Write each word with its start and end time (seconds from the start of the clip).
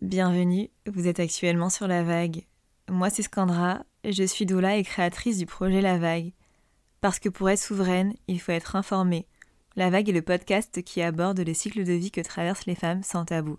Bienvenue, 0.00 0.70
vous 0.86 1.08
êtes 1.08 1.18
actuellement 1.18 1.70
sur 1.70 1.88
La 1.88 2.04
Vague. 2.04 2.44
Moi 2.88 3.10
c'est 3.10 3.24
Scandra, 3.24 3.82
je 4.04 4.22
suis 4.22 4.46
doula 4.46 4.76
et 4.76 4.84
créatrice 4.84 5.38
du 5.38 5.44
projet 5.44 5.80
La 5.80 5.98
Vague. 5.98 6.30
Parce 7.00 7.18
que 7.18 7.28
pour 7.28 7.50
être 7.50 7.58
souveraine, 7.58 8.14
il 8.28 8.40
faut 8.40 8.52
être 8.52 8.76
informée. 8.76 9.26
La 9.74 9.90
Vague 9.90 10.08
est 10.08 10.12
le 10.12 10.22
podcast 10.22 10.84
qui 10.84 11.02
aborde 11.02 11.40
les 11.40 11.52
cycles 11.52 11.82
de 11.82 11.94
vie 11.94 12.12
que 12.12 12.20
traversent 12.20 12.66
les 12.66 12.76
femmes 12.76 13.02
sans 13.02 13.24
tabou. 13.24 13.58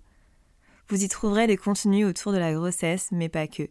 Vous 0.88 1.04
y 1.04 1.10
trouverez 1.10 1.46
des 1.46 1.57
contenus 1.57 2.07
autour 2.07 2.31
de 2.31 2.38
la 2.38 2.53
grossesse, 2.53 3.09
mais 3.11 3.27
pas 3.27 3.47
que. 3.47 3.67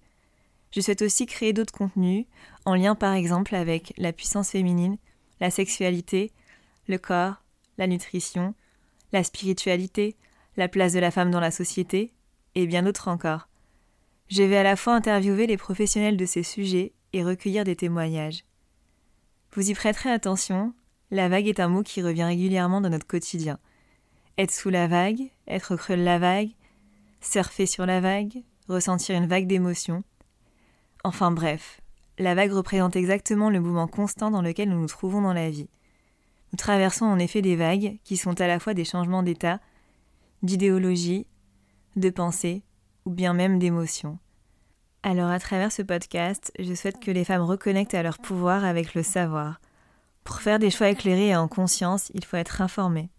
Je 0.70 0.82
souhaite 0.82 1.00
aussi 1.00 1.24
créer 1.24 1.54
d'autres 1.54 1.72
contenus, 1.72 2.26
en 2.66 2.74
lien 2.74 2.94
par 2.94 3.14
exemple 3.14 3.54
avec 3.54 3.94
la 3.96 4.12
puissance 4.12 4.50
féminine, 4.50 4.98
la 5.40 5.50
sexualité, 5.50 6.32
le 6.86 6.98
corps, 6.98 7.42
la 7.78 7.86
nutrition, 7.86 8.54
la 9.14 9.24
spiritualité, 9.24 10.16
la 10.58 10.68
place 10.68 10.92
de 10.92 10.98
la 10.98 11.10
femme 11.10 11.30
dans 11.30 11.40
la 11.40 11.50
société, 11.50 12.12
et 12.54 12.66
bien 12.66 12.82
d'autres 12.82 13.08
encore. 13.08 13.48
Je 14.28 14.42
vais 14.42 14.56
à 14.56 14.62
la 14.62 14.76
fois 14.76 14.94
interviewer 14.94 15.46
les 15.46 15.56
professionnels 15.56 16.16
de 16.16 16.26
ces 16.26 16.42
sujets 16.42 16.92
et 17.12 17.24
recueillir 17.24 17.64
des 17.64 17.76
témoignages. 17.76 18.44
Vous 19.52 19.70
y 19.70 19.74
prêterez 19.74 20.10
attention, 20.10 20.74
la 21.10 21.28
vague 21.28 21.48
est 21.48 21.60
un 21.60 21.68
mot 21.68 21.82
qui 21.82 22.02
revient 22.02 22.24
régulièrement 22.24 22.80
dans 22.80 22.90
notre 22.90 23.06
quotidien. 23.06 23.58
Être 24.36 24.52
sous 24.52 24.68
la 24.70 24.86
vague, 24.86 25.30
être 25.46 25.76
creux 25.76 25.96
de 25.96 26.02
la 26.02 26.18
vague, 26.18 26.50
surfer 27.20 27.66
sur 27.66 27.86
la 27.86 28.00
vague, 28.00 28.42
ressentir 28.68 29.16
une 29.16 29.26
vague 29.26 29.46
d'émotions. 29.46 30.04
Enfin 31.04 31.30
bref, 31.30 31.80
la 32.18 32.34
vague 32.34 32.52
représente 32.52 32.96
exactement 32.96 33.48
le 33.48 33.60
mouvement 33.60 33.88
constant 33.88 34.30
dans 34.30 34.42
lequel 34.42 34.68
nous 34.68 34.80
nous 34.80 34.86
trouvons 34.86 35.22
dans 35.22 35.32
la 35.32 35.48
vie. 35.48 35.70
Nous 36.52 36.56
traversons 36.56 37.06
en 37.06 37.18
effet 37.18 37.42
des 37.42 37.56
vagues 37.56 37.98
qui 38.04 38.16
sont 38.16 38.40
à 38.40 38.46
la 38.46 38.58
fois 38.58 38.74
des 38.74 38.84
changements 38.84 39.22
d'état, 39.22 39.60
d'idéologie, 40.42 41.26
de 41.96 42.10
pensée 42.10 42.62
ou 43.04 43.10
bien 43.10 43.32
même 43.32 43.58
d'émotion. 43.58 44.18
Alors 45.02 45.30
à 45.30 45.38
travers 45.38 45.72
ce 45.72 45.82
podcast, 45.82 46.52
je 46.58 46.74
souhaite 46.74 47.00
que 47.00 47.10
les 47.10 47.24
femmes 47.24 47.42
reconnectent 47.42 47.94
à 47.94 48.02
leur 48.02 48.18
pouvoir 48.18 48.64
avec 48.64 48.94
le 48.94 49.02
savoir. 49.02 49.60
Pour 50.24 50.40
faire 50.40 50.58
des 50.58 50.70
choix 50.70 50.90
éclairés 50.90 51.28
et 51.28 51.36
en 51.36 51.48
conscience, 51.48 52.10
il 52.14 52.24
faut 52.24 52.36
être 52.36 52.60
informé. 52.60 53.10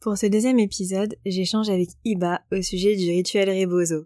Pour 0.00 0.18
ce 0.18 0.26
deuxième 0.26 0.58
épisode, 0.58 1.16
j'échange 1.24 1.70
avec 1.70 1.88
Iba 2.04 2.42
au 2.52 2.60
sujet 2.60 2.96
du 2.96 3.10
rituel 3.10 3.48
Rebozo. 3.48 4.04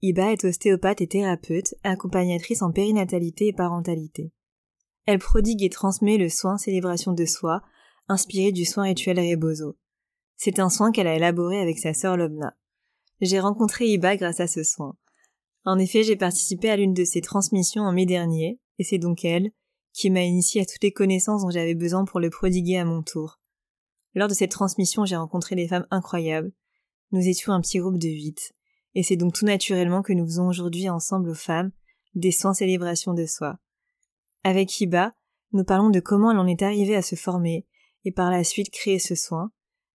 Iba 0.00 0.32
est 0.32 0.44
ostéopathe 0.44 1.02
et 1.02 1.06
thérapeute, 1.06 1.74
accompagnatrice 1.82 2.62
en 2.62 2.72
périnatalité 2.72 3.48
et 3.48 3.52
parentalité. 3.52 4.32
Elle 5.06 5.18
prodigue 5.18 5.62
et 5.62 5.68
transmet 5.68 6.16
le 6.16 6.30
soin 6.30 6.56
célébration 6.56 7.12
de 7.12 7.26
soi, 7.26 7.60
inspiré 8.08 8.52
du 8.52 8.64
soin 8.64 8.84
rituel 8.84 9.18
Rebozo. 9.18 9.76
C'est 10.36 10.60
un 10.60 10.70
soin 10.70 10.92
qu'elle 10.92 11.06
a 11.06 11.16
élaboré 11.16 11.60
avec 11.60 11.78
sa 11.78 11.92
sœur 11.92 12.16
Lobna. 12.16 12.56
J'ai 13.20 13.40
rencontré 13.40 13.86
Iba 13.86 14.16
grâce 14.16 14.40
à 14.40 14.46
ce 14.46 14.62
soin. 14.62 14.96
En 15.64 15.78
effet, 15.78 16.02
j'ai 16.02 16.16
participé 16.16 16.68
à 16.70 16.76
l'une 16.76 16.94
de 16.94 17.04
ses 17.04 17.20
transmissions 17.20 17.82
en 17.82 17.92
mai 17.92 18.06
dernier, 18.06 18.60
et 18.78 18.84
c'est 18.84 18.98
donc 18.98 19.24
elle 19.24 19.50
qui 19.92 20.10
m'a 20.10 20.22
initié 20.22 20.60
à 20.60 20.66
toutes 20.66 20.82
les 20.82 20.92
connaissances 20.92 21.42
dont 21.42 21.50
j'avais 21.50 21.76
besoin 21.76 22.04
pour 22.04 22.20
le 22.20 22.28
prodiguer 22.28 22.78
à 22.78 22.84
mon 22.84 23.02
tour. 23.02 23.38
Lors 24.14 24.28
de 24.28 24.34
cette 24.34 24.50
transmission, 24.50 25.04
j'ai 25.04 25.16
rencontré 25.16 25.54
des 25.54 25.68
femmes 25.68 25.86
incroyables. 25.90 26.52
Nous 27.12 27.26
étions 27.26 27.52
un 27.52 27.60
petit 27.60 27.78
groupe 27.78 27.98
de 27.98 28.08
huit, 28.08 28.52
et 28.94 29.02
c'est 29.02 29.16
donc 29.16 29.34
tout 29.34 29.44
naturellement 29.44 30.02
que 30.02 30.12
nous 30.12 30.24
faisons 30.24 30.48
aujourd'hui 30.48 30.88
ensemble 30.88 31.30
aux 31.30 31.34
femmes 31.34 31.70
des 32.14 32.32
soins 32.32 32.54
célébration 32.54 33.14
de 33.14 33.26
soi. 33.26 33.58
Avec 34.42 34.80
Iba, 34.80 35.12
nous 35.52 35.64
parlons 35.64 35.90
de 35.90 36.00
comment 36.00 36.32
elle 36.32 36.38
en 36.38 36.46
est 36.46 36.62
arrivée 36.62 36.96
à 36.96 37.02
se 37.02 37.14
former, 37.14 37.66
et 38.04 38.12
par 38.12 38.30
la 38.30 38.44
suite 38.44 38.70
créer 38.70 38.98
ce 38.98 39.14
soin, 39.14 39.50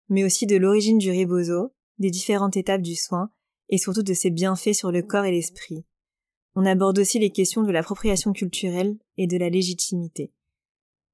mais 0.07 0.23
aussi 0.23 0.45
de 0.45 0.55
l'origine 0.55 0.97
du 0.97 1.11
rebozo, 1.11 1.73
des 1.99 2.09
différentes 2.09 2.57
étapes 2.57 2.81
du 2.81 2.95
soin, 2.95 3.29
et 3.69 3.77
surtout 3.77 4.03
de 4.03 4.13
ses 4.13 4.31
bienfaits 4.31 4.73
sur 4.73 4.91
le 4.91 5.03
corps 5.03 5.25
et 5.25 5.31
l'esprit. 5.31 5.85
On 6.55 6.65
aborde 6.65 6.99
aussi 6.99 7.19
les 7.19 7.29
questions 7.29 7.63
de 7.63 7.71
l'appropriation 7.71 8.33
culturelle 8.33 8.97
et 9.17 9.27
de 9.27 9.37
la 9.37 9.49
légitimité. 9.49 10.33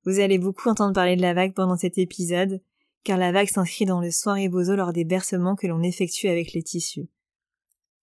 Vous 0.06 0.20
allez 0.20 0.38
beaucoup 0.38 0.70
entendre 0.70 0.94
parler 0.94 1.16
de 1.16 1.22
la 1.22 1.34
vague 1.34 1.54
pendant 1.54 1.78
cet 1.78 1.98
épisode, 1.98 2.62
car 3.04 3.18
la 3.18 3.32
vague 3.32 3.50
s'inscrit 3.50 3.86
dans 3.86 4.00
le 4.00 4.12
soin 4.12 4.36
rebozo 4.36 4.76
lors 4.76 4.94
des 4.94 5.04
bercements 5.04 5.56
que 5.56 5.68
l'on 5.68 5.84
effectue 5.84 6.28
avec 6.28 6.54
les 6.54 6.64
tissus. 6.64 7.10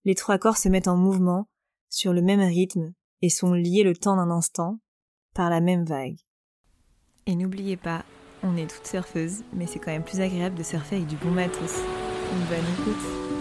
Les 0.04 0.14
trois 0.14 0.38
corps 0.38 0.56
se 0.56 0.68
mettent 0.68 0.88
en 0.88 0.96
mouvement, 0.96 1.48
sur 1.88 2.12
le 2.12 2.22
même 2.22 2.40
rythme, 2.40 2.92
et 3.22 3.30
sont 3.30 3.54
liés 3.54 3.84
le 3.84 3.96
temps 3.96 4.16
d'un 4.16 4.30
instant, 4.30 4.80
par 5.34 5.48
la 5.48 5.60
même 5.60 5.84
vague. 5.84 6.18
Et 7.26 7.36
n'oubliez 7.36 7.76
pas, 7.76 8.04
on 8.42 8.56
est 8.56 8.68
toutes 8.68 8.86
surfeuses, 8.86 9.44
mais 9.52 9.66
c'est 9.66 9.78
quand 9.78 9.92
même 9.92 10.04
plus 10.04 10.20
agréable 10.20 10.56
de 10.56 10.64
surfer 10.64 10.96
avec 10.96 11.08
du 11.08 11.16
bon 11.16 11.30
matos. 11.30 11.80
Une 12.32 13.31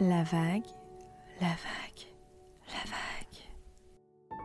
La 0.00 0.22
vague, 0.22 0.64
la 1.42 1.48
vague, 1.48 2.06
la 2.68 2.90
vague. 2.90 4.38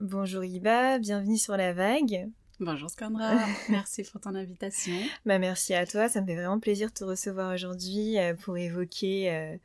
Bonjour 0.00 0.42
Iba, 0.44 0.98
bienvenue 0.98 1.36
sur 1.36 1.54
la 1.58 1.74
vague. 1.74 2.30
Bonjour 2.58 2.88
Scandra, 2.88 3.34
merci 3.68 4.02
pour 4.04 4.22
ton 4.22 4.34
invitation. 4.34 4.94
Bah 5.26 5.38
merci 5.38 5.74
à 5.74 5.86
toi, 5.86 6.08
ça 6.08 6.22
me 6.22 6.26
fait 6.26 6.36
vraiment 6.36 6.58
plaisir 6.58 6.88
de 6.88 6.94
te 6.94 7.04
recevoir 7.04 7.52
aujourd'hui 7.52 8.18
euh, 8.18 8.32
pour 8.34 8.56
évoquer 8.56 9.30
euh, 9.30 9.56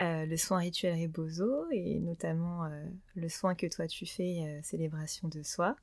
euh, 0.00 0.24
le 0.24 0.36
soin 0.38 0.60
rituel 0.60 0.98
Rebozo 0.98 1.70
et 1.70 1.98
notamment 1.98 2.66
le 3.14 3.28
soin 3.28 3.54
que 3.54 3.66
toi 3.66 3.86
tu 3.88 4.06
fais, 4.06 4.58
célébration 4.62 5.28
de 5.28 5.42
soi. 5.42 5.76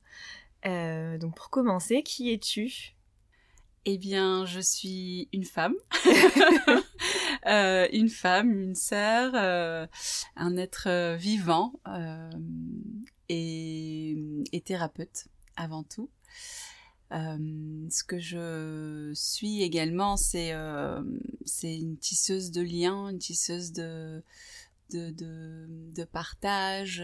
donc 0.66 1.36
pour 1.36 1.52
commencer, 1.52 2.02
qui 2.02 2.34
es-tu? 2.34 2.96
Eh 3.86 3.98
bien, 3.98 4.46
je 4.46 4.60
suis 4.60 5.30
une 5.32 5.46
femme, 5.46 5.74
euh, 7.50 7.88
une 7.92 8.10
femme, 8.10 8.52
une 8.52 8.76
sœur, 8.76 9.32
euh, 9.34 9.88
un 10.36 10.56
être 10.56 10.88
euh, 10.88 11.16
vivant 11.16 11.74
et, 13.28 14.16
thérapeute 14.66 15.28
avant 15.56 15.84
tout. 15.84 16.12
ce 17.12 18.04
que 18.04 18.20
je 18.20 19.12
suis 19.16 19.64
également, 19.64 20.16
c'est 20.16 20.52
une 21.64 21.98
tisseuse 21.98 22.52
de 22.52 22.62
liens, 22.62 23.10
une 23.10 23.18
tisseuse 23.18 23.72
de 23.72 24.24
partage, 26.12 27.04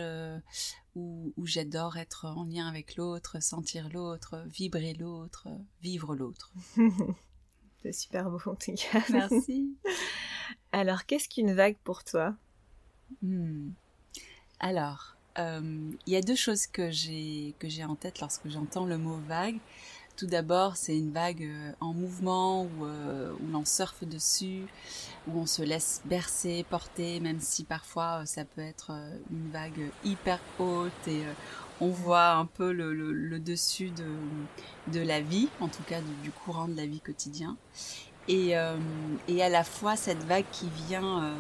où, 0.94 1.34
j'adore 1.44 1.98
être 1.98 2.26
en 2.26 2.46
lien 2.46 2.68
avec 2.68 2.98
l'autre, 2.98 3.42
sentir 3.42 3.90
l'autre, 3.90 4.44
vibrer 4.48 4.94
l'autre, 4.94 5.48
vivre 5.82 6.16
l'autre. 6.16 6.54
C'est 7.86 7.92
super 7.92 8.32
beau 8.32 8.40
en 8.48 8.56
tout 8.56 8.74
cas. 8.74 9.00
Merci. 9.12 9.76
Alors, 10.72 11.06
qu'est-ce 11.06 11.30
qu'une 11.30 11.54
vague 11.54 11.76
pour 11.84 12.04
toi? 12.04 12.34
Hmm. 13.22 13.70
Alors, 14.60 15.16
euh, 15.38 15.92
il 16.08 16.14
y 16.14 16.16
a 16.16 16.22
deux 16.22 16.36
choses 16.36 16.66
que 16.66 16.90
j'ai 16.90 17.54
que 17.60 17.70
j'ai 17.70 17.84
en 17.84 17.96
tête 17.96 18.22
lorsque 18.22 18.50
j'entends 18.50 18.86
le 18.86 18.98
mot 18.98 19.18
vague. 19.28 19.60
Tout 20.18 20.28
d'abord, 20.28 20.78
c'est 20.78 20.98
une 20.98 21.12
vague 21.12 21.44
euh, 21.44 21.72
en 21.82 21.94
mouvement 21.94 22.64
où, 22.64 22.86
euh, 22.86 23.34
où 23.34 23.52
l'on 23.52 23.66
surfe 23.66 24.06
dessus, 24.06 24.62
où 25.28 25.40
on 25.40 25.46
se 25.46 25.62
laisse 25.62 26.02
bercer, 26.06 26.66
porter, 26.70 27.20
même 27.20 27.42
si 27.42 27.66
parfois 27.66 28.22
euh, 28.22 28.26
ça 28.26 28.46
peut 28.46 28.62
être 28.62 28.94
une 29.30 29.52
vague 29.52 29.92
hyper 30.06 30.40
haute 30.58 31.08
et 31.08 31.24
on 31.82 31.90
voit 31.90 32.30
un 32.30 32.46
peu 32.46 32.72
le, 32.72 33.40
dessus 33.40 33.92
de, 34.88 35.00
la 35.02 35.20
vie, 35.20 35.50
en 35.60 35.68
tout 35.68 35.84
cas 35.84 36.00
du, 36.24 36.32
courant 36.32 36.70
de 36.70 36.78
la 36.78 36.86
vie 36.86 37.02
quotidien. 37.02 37.58
Et 38.30 38.56
à 38.56 39.50
la 39.50 39.64
fois 39.66 39.98
cette 39.98 40.24
vague 40.24 40.46
qui 40.54 40.70
vient 40.88 41.36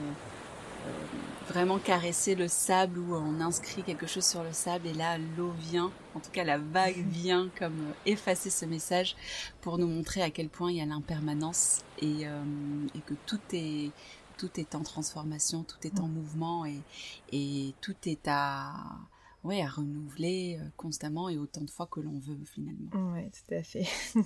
vraiment 1.47 1.77
caresser 1.77 2.35
le 2.35 2.47
sable 2.47 2.97
où 2.99 3.15
on 3.15 3.39
inscrit 3.39 3.83
quelque 3.83 4.07
chose 4.07 4.25
sur 4.25 4.43
le 4.43 4.51
sable 4.51 4.87
et 4.87 4.93
là 4.93 5.17
l'eau 5.37 5.51
vient, 5.51 5.91
en 6.15 6.19
tout 6.19 6.31
cas 6.31 6.43
la 6.43 6.57
vague 6.57 7.05
vient 7.07 7.49
comme 7.57 7.93
effacer 8.05 8.49
ce 8.49 8.65
message 8.65 9.15
pour 9.61 9.77
nous 9.77 9.87
montrer 9.87 10.21
à 10.21 10.31
quel 10.31 10.49
point 10.49 10.71
il 10.71 10.77
y 10.77 10.81
a 10.81 10.85
l'impermanence 10.85 11.83
et, 12.01 12.23
et 12.23 12.99
que 13.05 13.13
tout 13.25 13.39
est 13.53 13.91
tout 14.37 14.59
est 14.59 14.75
en 14.75 14.83
transformation, 14.83 15.63
tout 15.63 15.87
est 15.87 15.99
en 15.99 16.07
mouvement 16.07 16.65
et, 16.65 16.81
et 17.31 17.73
tout 17.81 17.95
est 18.05 18.27
à, 18.27 18.73
ouais, 19.43 19.61
à 19.61 19.67
renouveler 19.67 20.59
euh, 20.59 20.67
constamment 20.77 21.29
et 21.29 21.37
autant 21.37 21.61
de 21.61 21.69
fois 21.69 21.87
que 21.87 21.99
l'on 21.99 22.19
veut 22.19 22.37
finalement. 22.45 22.89
Oui, 23.13 23.29
tout 23.31 23.53
à 23.53 23.63
fait. 23.63 23.87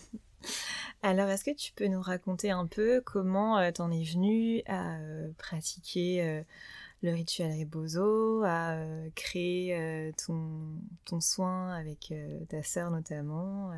Alors, 1.01 1.29
est-ce 1.29 1.45
que 1.45 1.55
tu 1.55 1.71
peux 1.73 1.87
nous 1.87 2.01
raconter 2.01 2.51
un 2.51 2.67
peu 2.67 3.01
comment 3.05 3.57
euh, 3.57 3.71
t'en 3.71 3.91
es 3.91 4.03
venu 4.03 4.61
à 4.65 4.97
euh, 4.97 5.31
pratiquer 5.37 6.43
le 7.01 7.13
rituel 7.13 7.57
Rebozo, 7.57 8.43
à 8.43 8.77
créer 9.15 10.11
ton, 10.17 10.81
ton, 11.05 11.21
soin 11.21 11.73
avec 11.73 12.13
ta 12.49 12.61
sœur 12.63 12.91
notamment 12.91 13.71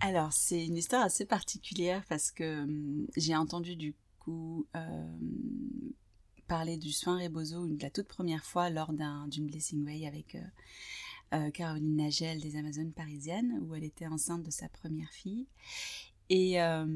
Alors, 0.00 0.32
c'est 0.34 0.66
une 0.66 0.76
histoire 0.76 1.02
assez 1.02 1.24
particulière 1.24 2.04
parce 2.08 2.30
que 2.30 2.64
hum, 2.64 3.06
j'ai 3.16 3.34
entendu 3.34 3.76
du 3.76 3.94
coup 4.18 4.66
parler 6.46 6.76
du 6.76 6.92
soin 6.92 7.18
Rebozo 7.18 7.66
la 7.80 7.88
toute 7.88 8.08
première 8.08 8.44
fois 8.44 8.68
lors 8.68 8.92
d'une 8.92 9.46
Blessing 9.46 9.86
Way 9.86 10.06
avec 10.06 10.36
euh, 11.32 11.36
euh, 11.36 11.50
Caroline 11.50 11.96
Nagel 11.96 12.40
des 12.40 12.56
Amazones 12.56 12.92
parisiennes, 12.92 13.60
où 13.62 13.74
elle 13.74 13.84
était 13.84 14.06
enceinte 14.06 14.42
de 14.42 14.50
sa 14.50 14.68
première 14.68 15.10
fille. 15.10 15.46
Et, 16.28 16.60
euh, 16.62 16.86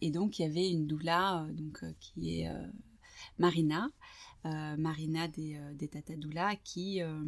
et 0.00 0.10
donc, 0.10 0.38
il 0.38 0.42
y 0.42 0.44
avait 0.44 0.70
une 0.70 0.86
doula 0.86 1.46
donc, 1.52 1.84
qui 2.00 2.40
est 2.40 2.50
Marina, 3.38 3.90
euh, 4.44 4.76
Marina 4.76 5.26
des, 5.28 5.56
euh, 5.56 5.74
des 5.74 5.88
Tatadoula, 5.88 6.54
qui, 6.62 7.02
euh, 7.02 7.22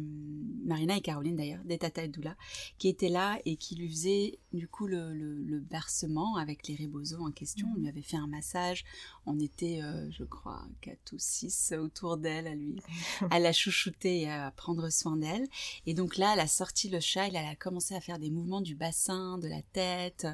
Marina 0.63 0.95
et 0.95 1.01
Caroline 1.01 1.35
d'ailleurs, 1.35 1.63
des 1.65 1.77
Tatadoula, 1.77 2.35
qui 2.77 2.87
étaient 2.87 3.09
là 3.09 3.39
et 3.45 3.57
qui 3.57 3.75
lui 3.75 3.89
faisaient 3.89 4.39
du 4.53 4.67
coup 4.67 4.87
le, 4.87 5.13
le, 5.13 5.59
bercement 5.59 6.37
avec 6.37 6.67
les 6.67 6.75
rébozos 6.75 7.21
en 7.21 7.31
question. 7.31 7.67
On 7.75 7.79
lui 7.79 7.89
avait 7.89 8.01
fait 8.01 8.17
un 8.17 8.27
massage. 8.27 8.85
On 9.25 9.37
était, 9.39 9.81
je 10.09 10.23
crois, 10.23 10.65
quatre 10.81 11.13
ou 11.13 11.17
six 11.19 11.73
autour 11.73 12.17
d'elle 12.17 12.47
à 12.47 12.55
lui, 12.55 12.81
à 13.29 13.39
la 13.39 13.51
chouchouter 13.51 14.21
et 14.21 14.31
à 14.31 14.51
prendre 14.51 14.89
soin 14.89 15.17
d'elle. 15.17 15.47
Et 15.85 15.93
donc 15.93 16.17
là, 16.17 16.33
elle 16.33 16.39
a 16.39 16.47
sorti 16.47 16.89
le 16.89 16.99
chat, 16.99 17.27
elle 17.27 17.35
a 17.35 17.55
commencé 17.55 17.93
à 17.93 18.01
faire 18.01 18.17
des 18.17 18.31
mouvements 18.31 18.61
du 18.61 18.75
bassin, 18.75 19.37
de 19.37 19.47
la 19.47 19.61
tête, 19.73 20.25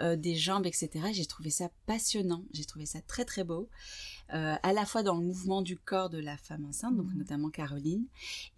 des 0.00 0.36
jambes, 0.36 0.66
etc. 0.66 0.90
J'ai 1.12 1.26
trouvé 1.26 1.50
ça 1.50 1.70
passionnant. 1.86 2.44
J'ai 2.52 2.64
trouvé 2.64 2.86
ça 2.86 3.00
très 3.02 3.24
très 3.24 3.44
beau. 3.44 3.68
Euh, 4.32 4.56
à 4.62 4.72
la 4.72 4.86
fois 4.86 5.02
dans 5.02 5.16
le 5.16 5.24
mouvement 5.24 5.60
du 5.60 5.76
corps 5.76 6.08
de 6.08 6.18
la 6.18 6.36
femme 6.36 6.64
enceinte, 6.64 6.96
donc 6.96 7.12
mmh. 7.12 7.18
notamment 7.18 7.50
Caroline, 7.50 8.04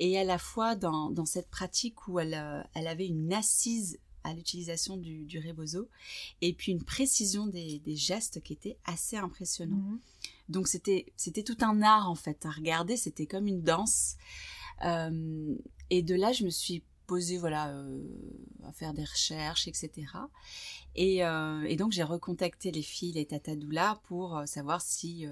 et 0.01 0.19
à 0.19 0.25
la 0.25 0.39
fois 0.39 0.77
dans, 0.77 1.11
dans 1.11 1.25
cette 1.25 1.49
pratique 1.49 2.09
où 2.09 2.19
elle, 2.19 2.35
euh, 2.35 2.63
elle 2.75 2.87
avait 2.87 3.07
une 3.07 3.33
assise 3.33 3.99
à 4.25 4.35
l'utilisation 4.35 4.97
du, 4.97 5.25
du 5.25 5.39
rebozo 5.39 5.89
et 6.43 6.53
puis 6.53 6.73
une 6.73 6.85
précision 6.85 7.47
des, 7.47 7.79
des 7.81 7.97
gestes 7.97 8.43
qui 8.43 8.53
était 8.53 8.77
assez 8.85 9.17
impressionnant. 9.17 9.77
Mmh. 9.77 9.99
Donc 10.49 10.69
c'était 10.69 11.07
c'était 11.17 11.43
tout 11.43 11.57
un 11.61 11.81
art 11.83 12.09
en 12.09 12.15
fait 12.15 12.45
à 12.45 12.51
regarder, 12.51 12.97
c'était 12.97 13.27
comme 13.27 13.47
une 13.47 13.63
danse. 13.63 14.17
Euh, 14.85 15.55
et 15.91 16.03
de 16.03 16.15
là, 16.15 16.33
je 16.33 16.45
me 16.45 16.51
suis 16.51 16.83
posée 17.13 17.37
voilà 17.37 17.69
euh, 17.69 18.01
à 18.65 18.73
faire 18.73 18.95
des 18.95 19.05
recherches, 19.05 19.69
etc. 19.69 19.91
Euh, 20.99 21.63
et, 21.65 21.77
donc 21.77 21.93
j'ai 21.93 22.03
recontacté 22.03 22.71
les 22.71 22.81
filles, 22.81 23.13
les 23.13 23.27
tatadoula, 23.27 24.01
pour 24.05 24.39
euh, 24.39 24.47
savoir 24.47 24.81
si, 24.81 25.27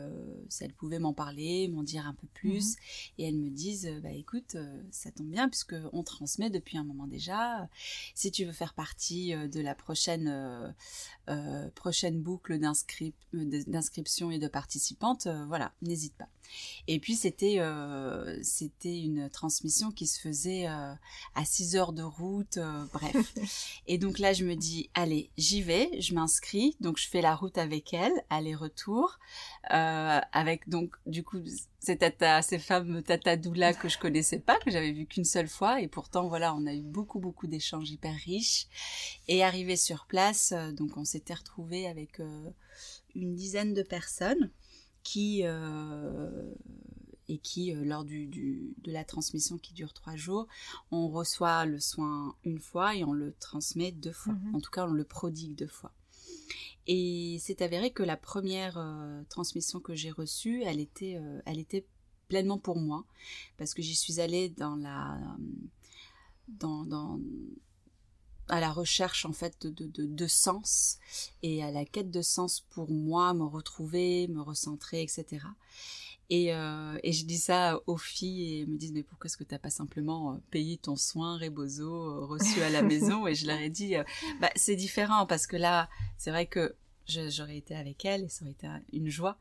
si 0.51 0.65
elles 0.65 0.75
pouvaient 0.75 0.99
m'en 0.99 1.15
parler, 1.15 1.69
m'en 1.69 1.83
dire 1.83 2.07
un 2.07 2.13
peu 2.13 2.27
plus. 2.35 2.73
Mhm. 2.73 2.77
Et 3.17 3.29
elles 3.29 3.39
me 3.39 3.49
disent, 3.49 3.91
bah 4.03 4.13
écoute, 4.13 4.59
ça 4.91 5.11
tombe 5.11 5.31
bien 5.31 5.49
puisque 5.49 5.77
on 5.95 6.03
transmet 6.03 6.51
depuis 6.51 6.77
un 6.77 6.85
moment 6.85 7.07
déjà. 7.07 7.67
Si 8.15 8.31
tu 8.31 8.45
veux 8.45 8.53
faire 8.53 8.75
partie 8.75 9.33
de 9.33 9.61
la 9.61 9.75
prochaine 9.75 10.75
prochaine 11.75 12.21
boucle 12.21 12.59
d'inscription 12.59 14.31
et 14.31 14.39
de 14.39 14.49
participantes, 14.49 15.29
voilà, 15.49 15.73
n'hésite 15.81 16.15
pas. 16.15 16.29
Et 16.89 16.99
puis 16.99 17.15
c'était 17.15 17.61
c'était 18.43 18.99
une 18.99 19.31
transmission 19.31 19.91
qui 19.91 20.07
se 20.07 20.21
faisait 20.21 20.67
à 20.67 21.45
6 21.45 21.77
heures 21.77 21.93
de 21.93 22.03
route, 22.03 22.59
bref. 22.93 23.35
et 23.87 23.99
donc 23.99 24.19
là 24.19 24.33
je 24.33 24.45
me 24.45 24.55
dis, 24.57 24.91
allez, 24.95 25.31
j'y 25.37 25.63
vais, 25.63 25.91
je 26.01 26.15
m'inscris, 26.15 26.77
donc 26.81 26.99
je 26.99 27.09
fais 27.09 27.21
la 27.21 27.35
route 27.35 27.59
avec 27.59 27.93
elle, 27.95 28.13
aller-retour, 28.31 29.19
euh, 29.73 30.21
avec 30.33 30.69
donc 30.69 30.97
du 31.07 31.23
coup 31.23 31.39
ces 31.79 31.97
tata, 31.97 32.43
ces 32.43 32.59
femmes 32.59 33.03
tata 33.03 33.37
doula 33.37 33.73
que 33.73 33.89
je 33.89 33.99
connaissais 33.99 34.39
pas, 34.39 34.59
que 34.59 34.71
j'avais 34.71 34.93
vu 34.93 35.07
qu'une 35.07 35.25
seule 35.25 35.49
fois, 35.49 35.81
et 35.81 35.89
pourtant 35.89 36.29
voilà, 36.29 36.55
on 36.55 36.67
a 36.67 36.75
eu 36.75 36.83
beaucoup 36.83 37.21
beaucoup 37.21 37.47
d'échanges 37.47 37.91
hyper 37.91 38.15
riches. 38.15 38.67
Et 39.29 39.43
arrivé 39.43 39.77
sur 39.77 40.07
place, 40.07 40.53
euh, 40.53 40.73
donc 40.73 40.97
on 40.97 41.05
s'était 41.05 41.35
retrouvé 41.35 41.87
avec 41.87 42.21
euh, 42.21 42.51
une 43.15 43.35
dizaine 43.35 43.75
de 43.75 43.83
personnes 43.83 44.51
qui 45.03 45.45
et 47.31 47.39
qui, 47.39 47.73
euh, 47.73 47.85
lors 47.85 48.05
du, 48.05 48.27
de 48.27 48.93
la 48.93 49.05
transmission 49.05 49.57
qui 49.57 49.73
dure 49.73 49.93
trois 49.93 50.17
jours, 50.17 50.47
on 50.91 51.09
reçoit 51.09 51.65
le 51.65 51.79
soin 51.79 52.35
une 52.45 52.59
fois 52.59 52.97
et 52.97 53.05
on 53.05 53.13
le 53.13 53.35
transmet 53.39 53.93
deux 53.93 54.13
fois. 54.13 54.35
Mhm. 54.35 54.55
En 54.57 54.61
tout 54.61 54.71
cas, 54.71 54.87
on 54.87 54.93
le 54.93 55.05
prodigue 55.05 55.55
deux 55.55 55.69
fois. 55.69 55.93
Et 56.87 57.39
c'est 57.41 57.63
avéré 57.63 57.93
que 57.93 58.03
la 58.03 58.17
première 58.17 58.79
euh, 58.79 59.23
transmission 59.29 59.81
que 59.81 59.95
j'ai 59.95 60.11
reçue, 60.11 60.63
elle 60.65 60.81
était, 60.81 61.17
euh, 61.17 61.41
elle 61.47 61.59
était 61.59 61.87
pleinement 62.29 62.59
pour 62.59 62.79
moi, 62.79 63.05
parce 63.59 63.75
que 63.75 63.83
j'y 63.83 63.95
suis 63.95 64.21
allée 64.21 64.49
dans 64.49 64.77
la, 64.77 65.19
dans, 66.49 66.85
dans, 66.85 67.21
à 68.51 68.61
la 68.61 68.71
recherche 68.71 69.25
en 69.25 69.33
fait 69.33 69.67
de, 69.67 69.87
de, 69.87 70.05
de, 70.07 70.27
sens 70.27 70.99
et 71.43 71.63
à 71.63 71.71
la 71.71 71.85
quête 71.85 72.11
de 72.11 72.23
sens 72.23 72.61
pour 72.71 72.91
moi, 72.91 73.33
me 73.35 73.45
retrouver, 73.45 74.29
me 74.29 74.41
recentrer, 74.43 75.03
etc. 75.03 75.39
Et, 76.29 76.55
euh, 76.55 76.97
et 77.03 77.13
je 77.13 77.25
dis 77.25 77.39
ça 77.39 77.81
aux 77.87 77.97
filles 77.97 78.43
et 78.43 78.61
elles 78.61 78.69
me 78.69 78.77
disent 78.77 78.93
mais 78.93 79.03
pourquoi 79.03 79.27
est-ce 79.27 79.37
que 79.37 79.45
tu 79.45 79.53
n'as 79.55 79.59
pas 79.59 79.71
simplement 79.71 80.33
euh, 80.33 80.37
payé 80.51 80.77
ton 80.77 80.95
soin 80.95 81.37
Rebozo 81.39 81.91
euh, 81.93 82.25
reçu 82.25 82.63
à 82.63 82.71
la 82.71 82.83
maison? 82.91 83.27
Et 83.27 83.35
je 83.35 83.47
leur 83.47 83.59
ai 83.59 83.71
dit 83.71 83.95
bah, 84.41 84.51
c'est 84.55 84.77
différent 84.77 85.27
parce 85.27 85.47
que 85.47 85.57
là 85.57 85.89
c'est 86.19 86.31
vrai 86.31 86.47
que 86.47 86.77
j'aurais 87.11 87.57
été 87.59 87.75
avec 87.75 88.05
elle 88.05 88.25
et 88.25 88.29
ça 88.29 88.45
aurait 88.45 88.53
été 88.53 88.69
une 88.93 89.09
joie. 89.09 89.37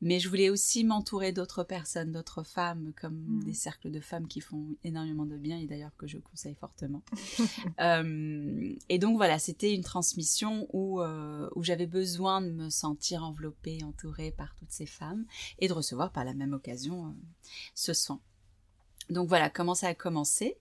Mais 0.00 0.20
je 0.20 0.28
voulais 0.28 0.50
aussi 0.50 0.84
m'entourer 0.84 1.32
d'autres 1.32 1.64
personnes, 1.64 2.12
d'autres 2.12 2.42
femmes, 2.42 2.92
comme 3.00 3.14
mm. 3.14 3.44
des 3.44 3.54
cercles 3.54 3.90
de 3.90 4.00
femmes 4.00 4.28
qui 4.28 4.40
font 4.40 4.76
énormément 4.84 5.26
de 5.26 5.36
bien 5.36 5.58
et 5.58 5.66
d'ailleurs 5.66 5.96
que 5.96 6.06
je 6.06 6.18
conseille 6.18 6.54
fortement. 6.54 7.02
euh, 7.80 8.74
et 8.88 8.98
donc 8.98 9.16
voilà, 9.16 9.38
c'était 9.38 9.74
une 9.74 9.84
transmission 9.84 10.68
où, 10.72 11.00
euh, 11.00 11.48
où 11.54 11.62
j'avais 11.62 11.86
besoin 11.86 12.42
de 12.42 12.50
me 12.50 12.70
sentir 12.70 13.24
enveloppée, 13.24 13.82
entourée 13.84 14.30
par 14.30 14.54
toutes 14.56 14.72
ces 14.72 14.86
femmes 14.86 15.24
et 15.58 15.68
de 15.68 15.72
recevoir 15.72 16.12
par 16.12 16.24
la 16.24 16.34
même 16.34 16.52
occasion 16.52 17.06
euh, 17.06 17.10
ce 17.74 17.92
soin. 17.92 18.20
Donc 19.10 19.28
voilà 19.28 19.50
comment 19.50 19.74
ça 19.74 19.88
a 19.88 19.94
commencé. 19.94 20.56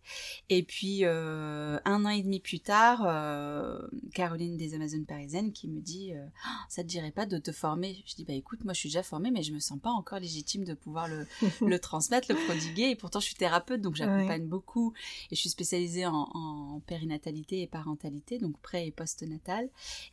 Et 0.49 0.63
puis 0.63 0.99
euh, 1.03 1.79
un 1.85 2.05
an 2.05 2.09
et 2.09 2.21
demi 2.21 2.39
plus 2.39 2.59
tard, 2.59 3.03
euh, 3.05 3.79
Caroline 4.13 4.57
des 4.57 4.73
Amazones 4.73 5.05
parisiennes 5.05 5.53
qui 5.53 5.69
me 5.69 5.79
dit 5.79 6.13
euh, 6.13 6.25
ah, 6.45 6.65
ça 6.67 6.83
te 6.83 6.87
dirait 6.87 7.11
pas 7.11 7.25
de 7.25 7.37
te 7.37 7.51
former? 7.51 8.03
Je 8.05 8.15
dis 8.15 8.25
bah 8.25 8.33
écoute 8.33 8.65
moi 8.65 8.73
je 8.73 8.79
suis 8.79 8.89
déjà 8.89 9.03
formée 9.03 9.31
mais 9.31 9.43
je 9.43 9.53
me 9.53 9.59
sens 9.59 9.79
pas 9.79 9.91
encore 9.91 10.19
légitime 10.19 10.65
de 10.65 10.73
pouvoir 10.73 11.07
le, 11.07 11.25
le 11.65 11.79
transmettre, 11.79 12.31
le 12.33 12.45
prodiguer. 12.45 12.89
Et 12.89 12.95
pourtant 12.95 13.21
je 13.21 13.25
suis 13.25 13.35
thérapeute 13.35 13.81
donc 13.81 13.95
j'accompagne 13.95 14.45
beaucoup 14.45 14.93
et 15.31 15.35
je 15.35 15.39
suis 15.39 15.49
spécialisée 15.49 16.05
en, 16.05 16.29
en, 16.33 16.81
périnatalité 16.81 17.61
et 17.61 17.67
parentalité 17.67 18.39
donc 18.39 18.59
pré 18.59 18.87
et 18.87 18.91
post-natal. 18.91 19.69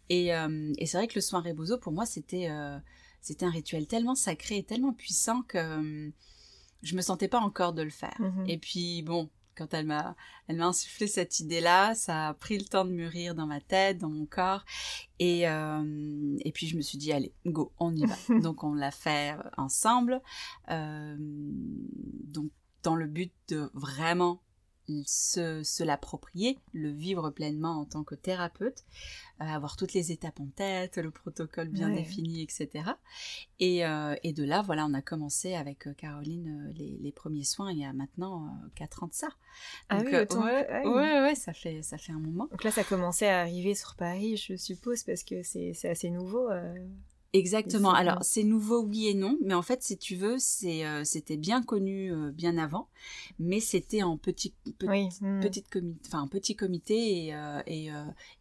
Et, 0.09 0.35
euh, 0.35 0.73
et 0.79 0.87
c'est 0.87 0.99
vrai 0.99 1.09
que 1.09 1.17
le 1.17 1.21
soin 1.21 1.41
Rebozo 1.41 1.79
pour 1.79 1.93
moi 1.93 2.07
c'était 2.07 2.49
c'était 3.21 3.45
un 3.45 3.51
rituel 3.51 3.87
tellement 3.87 4.15
sacré 4.15 4.59
et 4.59 4.63
tellement 4.63 4.93
puissant 4.93 5.43
que 5.43 6.11
je 6.83 6.97
me 6.97 7.03
sentais 7.03 7.29
pas 7.29 7.41
encore 7.41 7.73
de 7.73 7.83
le 7.83 7.91
faire. 7.91 8.17
Mhm. 8.19 8.45
Et 8.49 8.59
puis 8.59 9.03
bon, 9.03 9.31
quand 9.55 9.75
elle 9.75 9.87
m'a 9.87 10.17
elle 10.49 10.57
m'a 10.57 10.67
insufflé 10.67 11.07
cette 11.07 11.41
idée-là, 11.41 11.95
ça 11.95 12.29
a 12.29 12.35
pris 12.35 12.59
le 12.59 12.65
temps 12.65 12.85
de 12.85 12.91
mûrir 12.91 13.35
dans 13.35 13.47
ma 13.47 13.61
tête, 13.61 13.99
dans 13.99 14.09
mon 14.09 14.27
corps 14.27 14.65
et 15.19 15.49
euh, 15.49 16.37
et 16.41 16.53
puis 16.53 16.67
je 16.67 16.77
me 16.77 16.83
suis 16.83 16.99
dit 16.99 17.13
allez, 17.13 17.33
go, 17.47 17.73
on 17.79 17.95
y 17.95 18.05
va. 18.05 18.17
donc 18.41 18.65
on 18.65 18.75
l'a 18.75 18.91
fait 18.91 19.37
ensemble 19.57 20.23
euh, 20.71 21.17
donc 21.19 22.51
dans 22.83 22.97
le 22.97 23.07
but 23.07 23.33
de 23.49 23.71
vraiment 23.75 24.41
se, 25.07 25.63
se 25.63 25.83
l'approprier, 25.83 26.59
le 26.73 26.91
vivre 26.91 27.31
pleinement 27.31 27.81
en 27.81 27.85
tant 27.85 28.05
que 28.05 28.15
thérapeute, 28.15 28.85
euh, 29.41 29.45
avoir 29.45 29.77
toutes 29.77 29.95
les 29.95 30.13
étapes 30.13 30.41
en 30.41 30.47
tête, 30.47 30.99
le 30.99 31.11
protocole 31.11 31.69
bien 31.69 31.89
défini, 31.91 32.43
etc. 32.43 32.85
Et, 33.59 33.85
euh, 33.87 34.15
et, 34.23 34.33
de 34.33 34.45
là, 34.45 34.63
voilà, 34.63 34.87
on 34.87 34.95
a 34.95 35.03
commencé 35.03 35.55
avec 35.55 35.87
euh, 35.87 35.95
Caroline 35.95 36.73
les, 36.77 36.99
les, 37.01 37.13
premiers 37.13 37.45
soins 37.45 37.73
il 37.73 37.79
y 37.79 37.85
a 37.85 37.93
maintenant 37.93 38.55
4 38.75 39.05
ans 39.05 39.09
de 39.09 39.15
ça. 39.15 39.29
ah 39.89 39.99
oui, 40.05 40.13
ouais, 40.13 40.87
ouais, 40.87 41.21
ouais, 41.23 41.35
ça 41.35 41.53
fait, 41.53 41.83
ça 41.83 41.99
fait 41.99 42.13
un 42.13 42.19
moment. 42.19 42.49
Donc 42.51 42.65
là, 42.65 42.71
ça 42.71 42.85
commençait 42.85 43.29
à 43.29 43.41
arriver 43.41 43.75
sur 43.75 43.95
Paris, 43.95 44.37
je 44.37 44.57
suppose, 44.57 45.03
parce 45.05 45.25
que 45.25 45.43
c'est 45.43 45.89
assez 45.89 46.11
nouveau. 46.11 46.49
Exactement. 47.33 47.93
Alors 47.93 48.19
c'est 48.23 48.43
nouveau 48.43 48.83
oui 48.83 49.07
et 49.07 49.15
non, 49.15 49.39
mais 49.45 49.55
en 49.55 49.63
fait 49.63 49.85
si 49.85 49.97
tu 49.97 50.17
veux, 50.17 50.37
c'est 50.39 50.85
euh, 50.85 51.05
c'était 51.05 51.37
bien 51.37 51.63
connu 51.63 52.13
euh, 52.13 52.33
bien 52.33 52.59
avant, 52.59 52.89
mais 53.39 53.61
c'était 53.61 54.03
en 54.03 54.17
petit, 54.17 54.53
hmm. 54.67 55.41
petite 55.41 55.69
comité, 55.71 56.01
enfin 56.09 56.27
petit 56.27 56.57
comité 56.57 57.27
et 57.27 57.35
euh, 57.35 57.63
et, 57.69 57.91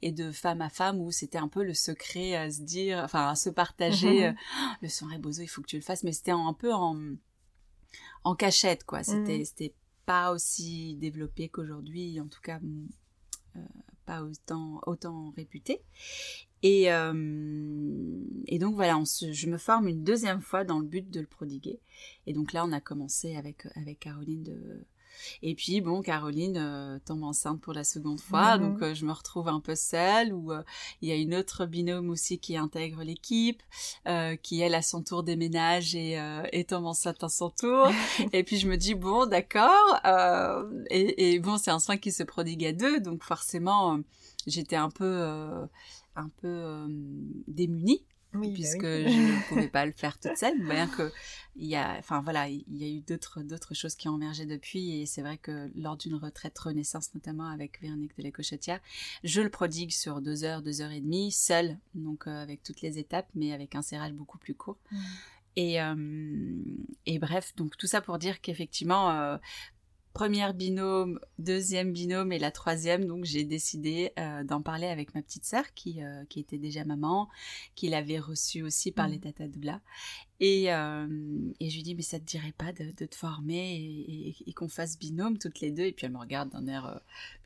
et 0.01 0.11
de 0.11 0.31
femme 0.31 0.61
à 0.61 0.69
femme 0.69 0.99
où 1.01 1.11
c'était 1.11 1.37
un 1.37 1.47
peu 1.47 1.63
le 1.63 1.75
secret 1.75 2.35
à 2.35 2.49
se 2.49 2.61
dire, 2.61 3.01
enfin 3.03 3.27
à 3.29 3.35
se 3.35 3.51
partager. 3.51 4.31
Oh, 4.31 4.65
le 4.81 4.89
son 4.89 5.05
Rebozo, 5.05 5.43
il 5.43 5.47
faut 5.47 5.61
que 5.61 5.67
tu 5.67 5.75
le 5.75 5.83
fasses, 5.83 6.03
mais 6.03 6.11
c'était 6.11 6.31
un 6.31 6.53
peu 6.53 6.73
en 6.73 6.97
en 8.23 8.35
cachette 8.35 8.85
quoi. 8.85 9.03
C'était 9.03 9.39
hmm. 9.39 9.45
c'était 9.45 9.73
pas 10.07 10.31
aussi 10.31 10.95
développé 10.95 11.47
qu'aujourd'hui, 11.49 12.19
en 12.19 12.27
tout 12.27 12.41
cas 12.41 12.59
pas 14.07 14.23
autant 14.23 14.81
autant 14.87 15.31
réputé. 15.35 15.83
Et, 16.63 16.91
euh, 16.91 17.13
et 18.47 18.59
donc 18.59 18.75
voilà, 18.75 19.01
je 19.03 19.47
me 19.47 19.57
forme 19.57 19.87
une 19.87 20.03
deuxième 20.03 20.41
fois 20.41 20.63
dans 20.63 20.79
le 20.79 20.85
but 20.85 21.09
de 21.09 21.21
le 21.21 21.27
prodiguer. 21.27 21.79
Et 22.27 22.33
donc 22.33 22.53
là, 22.53 22.65
on 22.65 22.71
a 22.71 22.81
commencé 22.81 23.35
avec, 23.35 23.67
avec 23.75 23.99
Caroline 23.99 24.43
de... 24.43 24.85
Et 25.41 25.53
puis 25.53 25.81
bon, 25.81 26.01
Caroline 26.01 26.55
euh, 26.57 26.97
tombe 27.05 27.23
enceinte 27.23 27.59
pour 27.59 27.73
la 27.73 27.83
seconde 27.83 28.21
fois, 28.21 28.57
mhm. 28.57 28.69
donc 28.69 28.81
euh, 28.81 28.93
je 28.93 29.05
me 29.05 29.11
retrouve 29.11 29.49
un 29.49 29.59
peu 29.59 29.75
seule. 29.75 30.31
Ou 30.31 30.53
il 31.01 31.09
y 31.09 31.11
a 31.11 31.15
une 31.15 31.35
autre 31.35 31.65
binôme 31.65 32.09
aussi 32.09 32.39
qui 32.39 32.55
intègre 32.55 33.03
l'équipe, 33.03 33.61
qui 34.43 34.61
elle 34.61 34.75
à 34.75 34.81
son 34.81 35.01
tour 35.03 35.23
déménage 35.23 35.93
et, 35.95 36.17
et 36.53 36.63
tombe 36.63 36.85
enceinte 36.85 37.23
à 37.23 37.29
son 37.29 37.49
tour. 37.49 37.89
et 38.33 38.43
puis 38.43 38.57
je 38.57 38.69
me 38.69 38.77
dis 38.77 38.95
bon, 38.95 39.25
d'accord. 39.25 39.99
Et, 40.89 41.33
et, 41.33 41.39
bon, 41.39 41.57
c'est 41.57 41.71
un 41.71 41.79
soin 41.79 41.97
qui 41.97 42.13
se 42.13 42.23
prodigue 42.23 42.65
à 42.65 42.71
deux, 42.71 43.01
donc 43.01 43.23
forcément 43.23 43.99
j'étais 44.47 44.77
un 44.77 44.89
peu 44.89 45.67
un 46.15 46.29
peu 46.41 46.47
euh, 46.47 46.87
démunie 47.47 48.03
bah 48.33 48.41
puisque 48.53 48.85
je 48.85 49.07
ne 49.07 49.47
pouvais 49.49 49.69
pas 49.69 49.85
le 49.85 49.91
faire 49.91 50.19
toute 50.19 50.37
seule. 50.37 50.61
Bien 50.63 50.87
que 50.87 51.11
il 51.55 51.65
y 51.65 51.75
a 51.75 51.95
enfin 51.97 52.21
voilà 52.21 52.47
il 52.47 52.63
y 52.69 52.83
a 52.83 52.87
eu 52.87 53.01
d'autres 53.01 53.41
d'autres 53.41 53.73
choses 53.73 53.95
qui 53.95 54.07
ont 54.07 54.17
émergé 54.17 54.45
depuis. 54.45 55.01
Et 55.01 55.05
c'est 55.05 55.21
vrai 55.21 55.37
que 55.37 55.71
lors 55.75 55.97
d'une 55.97 56.15
retraite 56.15 56.57
renaissance 56.57 57.13
notamment 57.15 57.47
avec 57.47 57.81
Véronique 57.81 58.15
de 58.17 58.23
la 58.23 58.79
je 59.23 59.41
le 59.41 59.49
prodigue 59.49 59.91
sur 59.91 60.21
deux 60.21 60.43
heures 60.43 60.61
deux 60.61 60.81
heures 60.81 60.91
et 60.91 61.01
demie 61.01 61.31
seule 61.31 61.77
donc 61.95 62.27
euh, 62.27 62.43
avec 62.43 62.61
toutes 62.63 62.81
les 62.81 62.99
étapes 62.99 63.29
mais 63.33 63.51
avec 63.53 63.75
un 63.75 63.81
serrage 63.81 64.13
beaucoup 64.13 64.37
plus 64.37 64.55
court. 64.55 64.77
Mmh. 64.91 64.97
Et, 65.55 65.81
euh, 65.81 66.63
et, 67.05 67.19
bref, 67.19 67.53
donc 67.57 67.75
tout 67.75 67.87
ça 67.87 67.99
pour 67.99 68.17
dire 68.17 68.39
qu'effectivement, 68.39 69.37
première 70.13 70.53
binôme, 70.53 71.19
deuxième 71.37 71.93
binôme 71.93 72.31
et 72.31 72.39
la 72.39 72.51
troisième, 72.51 73.05
donc 73.05 73.25
j'ai 73.25 73.43
décidé 73.43 74.11
euh, 74.17 74.43
d'en 74.43 74.61
parler 74.61 74.87
avec 74.87 75.13
ma 75.15 75.21
petite 75.21 75.45
sœur 75.45 75.63
qui, 75.73 76.03
euh, 76.03 76.23
qui 76.29 76.39
était 76.39 76.57
déjà 76.57 76.83
maman, 76.83 77.29
qui 77.75 77.89
l'avait 77.89 78.19
reçue 78.19 78.63
aussi 78.63 78.91
par 78.91 79.07
mmh. 79.07 79.11
les 79.11 79.19
Tata 79.19 79.47
Doula. 79.47 79.81
Et, 80.39 80.73
euh, 80.73 81.07
et 81.59 81.69
je 81.69 81.75
lui 81.75 81.83
dis, 81.83 81.95
mais 81.95 82.01
ça 82.01 82.19
te 82.19 82.25
dirait 82.25 82.53
pas 82.57 82.71
de, 82.71 82.91
de 82.97 83.05
te 83.05 83.15
former 83.15 83.75
et, 83.75 84.35
et, 84.47 84.53
qu'on 84.53 84.69
fasse 84.69 84.97
binôme 84.97 85.37
toutes 85.37 85.59
les 85.59 85.71
deux? 85.71 85.83
Et 85.83 85.91
puis 85.91 86.05
elle 86.05 86.13
me 86.13 86.19
regarde 86.19 86.49
d'un 86.49 86.65
air, 86.67 87.01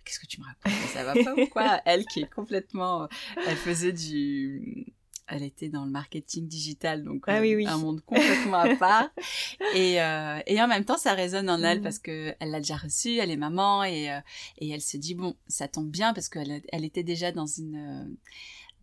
qu'est-ce 0.05 0.19
que 0.19 0.27
tu 0.27 0.39
me 0.39 0.45
racontes? 0.45 0.89
Ça 0.93 1.03
va 1.03 1.13
pas 1.13 1.33
ou 1.33 1.47
quoi? 1.47 1.81
Elle 1.85 2.05
qui 2.05 2.21
est 2.21 2.33
complètement, 2.33 3.07
elle 3.47 3.57
faisait 3.57 3.93
du 3.93 4.93
elle 5.27 5.43
était 5.43 5.69
dans 5.69 5.85
le 5.85 5.91
marketing 5.91 6.47
digital, 6.47 7.03
donc 7.03 7.23
ah 7.27 7.39
euh, 7.39 7.65
un 7.67 7.77
monde 7.77 8.01
complètement 8.01 8.59
à 8.59 8.75
part. 8.75 9.09
Et, 9.75 10.01
euh, 10.01 10.39
et 10.45 10.61
en 10.61 10.67
même 10.67 10.85
temps, 10.85 10.97
ça 10.97 11.13
résonne 11.13 11.49
en 11.49 11.63
elle 11.63 11.79
mmh. 11.79 11.83
parce 11.83 11.99
que 11.99 12.35
elle 12.39 12.51
l'a 12.51 12.59
déjà 12.59 12.75
reçu, 12.75 13.17
elle 13.17 13.31
est 13.31 13.37
maman 13.37 13.83
et, 13.83 14.11
euh, 14.11 14.19
et 14.59 14.69
elle 14.69 14.81
se 14.81 14.97
dit 14.97 15.15
bon, 15.15 15.35
ça 15.47 15.67
tombe 15.67 15.89
bien 15.89 16.13
parce 16.13 16.29
qu'elle 16.29 16.61
elle 16.71 16.85
était 16.85 17.03
déjà 17.03 17.31
dans 17.31 17.45
une 17.45 18.15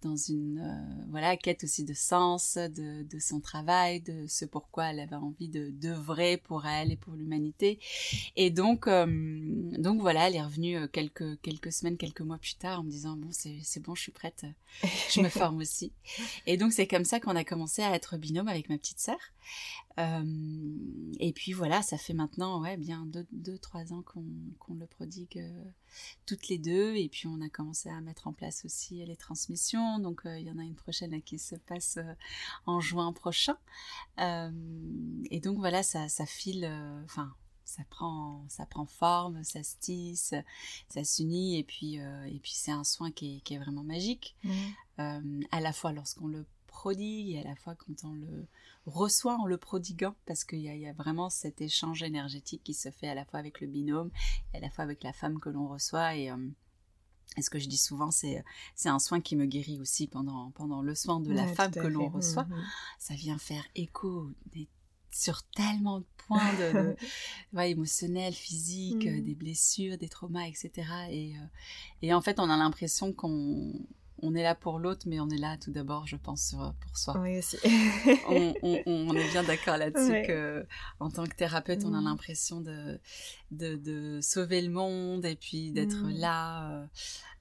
dans 0.02 0.16
une 0.16 0.58
euh, 0.58 1.04
voilà 1.10 1.36
quête 1.36 1.64
aussi 1.64 1.84
de 1.84 1.94
sens 1.94 2.56
de, 2.56 3.02
de, 3.02 3.18
son 3.18 3.40
travail 3.40 4.00
de 4.00 4.26
ce 4.26 4.44
pourquoi 4.44 4.90
elle 4.90 5.00
avait 5.00 5.16
envie 5.16 5.48
de 5.48 5.70
d'œuvrer 5.70 6.36
pour 6.36 6.66
elle 6.66 6.92
et 6.92 6.96
pour 6.96 7.14
l'humanité. 7.14 7.78
Et 8.36 8.50
donc 8.50 8.86
euh, 8.86 9.06
donc 9.78 10.00
voilà 10.00 10.28
elle 10.28 10.36
est 10.36 10.42
revenue 10.42 10.76
euh, 10.76 10.86
quelques 10.86 11.40
quelques 11.42 11.72
semaines 11.72 11.96
quelques 11.96 12.22
mois 12.22 12.38
plus 12.38 12.54
tard 12.54 12.80
en 12.80 12.82
me 12.84 12.90
disant 12.90 13.16
bon 13.16 13.28
c'est 13.30 13.58
c'est 13.62 13.80
bon 13.80 13.94
je 13.94 14.02
suis 14.02 14.12
prête 14.12 14.46
je 15.10 15.20
me 15.20 15.28
forme 15.28 15.58
aussi. 15.58 15.92
Et 16.46 16.56
donc 16.56 16.72
c'est 16.72 16.86
comme 16.86 17.04
ça 17.04 17.20
qu'on 17.20 17.36
a 17.36 17.44
commencé 17.44 17.82
à 17.82 17.94
être 17.94 18.16
binôme 18.16 18.48
avec 18.48 18.68
ma 18.68 18.78
petite 18.78 19.00
sœur 19.00 19.18
et 19.98 21.32
puis 21.34 21.52
voilà 21.52 21.82
ça 21.82 21.98
fait 21.98 22.14
maintenant 22.14 22.62
ouais 22.62 22.78
bien 22.78 23.04
deux 23.04 23.26
deux 23.32 23.58
trois 23.58 23.92
ans 23.92 24.00
qu'on 24.02 24.24
qu'on 24.58 24.74
le 24.74 24.86
prodigue 24.86 25.42
toutes 26.26 26.48
les 26.48 26.58
deux. 26.58 26.94
Et 26.96 27.08
puis 27.08 27.26
on 27.26 27.40
a 27.40 27.48
commencé 27.48 27.88
à 27.88 28.00
mettre 28.00 28.26
en 28.26 28.32
place 28.32 28.64
aussi 28.64 29.04
les 29.04 29.16
transmissions. 29.16 29.98
Donc 29.98 30.26
euh, 30.26 30.38
il 30.38 30.46
y 30.46 30.50
en 30.50 30.58
a 30.58 30.62
une 30.62 30.74
prochaine 30.74 31.20
qui 31.22 31.38
se 31.38 31.56
passe 31.56 31.96
euh, 31.98 32.14
en 32.66 32.80
juin 32.80 33.12
prochain. 33.12 33.56
Euh, 34.18 34.50
et 35.30 35.40
donc 35.40 35.58
voilà, 35.58 35.82
ça, 35.82 36.08
ça 36.08 36.26
file, 36.26 36.70
enfin 37.04 37.32
ça 37.64 37.84
prend 37.88 38.44
ça 38.48 38.66
prend 38.66 38.84
forme 38.84 39.44
ça 39.44 39.62
se 39.62 39.76
tisse 39.78 40.34
ça 40.88 41.04
s'unit 41.04 41.56
et 41.56 41.62
puis 41.62 41.98
et 41.98 42.40
puis 42.42 42.50
c'est 42.52 42.72
un 42.72 42.82
soin 42.82 43.12
qui 43.12 43.36
est, 43.36 43.40
qui 43.42 43.54
est 43.54 43.58
vraiment 43.58 43.84
magique 43.84 44.34
mmh. 44.42 45.42
à 45.52 45.60
la 45.60 45.72
fois 45.72 45.92
lorsqu'on 45.92 46.26
le 46.26 46.44
prodigue 46.70 47.30
et 47.30 47.40
à 47.40 47.44
la 47.44 47.56
fois 47.56 47.74
quand 47.74 48.04
on 48.04 48.14
le 48.14 48.46
reçoit 48.86 49.36
en 49.36 49.46
le 49.46 49.58
prodiguant 49.58 50.14
parce 50.26 50.44
qu'il 50.44 50.60
y, 50.60 50.86
a 50.86 50.92
vraiment 50.92 51.28
cet 51.28 51.60
échange 51.60 52.02
énergétique 52.02 52.62
qui 52.64 52.74
se 52.74 52.90
fait 52.90 53.08
à 53.08 53.14
la 53.14 53.24
fois 53.24 53.38
avec 53.38 53.60
le 53.60 53.66
binôme 53.66 54.10
et 54.54 54.58
à 54.58 54.60
la 54.60 54.70
fois 54.70 54.84
avec 54.84 55.02
la 55.02 55.12
femme 55.12 55.38
que 55.40 55.50
l'on 55.50 55.68
reçoit 55.68 56.16
et, 56.16 56.30
euh, 56.30 56.36
ce 57.40 57.50
que 57.50 57.58
je 57.58 57.68
dis 57.68 57.78
souvent 57.78 58.10
c'est 58.10 58.42
un 58.86 58.98
soin 58.98 59.20
qui 59.20 59.36
me 59.36 59.46
guérit 59.46 59.78
aussi 59.80 60.06
pendant 60.06 60.50
pendant 60.52 60.82
le 60.82 60.94
soin 60.94 61.20
de 61.20 61.32
la 61.32 61.46
femme 61.46 61.70
que 61.70 61.86
l'on 61.86 62.08
reçoit 62.08 62.44
mmh, 62.44 62.56
mmh. 62.56 62.64
ça 62.98 63.14
vient 63.14 63.38
faire 63.38 63.64
écho 63.74 64.30
sur 65.12 65.42
tellement 65.42 66.00
de 66.00 66.06
points 66.16 66.52
de, 66.54 66.96
émotionnels, 67.60 68.32
physiques, 68.32 69.06
mmh. 69.06 69.22
des 69.22 69.34
blessures, 69.34 69.98
des 69.98 70.08
traumas, 70.08 70.46
etc. 70.46 70.70
Et, 71.10 71.36
euh, 71.36 71.40
et 72.02 72.14
en 72.14 72.20
fait, 72.20 72.38
on 72.38 72.48
a 72.48 72.56
l'impression 72.56 73.12
qu'on 73.12 73.72
on 74.22 74.34
est 74.34 74.42
là 74.42 74.54
pour 74.54 74.78
l'autre, 74.78 75.06
mais 75.06 75.20
on 75.20 75.28
est 75.28 75.38
là 75.38 75.56
tout 75.56 75.70
d'abord, 75.70 76.06
je 76.06 76.16
pense, 76.16 76.54
pour 76.80 76.96
soi. 76.96 77.18
Oui, 77.18 77.38
aussi. 77.38 77.56
on, 78.28 79.14
est 79.16 79.30
bien 79.30 79.42
d'accord 79.42 79.76
là-dessus 79.76 80.26
que, 80.26 80.66
en 80.98 81.10
tant 81.10 81.24
que 81.24 81.34
thérapeute, 81.34 81.84
on 81.84 81.94
a 81.94 82.00
mm. 82.00 82.04
l'impression 82.04 82.60
de, 82.60 83.00
de, 83.50 84.20
sauver 84.22 84.62
le 84.62 84.70
monde 84.70 85.24
et 85.24 85.36
puis 85.36 85.72
d'être 85.72 86.04
mm. 86.04 86.18
là 86.18 86.82
euh, 86.82 86.86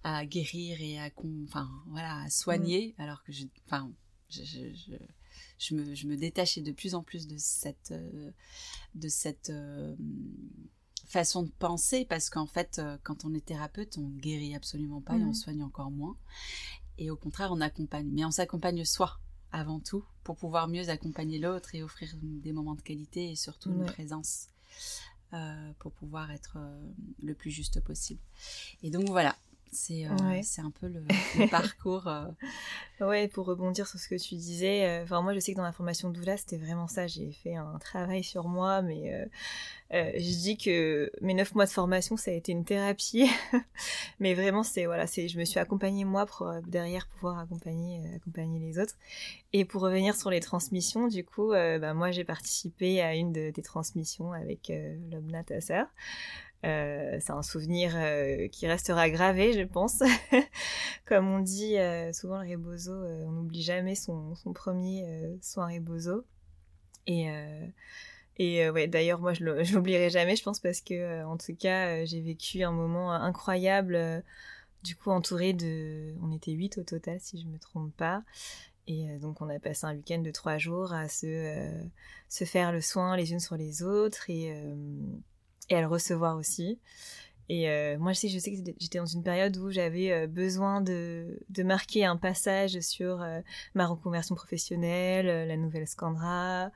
à 0.03 0.25
guérir 0.25 0.81
et 0.81 0.99
à, 0.99 1.09
enfin, 1.45 1.69
voilà, 1.87 2.23
à 2.23 2.29
soigner, 2.29 2.95
mm. 2.97 3.01
alors 3.01 3.23
que 3.23 3.31
je, 3.31 3.45
enfin, 3.65 3.91
je, 4.29 4.43
je, 5.57 5.75
me, 5.75 5.93
je 5.93 6.07
me 6.07 6.15
détachais 6.15 6.61
de 6.61 6.71
plus 6.71 6.95
en 6.95 7.03
plus 7.03 7.27
de 7.27 7.35
cette, 7.37 7.91
euh, 7.91 8.31
de 8.95 9.07
cette 9.07 9.49
euh, 9.49 9.95
façon 11.09 11.43
de 11.43 11.49
penser 11.59 12.05
parce 12.05 12.29
qu'en 12.29 12.45
fait, 12.45 12.79
euh, 12.79 12.97
quand 13.03 13.25
on 13.25 13.33
est 13.33 13.43
thérapeute, 13.43 13.97
on 13.97 14.07
guérit 14.07 14.55
absolument 14.55 15.01
pas 15.01 15.17
et 15.17 15.23
on 15.23 15.31
mmh. 15.31 15.33
soigne 15.33 15.63
encore 15.63 15.91
moins. 15.91 16.15
Et 16.97 17.09
au 17.09 17.15
contraire, 17.15 17.51
on 17.51 17.61
accompagne. 17.61 18.07
Mais 18.11 18.23
on 18.23 18.31
s'accompagne 18.31 18.85
soi 18.85 19.19
avant 19.51 19.79
tout 19.79 20.05
pour 20.23 20.37
pouvoir 20.37 20.67
mieux 20.67 20.89
accompagner 20.89 21.39
l'autre 21.39 21.73
et 21.73 21.81
offrir 21.81 22.13
des 22.21 22.53
moments 22.53 22.75
de 22.75 22.81
qualité 22.81 23.31
et 23.31 23.35
surtout 23.35 23.71
une 23.71 23.85
présence 23.85 24.47
euh, 25.33 25.71
pour 25.79 25.91
pouvoir 25.91 26.29
être 26.31 26.57
euh, 26.57 26.91
le 27.23 27.33
plus 27.33 27.49
juste 27.49 27.81
possible. 27.81 28.21
Et 28.83 28.91
donc 28.91 29.09
voilà, 29.09 29.35
c'est 29.71 30.05
euh, 30.05 30.09
un 30.09 30.71
peu 30.71 30.87
le, 31.37 31.47
parcours. 31.49 32.07
Euh. 32.07 32.25
Ouais, 33.01 33.27
pour 33.27 33.45
rebondir 33.45 33.87
sur 33.87 33.99
ce 33.99 34.07
que 34.07 34.15
tu 34.15 34.35
disais, 34.35 35.05
euh, 35.09 35.21
moi 35.21 35.33
je 35.33 35.39
sais 35.39 35.53
que 35.53 35.57
dans 35.57 35.63
la 35.63 35.71
formation 35.71 36.09
Doula 36.09 36.37
c'était 36.37 36.57
vraiment 36.57 36.87
ça. 36.87 37.07
J'ai 37.07 37.31
fait 37.31 37.55
un 37.55 37.77
travail 37.79 38.23
sur 38.23 38.47
moi, 38.47 38.81
mais 38.81 39.29
je 39.91 40.41
dis 40.41 40.57
que 40.57 41.11
mes 41.21 41.33
neuf 41.33 41.55
mois 41.55 41.65
de 41.65 41.71
formation 41.71 42.17
ça 42.17 42.31
a 42.31 42.33
été 42.33 42.51
une 42.51 42.65
thérapie, 42.65 43.29
mais 44.19 44.33
vraiment 44.33 44.63
c'est 44.63 44.85
voilà, 44.85 45.07
c'est 45.07 45.27
je 45.27 45.39
me 45.39 45.45
suis 45.45 45.59
accompagnée 45.59 46.03
moi 46.03 46.25
pour 46.25 46.51
derrière 46.67 47.07
pouvoir 47.07 47.39
accompagner 47.39 48.01
accompagner 48.15 48.59
les 48.59 48.79
autres. 48.79 48.97
Et 49.53 49.65
pour 49.65 49.81
revenir 49.81 50.15
sur 50.15 50.29
les 50.29 50.41
transmissions, 50.41 51.07
du 51.07 51.23
coup, 51.23 51.51
bah, 51.51 51.93
moi 51.93 52.11
j'ai 52.11 52.23
participé 52.23 53.01
à 53.01 53.15
une 53.15 53.31
de 53.31 53.49
tes 53.51 53.61
transmissions 53.61 54.33
avec 54.33 54.71
Lobna 55.11 55.43
ta 55.43 55.61
sœur. 55.61 55.87
Euh, 56.65 57.17
c'est 57.21 57.31
un 57.31 57.41
souvenir 57.41 57.93
euh, 57.95 58.49
qui 58.49 58.67
restera 58.67 59.09
gravé, 59.09 59.53
je 59.53 59.63
pense. 59.63 60.03
Comme 61.05 61.27
on 61.29 61.39
dit 61.39 61.77
euh, 61.77 62.11
souvent, 62.11 62.41
le 62.41 62.49
rebozo, 62.49 62.91
on 62.91 63.31
n'oublie 63.31 63.61
jamais 63.61 63.95
son, 63.95 64.35
premier 64.53 65.37
soin 65.41 65.67
rebozo. 65.67 66.25
Et, 67.07 67.27
et 68.37 68.69
ouais, 68.69 68.87
d'ailleurs, 68.87 69.19
moi, 69.19 69.33
je 69.33 69.43
l'oublierai 69.43 70.09
jamais, 70.09 70.35
je 70.35 70.43
pense, 70.43 70.59
parce 70.59 70.81
que, 70.81 71.23
en 71.23 71.37
tout 71.37 71.55
cas, 71.55 72.05
j'ai 72.05 72.21
vécu 72.21 72.61
un 72.63 72.71
moment 72.71 73.11
incroyable, 73.11 74.23
du 74.83 74.95
coup, 74.95 75.09
entouré 75.09 75.53
de... 75.53 76.13
On 76.21 76.31
était 76.31 76.51
huit 76.51 76.77
au 76.77 76.83
total, 76.83 77.19
si 77.19 77.41
je 77.41 77.47
me 77.47 77.57
trompe 77.57 77.95
pas. 77.95 78.21
Et 78.85 79.17
donc, 79.17 79.41
on 79.41 79.49
a 79.49 79.59
passé 79.59 79.85
un 79.85 79.95
week-end 79.95 80.19
de 80.19 80.29
trois 80.29 80.59
jours 80.59 80.93
à 80.93 81.09
se, 81.09 81.71
se 82.27 82.43
faire 82.43 82.71
le 82.71 82.81
soin 82.81 83.17
les 83.17 83.31
unes 83.31 83.39
sur 83.39 83.55
les 83.55 83.81
autres 83.81 84.29
et 84.29 84.53
et 85.69 85.75
à 85.75 85.81
le 85.81 85.87
recevoir 85.87 86.37
aussi. 86.37 86.79
Et 87.51 87.67
moi, 87.97 88.13
je 88.13 88.19
sais, 88.19 88.29
je 88.29 88.37
sais 88.37 88.51
que 88.51 88.57
j'étais 88.79 88.99
dans 88.99 89.07
une 89.07 89.23
période 89.23 89.57
où 89.57 89.71
j'avais 89.71 90.27
besoin 90.27 90.81
de, 90.81 91.39
de 91.49 91.63
marquer 91.63 92.05
un 92.05 92.15
passage 92.15 92.79
sur 92.81 93.25
ma 93.73 93.87
reconversion 93.87 94.35
professionnelle, 94.35 95.47
la 95.47 95.57
nouvelle 95.57 95.87
Scandra. 95.87 96.69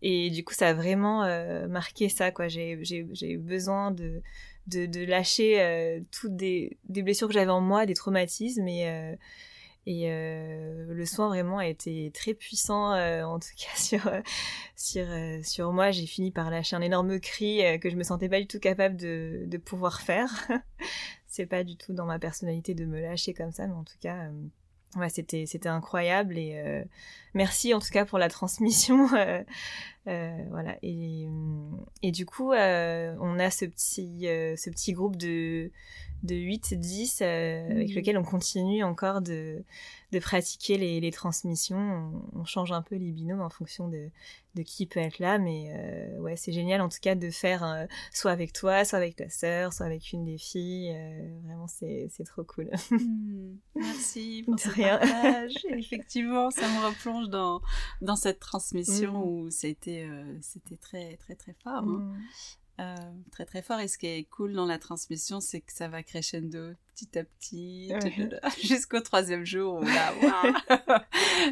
Et 0.00 0.30
du 0.30 0.42
coup, 0.42 0.54
ça 0.54 0.68
a 0.68 0.72
vraiment 0.72 1.26
marqué 1.68 2.08
ça, 2.08 2.30
quoi. 2.30 2.48
J'ai 2.48 2.78
eu 3.22 3.38
besoin 3.38 3.90
de, 3.90 4.22
de, 4.66 5.04
lâcher 5.04 6.02
toutes 6.10 6.34
des, 6.34 6.78
des 6.88 7.02
blessures 7.02 7.28
que 7.28 7.34
j'avais 7.34 7.50
en 7.50 7.60
moi, 7.60 7.84
des 7.84 7.92
traumatismes. 7.92 8.66
Et 9.86 10.10
euh, 10.10 10.84
le 10.88 11.06
soin 11.06 11.28
vraiment 11.28 11.58
a 11.58 11.66
été 11.66 12.10
très 12.12 12.34
puissant, 12.34 12.92
euh, 12.92 13.22
en 13.22 13.38
tout 13.38 13.50
cas 13.56 13.76
sur 13.76 14.06
euh, 14.08 14.20
sur 14.74 15.06
sur 15.44 15.72
moi. 15.72 15.92
J'ai 15.92 16.06
fini 16.06 16.32
par 16.32 16.50
lâcher 16.50 16.74
un 16.76 16.82
énorme 16.82 17.20
cri 17.20 17.62
que 17.80 17.88
je 17.88 17.96
me 17.96 18.02
sentais 18.02 18.28
pas 18.28 18.40
du 18.40 18.48
tout 18.48 18.58
capable 18.58 18.96
de 18.96 19.44
de 19.46 19.58
pouvoir 19.58 20.00
faire. 20.00 20.48
C'est 21.28 21.46
pas 21.46 21.64
du 21.64 21.76
tout 21.76 21.92
dans 21.92 22.06
ma 22.06 22.18
personnalité 22.18 22.74
de 22.74 22.84
me 22.84 23.00
lâcher 23.00 23.34
comme 23.34 23.52
ça, 23.52 23.66
mais 23.66 23.74
en 23.74 23.84
tout 23.84 23.98
cas, 24.00 24.30
c'était 25.08 25.44
c'était 25.46 25.68
incroyable 25.68 26.38
et 26.38 26.84
merci 27.34 27.74
en 27.74 27.78
tout 27.78 27.90
cas 27.92 28.06
pour 28.06 28.18
la 28.18 28.28
transmission. 28.30 29.06
voilà 30.06 30.78
et 30.82 31.28
et 32.02 32.10
du 32.10 32.24
coup, 32.24 32.52
on 32.52 33.38
a 33.38 33.50
ce 33.50 33.66
petit 33.66 34.22
ce 34.22 34.70
petit 34.70 34.94
groupe 34.94 35.16
de 35.16 35.70
de 36.22 36.34
8-10 36.34 37.18
euh, 37.22 37.70
avec 37.70 37.90
mmh. 37.90 37.94
lequel 37.94 38.18
on 38.18 38.22
continue 38.22 38.82
encore 38.82 39.20
de, 39.20 39.62
de 40.12 40.18
pratiquer 40.18 40.78
les, 40.78 41.00
les 41.00 41.10
transmissions. 41.10 42.12
On, 42.34 42.44
change 42.44 42.72
un 42.72 42.82
peu 42.82 42.96
les 42.96 43.10
binômes 43.10 43.40
en 43.40 43.50
fonction 43.50 43.88
de, 43.88 44.08
de 44.54 44.62
qui 44.62 44.86
peut 44.86 45.00
être 45.00 45.18
là, 45.18 45.38
mais 45.38 45.72
euh, 45.72 46.18
ouais, 46.20 46.36
c'est 46.36 46.52
génial 46.52 46.80
en 46.80 46.88
tout 46.88 46.98
cas 47.02 47.14
de 47.14 47.30
faire 47.30 47.64
euh, 47.64 47.86
soit 48.12 48.30
avec 48.30 48.52
toi, 48.52 48.84
soit 48.84 48.98
avec 48.98 49.16
ta 49.16 49.28
sœur, 49.28 49.72
soit 49.72 49.86
avec 49.86 50.12
une 50.12 50.24
des 50.24 50.38
filles. 50.38 50.96
vraiment, 51.44 51.66
c'est 51.66 52.08
trop 52.24 52.44
cool. 52.44 52.70
Mmh. 52.90 53.58
merci 53.74 54.42
pour 54.46 54.58
ce 54.58 54.68
rien. 54.70 54.98
partage. 54.98 55.52
Effectivement, 55.70 56.50
ça 56.50 56.62
me 56.62 56.86
replonge 56.86 57.28
dans, 57.28 57.60
dans 58.00 58.16
cette 58.16 58.40
transmission 58.40 59.12
mmh. 59.12 59.28
où 59.28 59.50
c'était 59.50 60.08
c'était 60.40 60.76
très 60.76 61.16
très 61.16 61.34
très 61.34 61.54
fort. 61.62 61.84
Hein. 61.84 62.14
Euh, 62.78 62.94
très 63.32 63.46
très 63.46 63.62
fort. 63.62 63.80
Et 63.80 63.88
ce 63.88 63.96
qui 63.96 64.06
est 64.06 64.24
cool 64.24 64.52
dans 64.52 64.66
la 64.66 64.78
transmission, 64.78 65.40
c'est 65.40 65.60
que 65.60 65.72
ça 65.72 65.88
va 65.88 66.02
crescendo 66.02 66.72
petit 66.94 67.18
à 67.18 67.24
petit 67.24 67.90
jusqu'au 68.62 69.00
troisième 69.00 69.46
jour 69.46 69.80
où 69.80 69.84
là, 69.84 70.12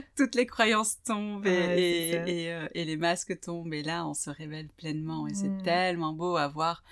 toutes 0.17 0.35
les 0.35 0.47
croyances 0.47 1.03
tombent 1.03 1.47
et, 1.47 2.51
euh, 2.53 2.69
et, 2.75 2.85
les 2.85 2.97
masques 2.97 3.41
tombent. 3.41 3.73
Et 3.73 3.83
là, 3.83 4.07
on 4.07 4.13
se 4.13 4.29
révèle 4.29 4.69
pleinement. 4.69 5.27
Et 5.27 5.35
c'est 5.35 5.49
mm. 5.49 5.63
tellement 5.63 6.13
beau 6.13 6.37
à 6.37 6.49
voir 6.49 6.83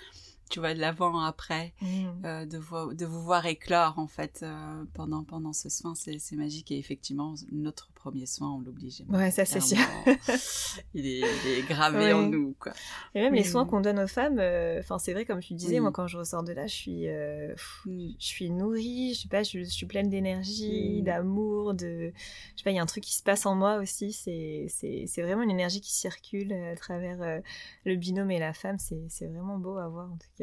tu 0.53 0.59
vois, 0.59 0.75
de 0.75 0.79
l'avant 0.79 1.19
après, 1.19 1.73
mmh. 1.81 1.85
euh, 2.25 2.45
de, 2.45 2.93
de 2.93 3.05
vous 3.07 3.23
voir 3.23 3.47
éclore 3.47 3.97
en 3.97 4.05
fait 4.05 4.41
euh, 4.43 4.83
pendant, 4.93 5.23
pendant 5.23 5.51
ce 5.51 5.67
soin, 5.67 5.95
c'est 5.95 6.35
magique. 6.35 6.71
Et 6.71 6.77
effectivement, 6.77 7.33
notre 7.51 7.91
premier 7.93 8.27
soin, 8.27 8.51
on 8.51 8.59
l'oblige. 8.59 9.03
Ouais, 9.09 9.31
ça 9.31 9.45
c'est 9.45 9.61
sûr. 9.61 9.79
il, 10.93 11.07
est, 11.07 11.67
gravé 11.67 12.13
en 12.13 12.27
nous. 12.27 12.55
Quoi. 12.59 12.73
Et 13.15 13.21
même 13.21 13.33
les 13.33 13.43
soins 13.43 13.65
mmh. 13.65 13.67
qu'on 13.67 13.81
donne 13.81 13.99
aux 13.99 14.07
femmes, 14.07 14.37
euh, 14.37 14.79
enfin 14.79 14.99
c'est 14.99 15.13
vrai, 15.13 15.25
comme 15.25 15.39
tu 15.39 15.55
disais, 15.55 15.79
moi 15.79 15.91
quand 15.91 16.05
je 16.05 16.19
ressors 16.19 16.43
de 16.43 16.51
là, 16.53 16.67
je 16.67 16.75
suis, 16.75 17.07
mmh. 17.07 18.13
je 18.19 18.25
suis 18.25 18.51
nourrie, 18.51 19.15
je 19.15 19.21
sais 19.21 19.29
pas, 19.29 19.41
je, 19.41 19.63
suis 19.63 19.87
pleine 19.87 20.09
d'énergie, 20.09 21.01
d'amour, 21.01 21.73
de. 21.73 22.13
Je 22.13 22.57
sais 22.57 22.63
pas, 22.63 22.69
il 22.69 22.75
y 22.75 22.79
a 22.79 22.83
un 22.83 22.85
truc 22.85 23.03
qui 23.03 23.15
se 23.15 23.23
passe 23.23 23.47
en 23.47 23.55
moi 23.55 23.77
aussi. 23.77 24.13
C'est 24.13 25.21
vraiment 25.23 25.41
une 25.41 25.49
énergie 25.49 25.81
qui 25.81 25.95
circule 25.95 26.53
à 26.53 26.75
travers 26.75 27.41
le 27.85 27.95
binôme 27.95 28.29
et 28.29 28.37
la 28.37 28.53
femme. 28.53 28.77
C'est 28.77 29.25
vraiment 29.25 29.57
beau 29.57 29.77
à 29.77 29.87
voir 29.87 30.11
en 30.11 30.17
tout 30.17 30.29
cas. 30.37 30.42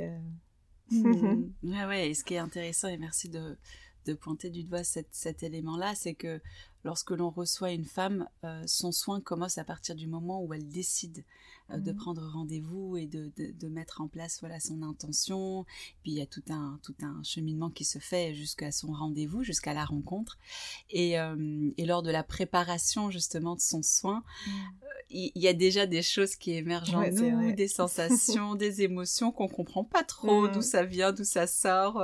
Mmh. 0.90 1.44
ouais, 1.62 1.84
ouais, 1.86 2.10
et 2.10 2.14
ce 2.14 2.24
qui 2.24 2.34
est 2.34 2.38
intéressant, 2.38 2.88
et 2.88 2.96
merci 2.96 3.28
de, 3.28 3.56
de 4.06 4.14
pointer 4.14 4.50
du 4.50 4.64
doigt 4.64 4.84
cet 4.84 5.42
élément-là, 5.42 5.94
c'est 5.94 6.14
que 6.14 6.40
lorsque 6.84 7.10
l'on 7.10 7.30
reçoit 7.30 7.72
une 7.72 7.84
femme, 7.84 8.28
euh, 8.44 8.62
son 8.66 8.92
soin 8.92 9.20
commence 9.20 9.58
à 9.58 9.64
partir 9.64 9.94
du 9.94 10.06
moment 10.06 10.42
où 10.42 10.52
elle 10.54 10.68
décide 10.68 11.24
euh, 11.72 11.78
de 11.78 11.92
mhm. 11.92 11.96
prendre 11.96 12.22
rendez-vous 12.32 12.96
et 12.96 13.06
de, 13.06 13.30
de, 13.36 13.68
mettre 13.68 14.00
en 14.00 14.08
place 14.08 14.38
voilà 14.40 14.60
son 14.60 14.82
intention. 14.82 15.64
Puis 16.02 16.12
il 16.12 16.18
y 16.18 16.20
a 16.20 16.26
tout 16.26 16.42
un 16.50 16.78
tout 16.82 16.94
un 17.02 17.22
cheminement 17.22 17.70
qui 17.70 17.84
se 17.84 17.98
fait 17.98 18.34
jusqu'à 18.34 18.72
son 18.72 18.92
rendez-vous, 18.92 19.44
jusqu'à 19.44 19.74
la 19.74 19.84
rencontre. 19.84 20.38
Et, 20.90 21.18
euh, 21.18 21.70
et, 21.76 21.86
lors 21.86 22.02
de 22.02 22.10
la 22.10 22.22
préparation 22.22 23.10
justement 23.10 23.54
de 23.54 23.60
son 23.60 23.82
soin, 23.82 24.24
mhm. 24.46 24.52
il 25.10 25.32
y, 25.36 25.48
a 25.48 25.52
déjà 25.52 25.86
des 25.86 26.02
choses 26.02 26.36
qui 26.36 26.52
émergent 26.52 26.94
en 26.94 27.08
nous, 27.10 27.52
des 27.52 27.68
sensations, 27.68 28.54
des 28.56 28.82
émotions 28.82 29.30
qu'on 29.30 29.48
comprend 29.48 29.84
pas 29.84 30.02
trop 30.02 30.48
d'où 30.48 30.56
mhm. 30.56 30.62
ça 30.62 30.84
vient, 30.84 31.12
d'où 31.12 31.24
ça 31.24 31.46
sort. 31.46 32.02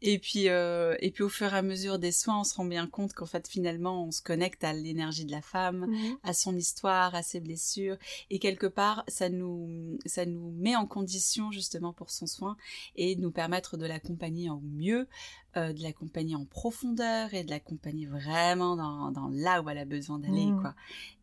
Et 0.00 0.18
puis 0.18 0.46
et 0.46 1.10
puis 1.12 1.22
au 1.22 1.28
fur 1.28 1.52
et 1.52 1.56
à 1.56 1.62
mesure 1.62 1.98
des 1.98 2.12
soins, 2.12 2.40
on 2.40 2.44
se 2.44 2.54
rend 2.54 2.64
bien 2.64 2.86
compte 2.86 3.12
qu'en 3.12 3.26
fait 3.26 3.46
finalement 3.48 4.04
on 4.06 4.10
se 4.10 4.22
connecte 4.22 4.64
à 4.64 4.72
l'énergie 4.72 5.24
de 5.24 5.32
la 5.32 5.42
femme, 5.42 5.86
à 6.22 6.32
son 6.32 6.56
histoire, 6.56 7.14
à 7.14 7.22
ses 7.22 7.40
blessures, 7.40 7.96
et 8.30 8.38
quelque 8.38 8.66
part, 8.66 9.01
ça 9.08 9.28
nous, 9.28 9.98
ça 10.06 10.26
nous 10.26 10.52
met 10.52 10.76
en 10.76 10.86
condition 10.86 11.50
justement 11.50 11.92
pour 11.92 12.10
son 12.10 12.26
soin 12.26 12.56
et 12.96 13.16
nous 13.16 13.30
permettre 13.30 13.76
de 13.76 13.86
l'accompagner 13.86 14.50
au 14.50 14.60
mieux, 14.60 15.08
euh, 15.56 15.72
de 15.72 15.82
l'accompagner 15.82 16.34
en 16.34 16.44
profondeur 16.44 17.34
et 17.34 17.44
de 17.44 17.50
l'accompagner 17.50 18.06
vraiment 18.06 18.76
dans, 18.76 19.10
dans, 19.10 19.28
là 19.28 19.62
où 19.62 19.68
elle 19.68 19.78
a 19.78 19.84
besoin 19.84 20.18
d'aller, 20.18 20.46
mhm. 20.46 20.60
quoi. 20.60 20.74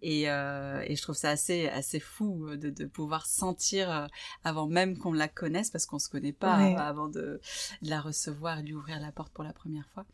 Et, 0.01 0.29
euh, 0.29 0.83
et, 0.87 0.95
je 0.95 1.01
trouve 1.01 1.15
ça 1.15 1.29
assez, 1.29 1.67
assez 1.67 1.99
fou 1.99 2.47
euh, 2.47 2.57
de, 2.57 2.69
de 2.69 2.85
pouvoir 2.85 3.25
sentir 3.25 4.07
avant 4.43 4.67
même 4.67 4.97
qu'on 4.97 5.13
la 5.13 5.27
connaisse, 5.27 5.69
parce 5.69 5.85
qu'on 5.85 5.99
se 5.99 6.09
connaît 6.09 6.33
pas 6.33 6.55
avant 6.77 7.07
de, 7.07 7.41
de, 7.81 7.89
la 7.89 8.01
recevoir, 8.01 8.61
lui 8.61 8.73
ouvrir 8.73 8.99
la 8.99 9.11
porte 9.11 9.33
pour 9.33 9.43
la 9.43 9.53
première 9.53 9.87
fois. 9.89 10.05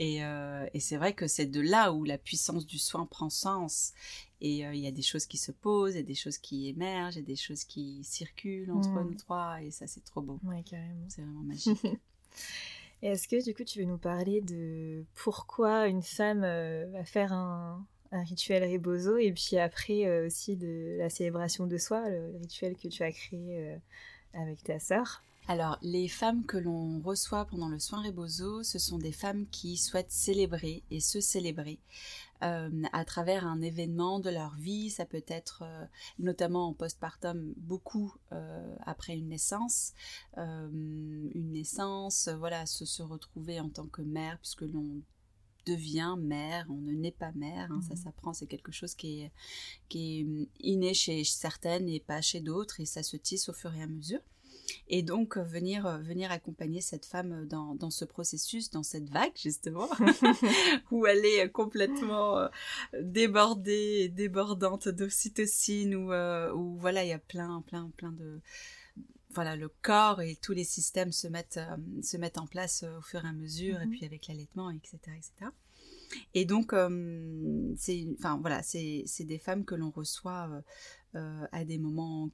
Euh, 0.00 0.66
et, 0.72 0.80
c'est 0.80 0.96
vrai 0.96 1.12
que 1.12 1.26
c'est 1.26 1.46
de 1.46 1.60
là 1.60 1.92
où 1.92 2.04
la 2.04 2.18
puissance 2.18 2.66
du 2.66 2.78
soin 2.78 3.06
prend 3.06 3.30
sens. 3.30 3.92
Et 4.40 4.66
euh, 4.66 4.74
il 4.74 4.80
y 4.80 4.86
a 4.86 4.90
des 4.90 5.02
choses 5.02 5.26
qui 5.26 5.38
se 5.38 5.52
posent, 5.52 5.96
et 5.96 6.02
des 6.02 6.14
choses 6.14 6.38
qui 6.38 6.68
émergent, 6.68 7.18
et 7.18 7.22
des 7.22 7.36
choses 7.36 7.64
qui 7.64 8.02
circulent 8.04 8.72
entre 8.72 8.90
mm. 8.90 9.08
nous 9.08 9.14
trois. 9.14 9.62
Et 9.62 9.70
ça, 9.70 9.86
c'est 9.86 10.04
trop 10.04 10.22
beau. 10.22 10.38
Ouais, 10.44 10.62
carrément. 10.62 11.06
C'est 11.08 11.22
vraiment 11.22 11.42
magique. 11.42 11.78
Est-ce 13.02 13.28
que 13.28 13.42
du 13.42 13.54
coup, 13.54 13.64
tu 13.64 13.78
veux 13.80 13.86
nous 13.86 13.98
parler 13.98 14.40
de 14.42 15.04
pourquoi 15.14 15.86
une 15.86 16.02
femme 16.02 16.44
euh, 16.44 16.86
va 16.92 17.04
faire 17.04 17.32
un, 17.32 17.86
rituel 18.12 18.64
rebozo 18.64 19.18
et 19.18 19.32
puis 19.32 19.56
après 19.56 20.26
aussi 20.26 20.56
de 20.56 20.96
la 20.98 21.08
célébration 21.08 21.68
de 21.68 21.78
soi, 21.78 22.10
le 22.10 22.36
rituel 22.40 22.76
que 22.76 22.88
tu 22.88 23.04
as 23.04 23.12
créé 23.12 23.76
avec 24.34 24.64
ta 24.64 24.80
sœur? 24.80 25.22
Alors, 25.50 25.78
les 25.82 26.06
femmes 26.06 26.46
que 26.46 26.56
l'on 26.56 27.00
reçoit 27.00 27.44
pendant 27.44 27.68
le 27.68 27.80
soin 27.80 28.00
Rebozo, 28.04 28.62
ce 28.62 28.78
sont 28.78 28.98
des 28.98 29.10
femmes 29.10 29.48
qui 29.48 29.76
souhaitent 29.76 30.12
célébrer 30.12 30.84
et 30.92 31.00
se 31.00 31.20
célébrer 31.20 31.80
euh, 32.44 32.70
à 32.92 33.04
travers 33.04 33.44
un 33.44 33.60
événement 33.60 34.20
de 34.20 34.30
leur 34.30 34.54
vie. 34.54 34.90
Ça 34.90 35.06
peut 35.06 35.24
être 35.26 35.64
euh, 35.64 35.84
notamment 36.20 36.68
en 36.68 36.72
postpartum 36.72 37.52
beaucoup 37.56 38.14
euh, 38.30 38.76
après 38.86 39.16
une 39.16 39.26
naissance, 39.26 39.92
une 40.36 41.50
naissance, 41.50 42.28
voilà, 42.28 42.64
se, 42.64 42.84
se 42.84 43.02
retrouver 43.02 43.58
en 43.58 43.70
tant 43.70 43.88
que 43.88 44.02
mère 44.02 44.38
puisque 44.38 44.62
l'on 44.62 45.02
devient 45.66 46.14
mère, 46.16 46.64
on 46.70 46.80
ne 46.80 46.92
naît 46.92 47.10
pas 47.10 47.32
mère, 47.32 47.72
hein, 47.72 47.80
ça 47.82 47.94
mhm. 47.94 48.02
s'apprend, 48.04 48.32
c'est 48.34 48.46
quelque 48.46 48.70
chose 48.70 48.94
qui 48.94 49.22
est, 49.22 49.32
qui 49.88 50.20
est 50.20 50.64
inné 50.64 50.94
chez 50.94 51.24
certaines 51.24 51.88
et 51.88 51.98
pas 51.98 52.20
chez 52.20 52.38
d'autres, 52.40 52.78
et 52.78 52.86
ça 52.86 53.02
se 53.02 53.16
tisse 53.16 53.48
au 53.48 53.52
fur 53.52 53.74
et 53.74 53.82
à 53.82 53.88
mesure 53.88 54.20
et 54.88 55.02
donc 55.02 55.36
euh, 55.36 55.42
venir 55.42 55.86
euh, 55.86 55.98
venir 55.98 56.30
accompagner 56.30 56.80
cette 56.80 57.06
femme 57.06 57.32
euh, 57.32 57.44
dans, 57.44 57.74
dans 57.74 57.90
ce 57.90 58.04
processus, 58.04 58.70
dans 58.70 58.82
cette 58.82 59.08
vague 59.10 59.36
justement, 59.36 59.88
où 60.90 61.06
elle 61.06 61.24
est 61.24 61.50
complètement 61.50 62.48
débordée, 63.00 64.08
débordante 64.08 64.88
d'ocytocine, 64.88 65.94
où, 65.94 66.12
où 66.12 66.76
voilà 66.76 67.04
il 67.04 67.08
y 67.08 67.12
a 67.12 67.18
plein 67.18 67.62
plein 67.62 67.90
plein 67.96 68.12
de 68.12 68.40
voilà 69.32 69.54
le 69.56 69.68
corps 69.82 70.20
et 70.20 70.36
tous 70.36 70.52
les 70.52 70.64
systèmes 70.64 71.12
se 71.12 71.28
mettent 71.28 71.60
se 72.02 72.16
mettent 72.16 72.38
en 72.38 72.46
place 72.46 72.84
au 72.98 73.02
fur 73.02 73.24
et 73.24 73.28
à 73.28 73.32
mesure 73.32 73.80
et 73.80 73.86
mhm. 73.86 73.90
puis 73.92 74.04
avec 74.04 74.26
l'allaitement 74.26 74.70
etc 74.70 74.98
etc 75.16 75.50
et 76.34 76.44
donc 76.44 76.74
c'est 77.76 78.06
enfin 78.18 78.38
voilà 78.40 78.62
c'est 78.62 79.04
c'est 79.06 79.24
des 79.24 79.38
femmes 79.38 79.64
que 79.64 79.76
l'on 79.76 79.90
reçoit 79.90 80.50
à 81.14 81.64
des 81.64 81.78
moments 81.78 82.30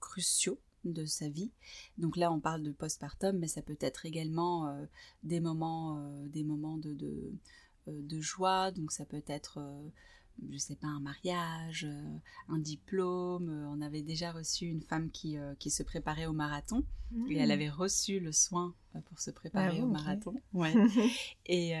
cruciaux 0.00 0.60
de 0.92 1.04
sa 1.04 1.28
vie. 1.28 1.50
Donc 1.98 2.16
là, 2.16 2.32
on 2.32 2.40
parle 2.40 2.62
de 2.62 2.72
postpartum, 2.72 3.38
mais 3.38 3.48
ça 3.48 3.62
peut 3.62 3.76
être 3.80 4.06
également 4.06 4.68
euh, 4.68 4.84
des 5.22 5.40
moments, 5.40 5.98
euh, 5.98 6.28
des 6.28 6.44
moments 6.44 6.76
de, 6.76 6.96
euh, 7.88 8.02
de, 8.02 8.20
joie. 8.20 8.70
Donc 8.70 8.92
ça 8.92 9.04
peut 9.04 9.22
être 9.26 9.60
je 10.50 10.58
sais 10.58 10.76
pas, 10.76 10.86
un 10.86 11.00
mariage, 11.00 11.86
euh, 11.88 12.18
un 12.48 12.58
diplôme. 12.58 13.48
Euh, 13.48 13.68
on 13.68 13.80
avait 13.80 14.02
déjà 14.02 14.32
reçu 14.32 14.66
une 14.66 14.82
femme 14.82 15.10
qui, 15.10 15.38
euh, 15.38 15.54
qui 15.58 15.70
se 15.70 15.82
préparait 15.82 16.26
au 16.26 16.32
marathon 16.32 16.84
et 17.30 17.36
elle 17.36 17.50
mmh. 17.50 17.52
avait 17.52 17.70
reçu 17.70 18.18
le 18.18 18.32
soin 18.32 18.74
pour 19.04 19.20
se 19.20 19.30
préparer 19.30 19.78
ah 19.80 19.84
au 19.84 19.86
marathon. 19.86 20.34
Ouais. 20.52 20.74
et, 21.46 21.74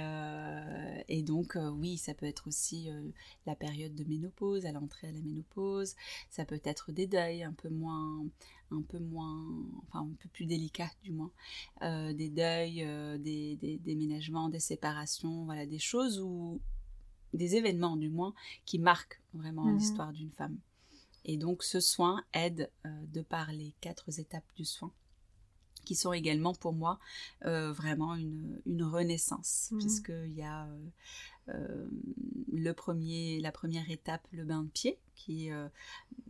et 1.08 1.22
donc, 1.24 1.58
oui, 1.74 1.98
ça 1.98 2.14
peut 2.14 2.26
être 2.26 2.46
aussi 2.46 2.88
la 3.44 3.56
période 3.56 3.92
de 3.96 4.04
ménopause, 4.04 4.66
à 4.66 4.72
l'entrée 4.72 5.08
à 5.08 5.12
la 5.12 5.20
ménopause. 5.20 5.96
Ça 6.30 6.44
peut 6.44 6.60
être 6.62 6.92
des 6.92 7.08
deuils 7.08 7.42
un 7.42 7.54
peu 7.54 7.68
moins, 7.70 8.24
un 8.70 8.82
peu 8.82 9.00
moins, 9.00 9.44
enfin 9.82 10.02
un 10.02 10.14
peu 10.22 10.28
plus 10.28 10.46
délicats 10.46 10.92
du 11.02 11.10
moins. 11.10 11.32
des 11.82 12.30
deuils, 12.30 12.86
des, 13.18 13.56
des 13.56 13.78
déménagements, 13.78 14.48
des 14.48 14.60
séparations, 14.60 15.44
voilà, 15.44 15.66
des 15.66 15.80
choses 15.80 16.20
où 16.20 16.60
des 17.34 17.56
événements 17.56 17.96
du 17.96 18.08
moins, 18.08 18.34
qui 18.64 18.78
marquent 18.78 19.20
vraiment 19.34 19.64
mhm. 19.64 19.78
l'histoire 19.78 20.12
d'une 20.12 20.32
femme. 20.32 20.58
Et 21.24 21.36
donc 21.36 21.62
ce 21.62 21.80
soin 21.80 22.22
aide 22.32 22.70
euh, 22.84 22.88
de 23.12 23.22
par 23.22 23.52
les 23.52 23.74
quatre 23.80 24.18
étapes 24.20 24.44
du 24.54 24.64
soin 24.64 24.92
qui 25.84 25.94
sont 25.94 26.12
également 26.12 26.52
pour 26.52 26.72
moi 26.72 26.98
euh, 27.44 27.72
vraiment 27.72 28.16
une, 28.16 28.60
une 28.66 28.82
renaissance, 28.82 29.68
mhm. 29.70 29.78
puisqu'il 29.78 30.34
y 30.34 30.42
a 30.42 30.68
euh, 31.48 31.86
le 32.52 32.72
premier, 32.72 33.40
la 33.40 33.52
première 33.52 33.90
étape, 33.90 34.26
le 34.32 34.44
bain 34.44 34.62
de 34.62 34.68
pied, 34.68 34.98
qui 35.14 35.46
est 35.46 35.52
euh, 35.52 35.68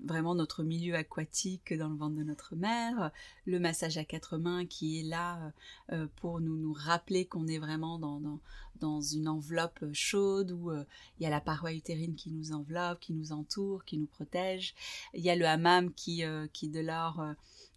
vraiment 0.04 0.34
notre 0.34 0.62
milieu 0.62 0.94
aquatique 0.94 1.72
dans 1.72 1.88
le 1.88 1.96
ventre 1.96 2.16
de 2.16 2.22
notre 2.22 2.56
mère, 2.56 3.10
le 3.46 3.58
massage 3.58 3.96
à 3.96 4.04
quatre 4.04 4.36
mains 4.36 4.66
qui 4.66 5.00
est 5.00 5.02
là 5.04 5.52
euh, 5.92 6.06
pour 6.16 6.40
nous, 6.40 6.56
nous 6.56 6.72
rappeler 6.72 7.26
qu'on 7.26 7.46
est 7.46 7.58
vraiment 7.58 7.98
dans, 7.98 8.20
dans, 8.20 8.40
dans, 8.80 9.00
une 9.00 9.28
enveloppe 9.28 9.84
chaude 9.92 10.52
où 10.52 10.72
il 10.72 11.22
y 11.22 11.26
a 11.26 11.30
la 11.30 11.40
paroi 11.40 11.72
utérine 11.72 12.14
qui 12.14 12.30
nous 12.30 12.52
enveloppe, 12.52 13.00
qui 13.00 13.12
nous 13.12 13.32
entoure, 13.32 13.84
qui 13.84 13.98
nous 13.98 14.06
protège. 14.06 14.74
Il 15.14 15.24
y 15.24 15.30
a 15.30 15.36
le 15.36 15.46
hammam 15.46 15.92
qui, 15.92 16.22
qui 16.52 16.68
de 16.68 16.80
l'or 16.80 17.22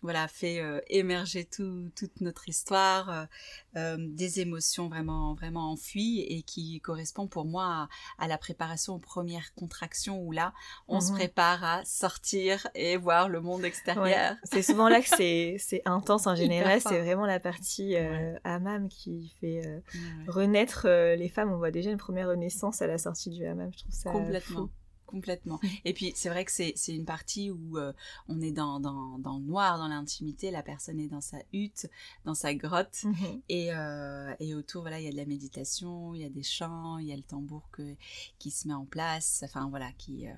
voilà 0.02 0.28
fait 0.30 0.62
émerger 0.88 1.46
tout, 1.46 1.90
toute 1.96 2.22
notre 2.22 2.48
histoire, 2.48 3.28
des 3.76 4.40
émotions 4.40 4.90
vraiment 4.90 5.34
vraiment 5.34 5.72
enfuies 5.72 6.22
et 6.22 6.42
qui 6.44 6.80
correspond 6.82 7.28
pour 7.28 7.46
moi 7.46 7.88
à, 8.18 8.28
la 8.28 8.38
préparation 8.38 8.96
aux 8.96 9.00
premières 9.00 9.54
contractions 9.56 10.22
où 10.22 10.32
là, 10.32 10.54
on 10.88 11.02
se 11.02 11.12
mhm. 11.12 11.18
prépare 11.18 11.64
à 11.64 11.86
sortir 11.86 12.68
et 12.76 12.98
voir 12.98 13.30
le 13.30 13.42
monde 13.42 13.64
extérieur. 13.64 14.36
C'est 14.44 14.62
souvent 14.62 14.90
là 14.90 15.02
que 15.02 15.08
c'est 15.08 15.82
intense 15.86 16.28
en 16.28 16.36
général. 16.36 16.82
C'est 16.82 17.00
vraiment 17.00 17.26
la 17.26 17.40
partie 17.40 17.96
euh, 17.96 18.38
hammam 18.44 18.90
qui 18.90 19.36
fait 19.40 19.66
euh, 19.66 19.80
renaître 20.28 20.84
euh, 20.86 21.16
les 21.16 21.30
femmes. 21.30 21.52
On 21.52 21.58
voit 21.58 21.72
déjà 21.72 21.92
une 21.92 21.98
première 21.98 22.30
renaissance 22.30 22.82
à 22.82 22.88
la 22.88 22.98
sortie 22.98 23.30
du 23.30 23.46
hammam. 23.46 23.72
Je 23.74 23.80
trouve 23.80 23.94
ça 23.94 24.12
complètement 24.12 24.70
complètement. 25.10 25.60
Et 25.86 25.94
puis 25.94 26.14
c'est 26.16 26.30
vrai 26.30 26.46
que 26.46 26.52
c'est 26.52 26.74
une 26.88 27.06
partie 27.06 27.50
où 27.50 27.78
euh, 27.78 27.94
on 28.28 28.40
est 28.42 28.52
dans, 28.52 28.80
dans, 28.80 29.18
dans, 29.18 29.38
le 29.38 29.44
noir, 29.44 29.78
dans 29.78 29.88
l'intimité, 29.88 30.52
la 30.52 30.64
personne 30.64 31.00
est 31.00 31.08
dans 31.08 31.22
sa 31.22 31.38
hutte, 31.52 31.90
dans 32.26 32.36
sa 32.36 32.54
grotte, 32.54 33.04
mhm. 33.04 33.42
et, 33.50 33.74
euh, 33.74 34.34
et, 34.40 34.54
autour, 34.54 34.82
voilà, 34.82 35.00
il 35.00 35.06
y 35.06 35.08
a 35.08 35.12
de 35.12 35.18
la 35.18 35.26
méditation, 35.26 36.14
il 36.14 36.22
y 36.22 36.26
a 36.26 36.30
des 36.30 36.44
chants, 36.44 36.98
il 37.00 37.08
y 37.08 37.14
a 37.14 37.16
le 37.16 37.24
tambour 37.24 37.70
que, 37.72 37.96
qui 38.38 38.52
se 38.52 38.68
met 38.68 38.74
en 38.74 38.86
place, 38.86 39.42
enfin 39.44 39.68
voilà, 39.70 39.92
qui... 39.94 40.28
Euh, 40.28 40.34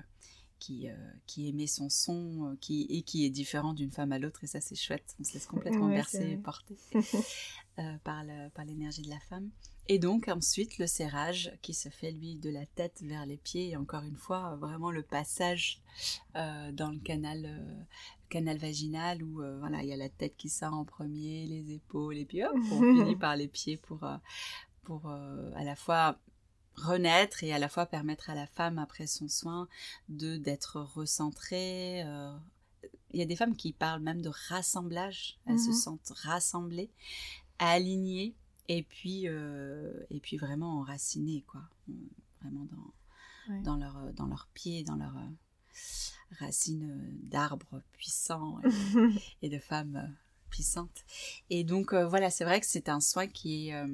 qui, 0.58 0.86
qui 1.26 1.48
émet 1.48 1.66
son 1.66 1.88
son 1.88 2.56
qui, 2.60 2.86
et 2.88 3.02
qui 3.02 3.26
est 3.26 3.30
différent 3.30 3.74
d'une 3.74 3.90
femme 3.90 4.12
à 4.12 4.20
l'autre. 4.20 4.44
Et 4.44 4.46
ça 4.46 4.60
c'est 4.60 4.76
chouette. 4.76 5.16
On 5.18 5.24
se 5.24 5.34
laisse 5.34 5.46
complètement 5.46 5.88
bercer 5.88 6.22
et 6.22 6.36
porter 6.36 6.76
par 8.04 8.22
l'énergie 8.64 9.02
de 9.02 9.10
la 9.10 9.18
femme 9.18 9.50
et 9.88 9.98
donc 9.98 10.28
ensuite 10.28 10.78
le 10.78 10.86
serrage 10.86 11.52
qui 11.62 11.74
se 11.74 11.88
fait 11.88 12.12
lui 12.12 12.36
de 12.36 12.50
la 12.50 12.66
tête 12.66 13.02
vers 13.02 13.26
les 13.26 13.36
pieds 13.36 13.70
et 13.70 13.76
encore 13.76 14.02
une 14.02 14.16
fois 14.16 14.56
vraiment 14.56 14.90
le 14.90 15.02
passage 15.02 15.80
euh, 16.36 16.72
dans 16.72 16.90
le 16.90 16.98
canal 16.98 17.44
euh, 17.46 17.82
canal 18.28 18.58
vaginal 18.58 19.22
où 19.22 19.42
euh, 19.42 19.58
voilà 19.58 19.82
il 19.82 19.88
y 19.88 19.92
a 19.92 19.96
la 19.96 20.08
tête 20.08 20.36
qui 20.36 20.48
sort 20.48 20.72
en 20.72 20.84
premier, 20.84 21.46
les 21.46 21.72
épaules 21.72 22.16
et 22.16 22.24
puis 22.24 22.44
hop 22.44 22.56
on 22.72 22.80
finit 22.96 23.16
par 23.16 23.36
les 23.36 23.48
pieds 23.48 23.76
pour 23.76 24.08
pour 24.82 25.10
à 25.10 25.64
la 25.64 25.76
fois 25.76 26.18
renaître 26.76 27.44
et 27.44 27.52
à 27.52 27.58
la 27.58 27.68
fois 27.68 27.86
permettre 27.86 28.30
à 28.30 28.34
la 28.34 28.46
femme 28.46 28.78
après 28.78 29.06
son 29.06 29.28
soin 29.28 29.68
de 30.08 30.36
d'être 30.36 30.80
recentrée 30.80 32.04
il 33.12 33.20
y 33.20 33.22
a 33.22 33.26
des 33.26 33.36
femmes 33.36 33.56
qui 33.56 33.72
parlent 33.72 34.00
même 34.00 34.22
de 34.22 34.30
rassemblage, 34.48 35.38
elles 35.46 35.58
se 35.58 35.68
mhm. 35.68 35.74
sentent 35.74 36.12
rassemblées, 36.22 36.90
alignées 37.58 38.34
et 38.68 38.82
puis 38.82 39.28
euh, 39.28 39.92
et 40.10 40.20
puis 40.20 40.36
vraiment 40.36 40.80
enracinés 40.80 41.44
quoi. 41.46 41.62
Vraiment 42.40 42.66
dans 42.66 43.60
dans 43.62 43.76
leur 43.76 44.12
dans 44.14 44.26
leurs 44.26 44.48
pieds 44.54 44.84
dans 44.84 44.96
leurs 44.96 45.16
euh, 45.16 46.36
racines 46.38 47.18
d'arbres 47.22 47.82
puissants 47.92 48.60
et, 49.42 49.48
de 49.48 49.58
femmes 49.58 49.96
euh, 49.96 50.14
puissantes. 50.50 51.04
Et 51.50 51.64
donc 51.64 51.94
voilà 51.94 52.30
c'est 52.30 52.44
vrai 52.44 52.60
que 52.60 52.66
c'est 52.66 52.88
un 52.88 53.00
soin 53.00 53.26
qui 53.26 53.68
est 53.68 53.84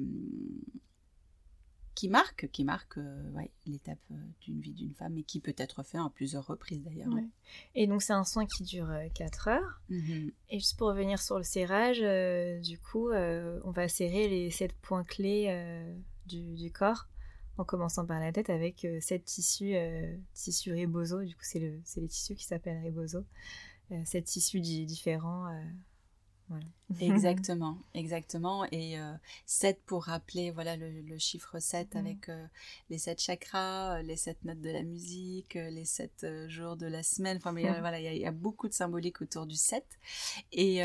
qui 1.99 2.07
marque, 2.07 2.49
qui 2.51 2.63
marque 2.63 2.97
euh, 2.97 3.29
ouais, 3.31 3.51
l'étape 3.65 3.99
euh, 4.11 4.15
d'une 4.39 4.61
vie 4.61 4.71
d'une 4.71 4.93
femme 4.93 5.17
et 5.17 5.23
qui 5.23 5.41
peut 5.41 5.55
être 5.57 5.83
fait 5.83 5.97
à 5.97 6.09
plusieurs 6.15 6.47
reprises 6.47 6.81
d'ailleurs. 6.81 7.09
Et 7.75 7.87
donc 7.87 8.01
c'est 8.01 8.13
un 8.13 8.23
soin 8.23 8.45
qui 8.45 8.63
dure 8.63 8.89
4 9.15 9.47
euh, 9.49 9.51
heures. 9.51 9.81
Mm-hmm. 9.89 10.31
Et 10.51 10.59
juste 10.59 10.77
pour 10.77 10.87
revenir 10.87 11.21
sur 11.21 11.37
le 11.37 11.43
serrage, 11.43 11.99
du 12.61 12.79
coup, 12.79 13.11
on 13.11 13.71
va 13.71 13.89
serrer 13.89 14.29
les 14.29 14.49
7 14.49 14.71
points 14.75 15.03
clés 15.03 15.53
du, 16.25 16.55
du, 16.55 16.71
corps 16.71 17.09
en 17.57 17.65
commençant 17.65 18.05
par 18.05 18.21
la 18.21 18.31
tête 18.31 18.49
avec 18.49 18.87
7 19.01 19.25
tissus, 19.25 19.75
tissus 20.33 20.71
rebozo. 20.71 21.25
Du 21.25 21.35
coup, 21.35 21.43
c'est 21.43 21.59
le, 21.59 21.81
les 21.97 22.07
tissus 22.07 22.35
qui 22.35 22.45
s'appellent 22.45 22.81
rebozo. 22.85 23.25
7 24.05 24.23
tissus 24.23 24.61
différents 24.61 25.49
Exactement, 27.01 27.77
exactement. 27.93 28.65
Et 28.71 28.99
euh, 28.99 29.13
7 29.45 29.79
pour 29.85 30.05
rappeler 30.05 30.49
voilà 30.49 30.75
le, 30.75 31.17
chiffre 31.19 31.59
7 31.59 31.93
mhm. 31.93 31.99
avec 31.99 32.29
euh, 32.29 32.45
les 32.89 32.97
7 32.97 33.21
chakras, 33.21 33.97
euh, 33.97 34.01
les 34.01 34.15
7 34.15 34.43
notes 34.45 34.61
de 34.61 34.71
la 34.71 34.81
musique, 34.81 35.55
euh, 35.55 35.69
les 35.69 35.85
7 35.85 36.25
jours 36.47 36.77
de 36.77 36.87
la 36.87 37.03
semaine. 37.03 37.37
Enfin, 37.37 37.51
mais, 37.51 37.79
voilà, 37.79 37.99
il 37.99 38.17
y, 38.17 38.25
a 38.25 38.31
beaucoup 38.31 38.67
de 38.67 38.73
symbolique 38.73 39.21
autour 39.21 39.45
du 39.45 39.55
7. 39.55 39.85
Et, 40.51 40.81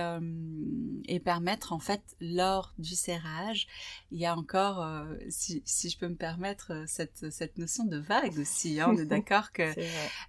et 1.06 1.20
permettre, 1.20 1.72
en 1.72 1.78
fait, 1.78 2.02
lors 2.20 2.74
du 2.78 2.94
serrage, 2.94 3.66
il 4.12 4.18
y 4.18 4.26
a 4.26 4.36
encore, 4.36 5.06
si, 5.28 5.62
si 5.64 5.88
je 5.88 5.98
peux 5.98 6.08
me 6.08 6.16
permettre, 6.16 6.84
cette, 6.86 7.30
cette 7.30 7.56
notion 7.58 7.84
de 7.84 7.96
vague 7.96 8.38
aussi. 8.38 8.80
Hein, 8.80 8.90
on 8.90 8.98
est 8.98 9.04
d'accord 9.06 9.52
que 9.52 9.74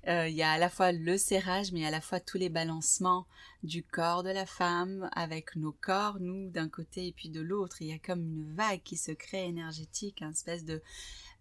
il 0.07 0.35
y 0.35 0.43
a 0.43 0.51
à 0.51 0.57
la 0.57 0.69
fois 0.69 0.91
le 0.91 1.17
serrage, 1.17 1.71
mais 1.71 1.85
à 1.85 1.91
la 1.91 2.01
fois 2.01 2.19
tous 2.19 2.37
les 2.37 2.49
balancements 2.49 3.25
du 3.65 3.83
corps 3.83 4.23
de 4.23 4.29
la 4.29 4.45
femme 4.45 5.09
avec 5.13 5.55
nos 5.65 5.71
corps, 5.71 6.19
nous 6.19 6.49
d'un 6.51 6.69
côté 6.69 7.07
et 7.07 7.11
puis 7.11 7.29
de 7.29 7.41
l'autre. 7.41 7.81
Il 7.81 7.87
y 7.87 7.93
a 7.93 7.99
comme 7.99 8.21
une 8.21 8.53
vague 8.53 8.83
qui 8.83 8.97
se 8.97 9.11
crée 9.11 9.45
énergétique, 9.45 10.21
un 10.21 10.29
espèce 10.31 10.63
de 10.63 10.81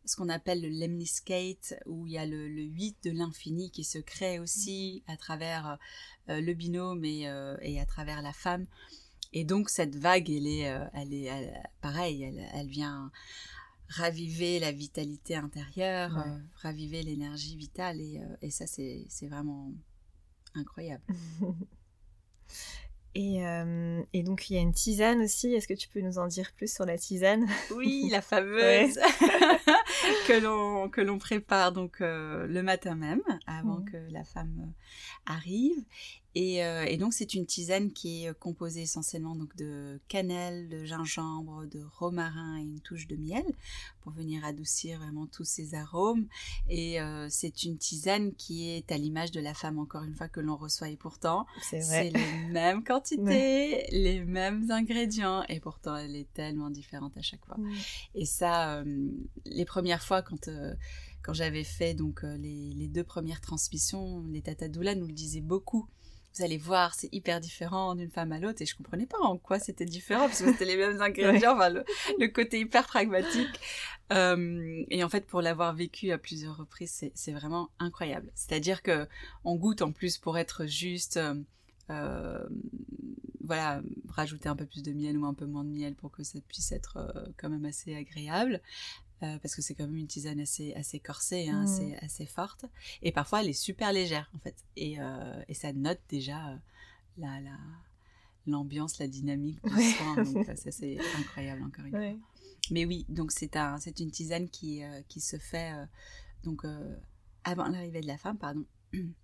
ce 0.07 0.17
qu'on 0.17 0.29
appelle 0.29 0.63
le 0.63 0.69
lemniscate, 0.69 1.75
où 1.87 2.07
il 2.07 2.15
y 2.15 2.19
a 2.19 2.27
le, 2.27 2.49
le 2.49 2.63
8 2.63 3.05
de 3.05 3.11
l'infini 3.11 3.71
qui 3.71 3.85
se 3.85 3.99
crée 3.99 4.39
aussi 4.39 5.03
à 5.07 5.17
travers 5.17 5.79
euh, 6.31 6.41
le 6.41 6.55
binôme 6.55 7.05
et, 7.05 7.29
euh, 7.29 7.57
et, 7.61 7.81
à 7.81 7.87
travers 7.87 8.23
la 8.23 8.33
femme. 8.33 8.67
Et 9.33 9.45
donc 9.45 9.69
cette 9.69 9.97
vague, 9.97 10.31
elle 10.31 10.47
est, 10.47 10.71
euh, 10.71 10.85
elle 10.95 11.13
est 11.13 11.53
pareil, 11.81 12.23
elle, 12.23 12.49
elle, 12.55 12.69
vient 12.69 13.11
raviver 13.89 14.59
la 14.59 14.73
vitalité 14.73 15.37
intérieure, 15.37 16.25
raviver 16.57 17.03
l'énergie 17.03 17.57
vitale, 17.57 18.01
et, 18.01 18.21
et 18.43 18.51
ça 18.51 18.67
c'est 18.67 19.29
vraiment 19.29 19.73
incroyable. 20.55 21.03
Et, 23.16 23.46
euh, 23.46 24.03
et, 24.12 24.24
donc 24.24 24.50
il 24.50 24.55
y 24.55 24.59
a 24.59 24.61
une 24.61 24.72
tisane 24.72 25.22
aussi. 25.22 25.55
Est-ce 25.55 25.68
que 25.68 25.74
tu 25.74 25.88
peux 25.88 26.00
nous 26.00 26.18
en 26.18 26.27
dire 26.27 26.53
plus 26.57 26.72
sur 26.72 26.85
la 26.85 26.98
tisane? 26.98 27.46
Oui, 27.77 28.09
la 28.11 28.20
fameuse 28.20 28.98
que 30.27 30.40
l'on 30.42 30.88
que 30.88 31.00
l'on 31.00 31.18
prépare 31.18 31.70
donc 31.70 32.00
euh, 32.00 32.46
le 32.48 32.62
matin 32.62 32.96
même 32.96 33.22
avant 33.46 33.79
mmh. 33.79 33.90
que 33.90 33.96
la 34.11 34.24
femme 34.24 34.55
euh, 34.61 35.33
arrive 35.33 35.85
et, 36.35 36.64
euh, 36.64 36.85
et, 36.85 36.97
donc 36.97 37.12
c'est 37.12 37.35
une 37.35 37.47
tisane 37.47 37.92
qui 37.92 38.25
est 38.25 38.38
composée 38.38 38.83
essentiellement 38.83 39.37
donc 39.37 39.55
de 39.57 40.01
cannelle, 40.09 40.68
de 40.68 40.85
gingembre, 40.85 41.66
de 41.66 41.81
romarin 41.99 42.59
et 42.59 42.62
une 42.62 42.81
touche 42.81 43.07
de 43.07 43.16
miel 43.16 43.44
pour 44.01 44.12
venir 44.12 44.44
adoucir 44.44 44.99
vraiment 44.99 45.27
tous 45.27 45.44
ces 45.44 45.75
arômes. 45.75 46.27
Et 46.68 47.01
euh, 47.01 47.29
c'est 47.31 47.62
une 47.64 47.79
tisane 47.79 48.35
qui 48.35 48.68
est 48.70 48.90
à 48.90 48.99
l'image 48.99 49.31
de 49.31 49.40
la 49.40 49.55
femme 49.55 49.79
encore 49.79 50.03
une 50.03 50.14
fois 50.14 50.29
que 50.29 50.40
l'on 50.40 50.57
reçoit. 50.57 50.88
Et 50.88 50.97
pourtant 50.97 51.47
c'est 51.62 52.11
les 52.11 52.37
mêmes 52.51 52.83
quantités, 52.83 53.87
les 53.90 54.25
mêmes 54.25 54.70
ingrédients. 54.70 55.44
Et 55.49 55.61
pourtant 55.61 55.97
elle 55.97 56.16
est 56.16 56.33
tellement 56.35 56.70
différente 56.70 57.16
à 57.16 57.23
chaque 57.23 57.44
fois. 57.47 57.57
Et 58.14 58.27
ça, 58.27 58.79
euh, 58.79 59.09
les 59.47 59.64
premières 59.64 60.03
fois 60.03 60.23
quand 60.23 60.49
euh, 60.49 60.75
quand 61.23 61.33
j'avais 61.33 61.64
fait 61.64 61.94
donc 61.94 62.23
les, 62.23 62.75
les, 62.75 62.87
deux 62.87 63.05
premières 63.05 63.40
transmissions, 63.40 64.23
les 64.31 64.42
Tata 64.42 64.68
Doula 64.68 64.94
nous 64.94 65.07
le 65.07 65.14
disaient 65.14 65.40
beaucoup 65.40 65.88
vous 66.35 66.44
allez 66.44 66.59
voir, 66.59 66.94
c'est 66.94 67.09
hyper 67.12 67.40
différent 67.40 67.94
d'une 67.94 68.11
femme 68.11 68.33
à 68.33 68.38
l'autre. 68.38 68.62
Et 68.62 68.66
je 68.66 68.77
comprenais 68.77 69.07
pas 69.07 69.18
en 69.18 69.37
quoi 69.37 69.59
c'était 69.59 69.85
différent, 69.85 70.27
parce 70.27 70.42
que 70.42 70.51
c'était 70.51 70.64
les 70.64 70.77
mêmes 70.77 71.01
ingrédients, 71.03 71.55
enfin, 71.55 71.70
le, 71.70 72.27
côté 72.29 72.61
hyper 72.61 72.87
pragmatique. 72.87 73.61
Euh, 74.12 74.85
et 74.90 75.05
en 75.05 75.09
fait, 75.09 75.27
pour 75.27 75.40
l'avoir 75.40 75.75
vécu 75.75 76.11
à 76.11 76.18
plusieurs 76.18 76.57
reprises, 76.57 77.11
c'est 77.14 77.33
vraiment 77.33 77.70
incroyable. 77.79 78.31
C'est-à-dire 78.35 78.83
que 78.83 79.07
on 79.44 79.57
goûte 79.57 79.83
en 79.83 79.92
plus 79.92 80.18
pour 80.18 80.38
être 80.38 80.66
juste... 80.66 81.16
Euh, 81.16 81.35
euh, 81.90 82.47
voilà, 83.47 83.83
rajouter 84.09 84.49
un 84.49 84.57
peu 84.57 84.64
plus 84.64 84.83
de 84.83 84.92
miel 84.92 85.18
ou 85.18 85.27
un 85.27 85.35
peu 85.35 85.44
moins 85.44 85.64
de 85.64 85.68
miel 85.68 85.94
pour 85.94 86.11
que 86.11 86.23
ça 86.23 86.38
puisse 86.49 86.73
être 86.73 86.97
euh, 86.97 87.27
quand 87.37 87.51
même 87.51 87.66
assez 87.66 87.94
agréable. 87.94 88.62
Euh, 89.25 89.39
parce 89.39 89.55
que 89.55 89.63
c'est 89.63 89.75
quand 89.75 89.87
même 89.87 89.97
une 89.97 90.07
tisane 90.07 90.41
assez, 90.41 90.75
assez 90.75 91.01
corsée, 91.01 91.49
hein, 91.49 91.63
assez, 91.65 91.93
mmh. 91.93 91.99
assez, 92.03 92.27
forte. 92.27 92.67
Et 93.03 93.11
parfois, 93.11 93.43
elle 93.43 93.49
est 93.49 93.53
super 93.53 93.93
légère, 93.93 94.31
en 94.35 94.39
fait. 94.39 94.57
Et, 94.77 94.99
et 95.49 95.55
ça 95.55 95.73
note 95.73 96.01
déjà 96.09 96.59
la, 97.17 97.41
la, 97.41 97.57
l'ambiance, 98.47 98.99
la 98.99 99.09
dynamique 99.09 99.63
du 99.65 99.83
soin. 99.93 100.23
Donc, 100.23 100.47
ça, 100.57 100.71
c'est 100.71 100.99
incroyable, 101.19 101.63
encore 101.63 101.85
une 101.87 101.91
fois. 101.91 102.29
Mais 102.71 102.85
oui, 102.85 103.05
donc 103.09 103.31
c'est 103.33 103.57
un, 103.57 103.79
c'est 103.79 104.01
une 104.01 104.11
tisane 104.11 104.49
qui, 104.49 104.83
qui 105.09 105.21
se 105.21 105.37
fait 105.37 105.73
donc 106.43 106.65
avant 107.45 107.69
l'arrivée 107.69 108.01
de 108.01 108.07
la 108.07 108.19
femme, 108.19 108.39
pardon 108.39 108.65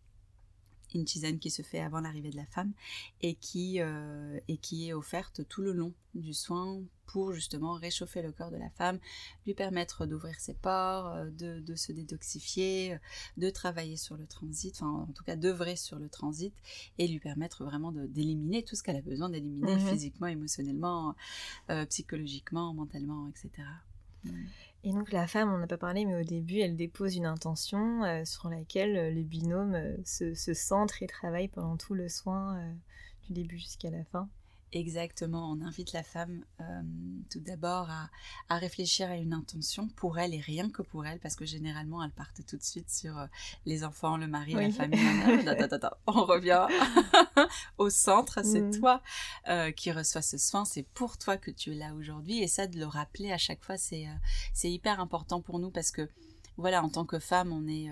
une 0.94 1.05
tisane 1.05 1.38
qui 1.38 1.50
se 1.50 1.62
fait 1.62 1.81
avant 1.81 2.00
l'arrivée 2.00 2.31
de 2.31 2.37
la 2.37 2.46
femme 2.46 2.72
et 3.20 3.35
qui, 3.35 3.81
euh, 3.81 4.38
et 4.48 4.57
qui 4.57 4.88
est 4.88 4.92
offerte 4.92 5.46
tout 5.48 5.62
le 5.62 5.72
long 5.72 5.92
du 6.14 6.35
soin 6.35 6.83
pour 7.07 7.33
justement 7.33 7.74
réchauffer 7.74 8.22
le 8.22 8.33
corps 8.33 8.50
de 8.50 8.57
la 8.57 8.70
femme, 8.70 8.98
lui 9.46 9.55
permettre 9.55 10.07
d'ouvrir 10.07 10.38
ses 10.38 10.55
pores, 10.55 11.09
euh, 11.09 11.31
de, 11.31 11.61
de, 11.61 11.74
se 11.74 11.92
détoxifier, 11.92 12.98
de 13.37 13.50
travailler 13.50 13.96
sur 13.96 14.16
le 14.16 14.26
transit, 14.26 14.74
enfin 14.76 15.07
en 15.09 15.12
tout 15.12 15.24
cas 15.24 15.37
d'œuvrer 15.37 15.76
sur 15.76 15.98
le 15.98 16.09
transit 16.09 16.55
et 16.98 17.09
lui 17.09 17.18
permettre 17.18 17.64
vraiment 17.64 17.92
d'éliminer 17.92 18.62
tout 18.62 18.76
ce 18.76 18.83
qu'elle 18.83 18.96
a 18.96 19.03
besoin 19.03 19.29
d'éliminer 19.29 19.76
mhm. 19.76 19.88
physiquement, 19.88 20.26
émotionnellement, 20.26 21.14
euh, 21.70 21.87
psychologiquement, 21.87 22.74
mentalement, 22.74 23.29
etc. 23.29 23.50
Et 24.83 24.93
donc 24.93 25.12
la 25.12 25.27
femme, 25.27 25.53
on 25.53 25.59
n'a 25.59 25.66
pas 25.66 25.77
parlé, 25.77 26.07
mais 26.07 26.19
au 26.19 26.25
début, 26.25 26.61
elle 26.61 26.75
dépose 26.75 27.16
une 27.16 27.27
intention 27.27 28.03
euh, 28.05 28.25
sur 28.25 28.49
laquelle 28.49 28.97
euh, 28.97 29.11
le 29.11 29.23
binôme 29.23 29.75
euh, 29.75 29.97
se, 30.05 30.55
centre 30.55 31.03
et 31.03 31.07
travaille 31.07 31.49
pendant 31.49 31.77
tout 31.77 31.93
le 31.93 32.09
soin, 32.09 32.59
du 33.25 33.35
début 33.35 33.59
jusqu'à 33.59 33.90
la 33.90 34.05
fin. 34.05 34.29
Exactement, 34.73 35.51
on 35.51 35.63
invite 35.63 35.93
la 35.93 36.05
femme 36.05 36.45
euh, 36.61 36.83
tout 37.29 37.41
d'abord 37.41 37.91
à, 37.91 38.09
à, 38.49 38.57
réfléchir 38.57 39.11
à 39.11 39.17
une 39.17 39.33
intention 39.33 39.89
pour 39.97 40.21
elle 40.21 40.33
et 40.33 40.39
rien 40.39 40.71
que 40.71 40.83
pour 40.83 41.05
elle, 41.05 41.19
parce 41.19 41.35
que 41.35 41.45
généralement 41.45 42.05
elles 42.05 42.13
partent 42.13 42.47
tout 42.47 42.57
de 42.57 42.63
suite 42.63 42.89
sur 42.89 43.19
euh, 43.19 43.27
les 43.67 43.83
enfants, 43.83 44.17
le 44.17 44.29
mari, 44.29 44.53
la 44.53 44.71
famille. 44.71 45.01
on 46.07 46.25
revient 46.25 46.69
au 47.79 47.91
centre, 47.91 48.45
c'est 48.45 48.61
mm. 48.61 48.79
toi 48.79 49.03
euh, 49.49 49.73
qui 49.73 49.91
reçois 49.91 50.23
ce 50.23 50.39
soin, 50.39 50.65
c'est 50.65 50.85
pour 50.85 51.19
toi 51.19 51.37
que 51.37 51.51
tu 51.51 51.73
es 51.73 51.75
là 51.75 51.93
aujourd'hui, 51.95 52.41
et 52.41 52.47
ça 52.47 52.69
de 52.69 52.79
le 52.79 52.87
rappeler 52.87 53.33
à 53.33 53.39
chaque 53.39 53.65
fois, 53.65 53.77
c'est 53.77 54.07
hyper 54.63 55.01
important 55.01 55.41
pour 55.41 55.59
nous 55.59 55.71
parce 55.71 55.91
que 55.91 56.09
voilà, 56.57 56.85
en 56.85 56.91
tant 56.91 57.07
que 57.07 57.19
femme, 57.19 57.53
on 57.53 57.67
est, 57.67 57.89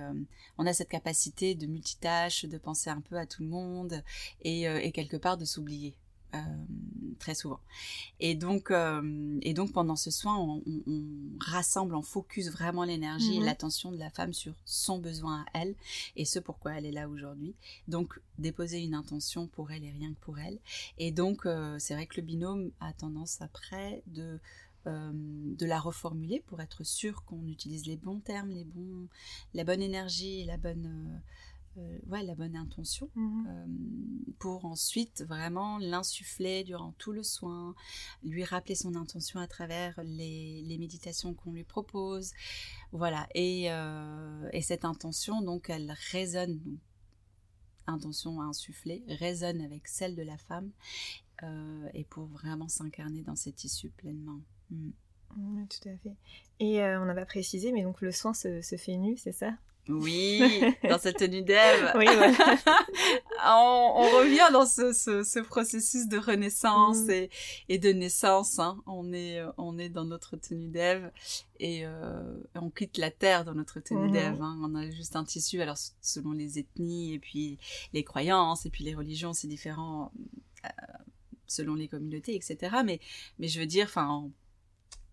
on 0.58 0.66
a 0.66 0.72
cette 0.74 0.90
capacité 0.90 1.54
de 1.54 1.66
multitâche, 1.66 2.44
de 2.44 2.58
penser 2.58 2.90
un 2.90 3.00
peu 3.00 3.16
à 3.16 3.24
tout 3.24 3.42
le 3.42 3.48
monde 3.48 4.02
et, 4.42 4.64
et 4.64 4.92
quelque 4.92 5.16
part 5.16 5.38
de 5.38 5.46
s'oublier. 5.46 5.96
Euh, 6.34 6.38
très 7.18 7.34
souvent. 7.34 7.58
Et 8.20 8.34
donc, 8.34 8.70
euh, 8.70 9.38
et 9.42 9.54
donc 9.54 9.72
pendant 9.72 9.96
ce 9.96 10.10
soin, 10.10 10.38
on, 10.38 10.62
rassemble, 11.40 11.94
on 11.96 12.02
focus 12.02 12.48
vraiment 12.50 12.84
l'énergie 12.84 13.36
et 13.36 13.40
mhm. 13.40 13.46
l'attention 13.46 13.90
de 13.90 13.96
la 13.96 14.10
femme 14.10 14.32
sur 14.32 14.52
son 14.64 14.98
besoin 14.98 15.40
à 15.40 15.60
elle 15.60 15.74
et 16.16 16.24
ce 16.24 16.38
pourquoi 16.38 16.74
elle 16.74 16.86
est 16.86 16.92
là 16.92 17.08
aujourd'hui. 17.08 17.54
Donc 17.88 18.20
déposer 18.38 18.80
une 18.84 18.94
intention 18.94 19.46
pour 19.48 19.72
elle 19.72 19.84
et 19.84 19.90
rien 19.90 20.10
que 20.12 20.20
pour 20.20 20.38
elle. 20.38 20.58
Et 20.98 21.10
donc 21.10 21.44
euh, 21.44 21.76
c'est 21.78 21.94
vrai 21.94 22.06
que 22.06 22.20
le 22.20 22.26
binôme 22.26 22.70
a 22.80 22.92
tendance 22.92 23.40
après 23.40 24.02
de 24.06 24.38
de 24.86 25.66
la 25.66 25.78
reformuler 25.78 26.42
pour 26.46 26.62
être 26.62 26.82
sûr 26.82 27.22
qu'on 27.26 27.46
utilise 27.46 27.84
les 27.84 27.98
bons 27.98 28.20
termes, 28.20 28.48
les 28.48 28.64
bons, 28.64 29.06
la 29.52 29.62
bonne 29.62 29.82
énergie, 29.82 30.46
la 30.46 30.56
bonne 30.56 31.20
euh, 31.76 31.98
ouais, 32.08 32.22
la 32.22 32.34
bonne 32.34 32.56
intention 32.56 33.10
mhm. 33.14 33.46
euh, 33.48 33.66
pour 34.38 34.64
ensuite 34.64 35.22
vraiment 35.22 35.78
l'insuffler 35.78 36.64
durant 36.64 36.92
tout 36.98 37.12
le 37.12 37.22
soin, 37.22 37.74
lui 38.22 38.44
rappeler 38.44 38.74
son 38.74 38.94
intention 38.94 39.40
à 39.40 39.46
travers 39.46 40.00
les, 40.02 40.62
les 40.62 40.78
méditations 40.78 41.34
qu'on 41.34 41.52
lui 41.52 41.64
propose. 41.64 42.32
Voilà, 42.92 43.28
et, 43.34 43.70
euh, 43.70 44.48
et, 44.52 44.62
cette 44.62 44.84
intention, 44.84 45.42
donc, 45.42 45.70
elle 45.70 45.94
résonne, 46.10 46.60
intention 47.86 48.40
à 48.40 48.44
insuffler, 48.44 49.04
résonne 49.08 49.60
avec 49.60 49.88
celle 49.88 50.14
de 50.14 50.22
la 50.22 50.36
femme 50.36 50.70
et 51.94 52.02
pour 52.02 52.26
vraiment 52.26 52.66
s'incarner 52.66 53.22
dans 53.22 53.36
cette 53.36 53.62
issue 53.62 53.90
pleinement. 53.90 54.40
Mm. 54.70 54.90
Oui, 55.36 55.66
tout 55.68 55.88
à 55.88 55.96
fait. 55.98 56.16
Et 56.58 56.82
on 56.82 57.04
n'a 57.04 57.14
pas 57.14 57.26
précisé, 57.26 57.70
mais 57.70 57.84
donc 57.84 58.00
le 58.00 58.10
soin 58.10 58.34
se, 58.34 58.60
se 58.60 58.76
fait 58.76 58.96
nu, 58.96 59.16
c'est 59.16 59.32
ça? 59.32 59.52
Oui, 59.88 60.42
dans 60.88 60.98
cette 60.98 61.16
tenue 61.16 61.42
d'Ève. 61.42 61.92
Oui, 61.96 62.06
on, 63.46 64.02
revient 64.18 64.52
dans 64.52 64.66
ce, 64.66 64.92
ce, 64.92 65.40
processus 65.40 66.08
de 66.08 66.18
renaissance 66.18 67.04
mm. 67.04 67.10
et, 67.10 67.30
et, 67.68 67.78
de 67.78 67.90
naissance. 67.90 68.58
Hein. 68.58 68.82
On, 68.86 69.12
est, 69.12 69.42
on 69.56 69.78
est 69.78 69.88
dans 69.88 70.04
notre 70.04 70.36
tenue 70.36 70.68
d'Ève 70.68 71.10
et 71.58 71.86
euh, 71.86 72.22
on 72.54 72.70
quitte 72.70 72.98
la 72.98 73.10
terre 73.10 73.44
dans 73.44 73.54
notre 73.54 73.80
tenue 73.80 74.08
mm-hmm. 74.08 74.12
d'Ève. 74.12 74.42
Hein. 74.42 74.58
On 74.62 74.74
a 74.74 74.90
juste 74.90 75.16
un 75.16 75.24
tissu, 75.24 75.60
alors 75.62 75.78
selon 76.00 76.32
les 76.32 76.58
ethnies 76.58 77.14
et 77.14 77.18
puis 77.18 77.58
les 77.92 78.04
croyances 78.04 78.66
et 78.66 78.70
puis 78.70 78.84
les 78.84 78.94
religions, 78.94 79.32
c'est 79.32 79.48
différent 79.48 80.12
euh, 80.64 80.68
selon 81.46 81.74
les 81.74 81.88
communautés, 81.88 82.34
etc. 82.34 82.76
Mais, 82.84 83.00
mais 83.38 83.48
je 83.48 83.58
veux 83.58 83.66
dire, 83.66 83.86
enfin, 83.86 84.30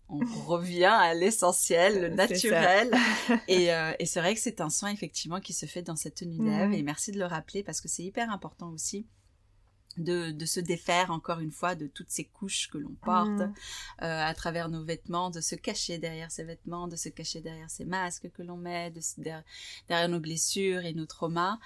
on 0.08 0.20
revient 0.46 0.84
à 0.84 1.14
l'essentiel, 1.14 2.00
le 2.00 2.08
naturel. 2.08 2.92
et, 3.48 3.72
euh, 3.72 3.92
et 3.98 4.06
c'est 4.06 4.20
vrai 4.20 4.34
que 4.34 4.40
c'est 4.40 4.60
un 4.60 4.70
soin 4.70 4.90
effectivement 4.90 5.40
qui 5.40 5.52
se 5.52 5.66
fait 5.66 5.82
dans 5.82 5.96
cette 5.96 6.16
tenue 6.16 6.38
d'Ève. 6.38 6.72
Et 6.72 6.82
merci 6.82 7.12
de 7.12 7.18
le 7.18 7.26
rappeler 7.26 7.62
parce 7.62 7.80
que 7.80 7.88
c'est 7.88 8.04
hyper 8.04 8.30
important 8.30 8.70
aussi 8.70 9.06
de, 9.98 10.30
de, 10.30 10.46
se 10.46 10.60
défaire 10.60 11.10
encore 11.10 11.40
une 11.40 11.50
fois 11.50 11.74
de 11.74 11.86
toutes 11.86 12.10
ces 12.10 12.24
couches 12.24 12.68
que 12.70 12.78
l'on 12.78 12.94
porte 13.02 13.28
mm. 13.28 13.54
euh, 14.02 14.24
à 14.24 14.34
travers 14.34 14.68
nos 14.68 14.82
vêtements, 14.82 15.30
de 15.30 15.40
se 15.40 15.54
cacher 15.54 15.98
derrière 15.98 16.30
ces 16.30 16.44
vêtements, 16.44 16.88
de 16.88 16.96
se 16.96 17.08
cacher 17.08 17.40
derrière 17.40 17.70
ces 17.70 17.84
masques 17.84 18.30
que 18.32 18.42
l'on 18.42 18.56
met, 18.56 18.90
de, 18.90 19.00
derrière, 19.88 20.08
nos 20.08 20.20
blessures 20.20 20.84
et 20.84 20.92
nos 20.92 21.06
traumas, 21.06 21.58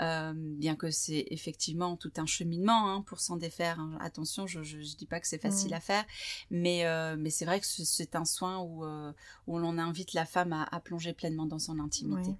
euh, 0.00 0.32
bien 0.34 0.76
que 0.76 0.90
c'est 0.90 1.26
effectivement 1.30 1.96
tout 1.96 2.12
un 2.16 2.26
cheminement 2.26 2.90
hein, 2.90 3.02
pour 3.02 3.20
s'en 3.20 3.36
défaire. 3.36 3.80
Hein. 3.80 3.98
Attention, 4.00 4.46
je, 4.46 4.62
je, 4.62 4.96
dis 4.96 5.06
pas 5.06 5.20
que 5.20 5.26
c'est 5.26 5.40
facile 5.40 5.70
mm. 5.70 5.74
à 5.74 5.80
faire, 5.80 6.04
mais 6.50 6.86
euh, 6.86 7.16
mais 7.18 7.30
c'est 7.30 7.44
vrai 7.44 7.60
que 7.60 7.66
c'est 7.66 8.16
un 8.16 8.24
soin 8.24 8.60
où 8.60 8.84
euh, 8.84 9.12
où 9.46 9.58
l'on 9.58 9.78
invite 9.78 10.12
la 10.12 10.24
femme 10.24 10.52
à, 10.52 10.64
à, 10.64 10.80
plonger 10.80 11.12
pleinement 11.12 11.46
dans 11.46 11.58
son 11.58 11.78
intimité 11.78 12.30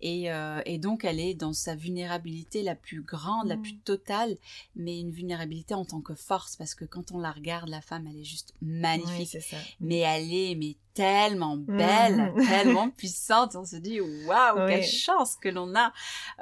et 0.00 0.30
euh, 0.32 0.60
et 0.66 0.78
donc 0.78 1.04
elle 1.04 1.20
est 1.20 1.34
dans 1.34 1.52
sa 1.52 1.74
vulnérabilité 1.74 2.62
la 2.62 2.74
plus 2.74 3.02
grande, 3.02 3.48
la 3.48 3.56
mm. 3.56 3.62
plus 3.62 3.76
totale, 3.78 4.36
mais 4.76 4.91
une 4.98 5.10
vulnérabilité 5.10 5.74
en 5.74 5.84
tant 5.84 6.00
que 6.00 6.14
force 6.14 6.56
parce 6.56 6.74
que 6.74 6.84
quand 6.84 7.12
on 7.12 7.18
la 7.18 7.32
regarde, 7.32 7.68
la 7.68 7.80
femme, 7.80 8.06
elle 8.06 8.18
est 8.18 8.24
juste 8.24 8.54
magnifique. 8.60 9.36
Mais 9.80 9.98
elle 9.98 10.32
est 10.32 10.54
mais 10.54 10.76
tellement 10.94 11.56
mmh. 11.56 11.66
belle, 11.66 12.32
tellement 12.48 12.90
puissante. 12.90 13.56
On 13.56 13.64
se 13.64 13.76
dit 13.76 14.00
waouh, 14.00 14.66
quelle 14.66 14.84
chance 14.84 15.36
que 15.36 15.48
l'on 15.48 15.74
a 15.74 15.92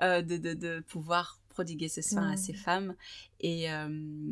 euh, 0.03 0.23
de, 0.23 0.37
de, 0.37 0.55
de 0.55 0.81
pouvoir 0.89 1.40
prodiguer 1.61 1.89
ce 1.89 2.01
soin 2.01 2.31
à 2.31 2.37
ces 2.39 2.55
femmes 2.55 2.95
et, 3.39 3.71
euh, 3.71 3.89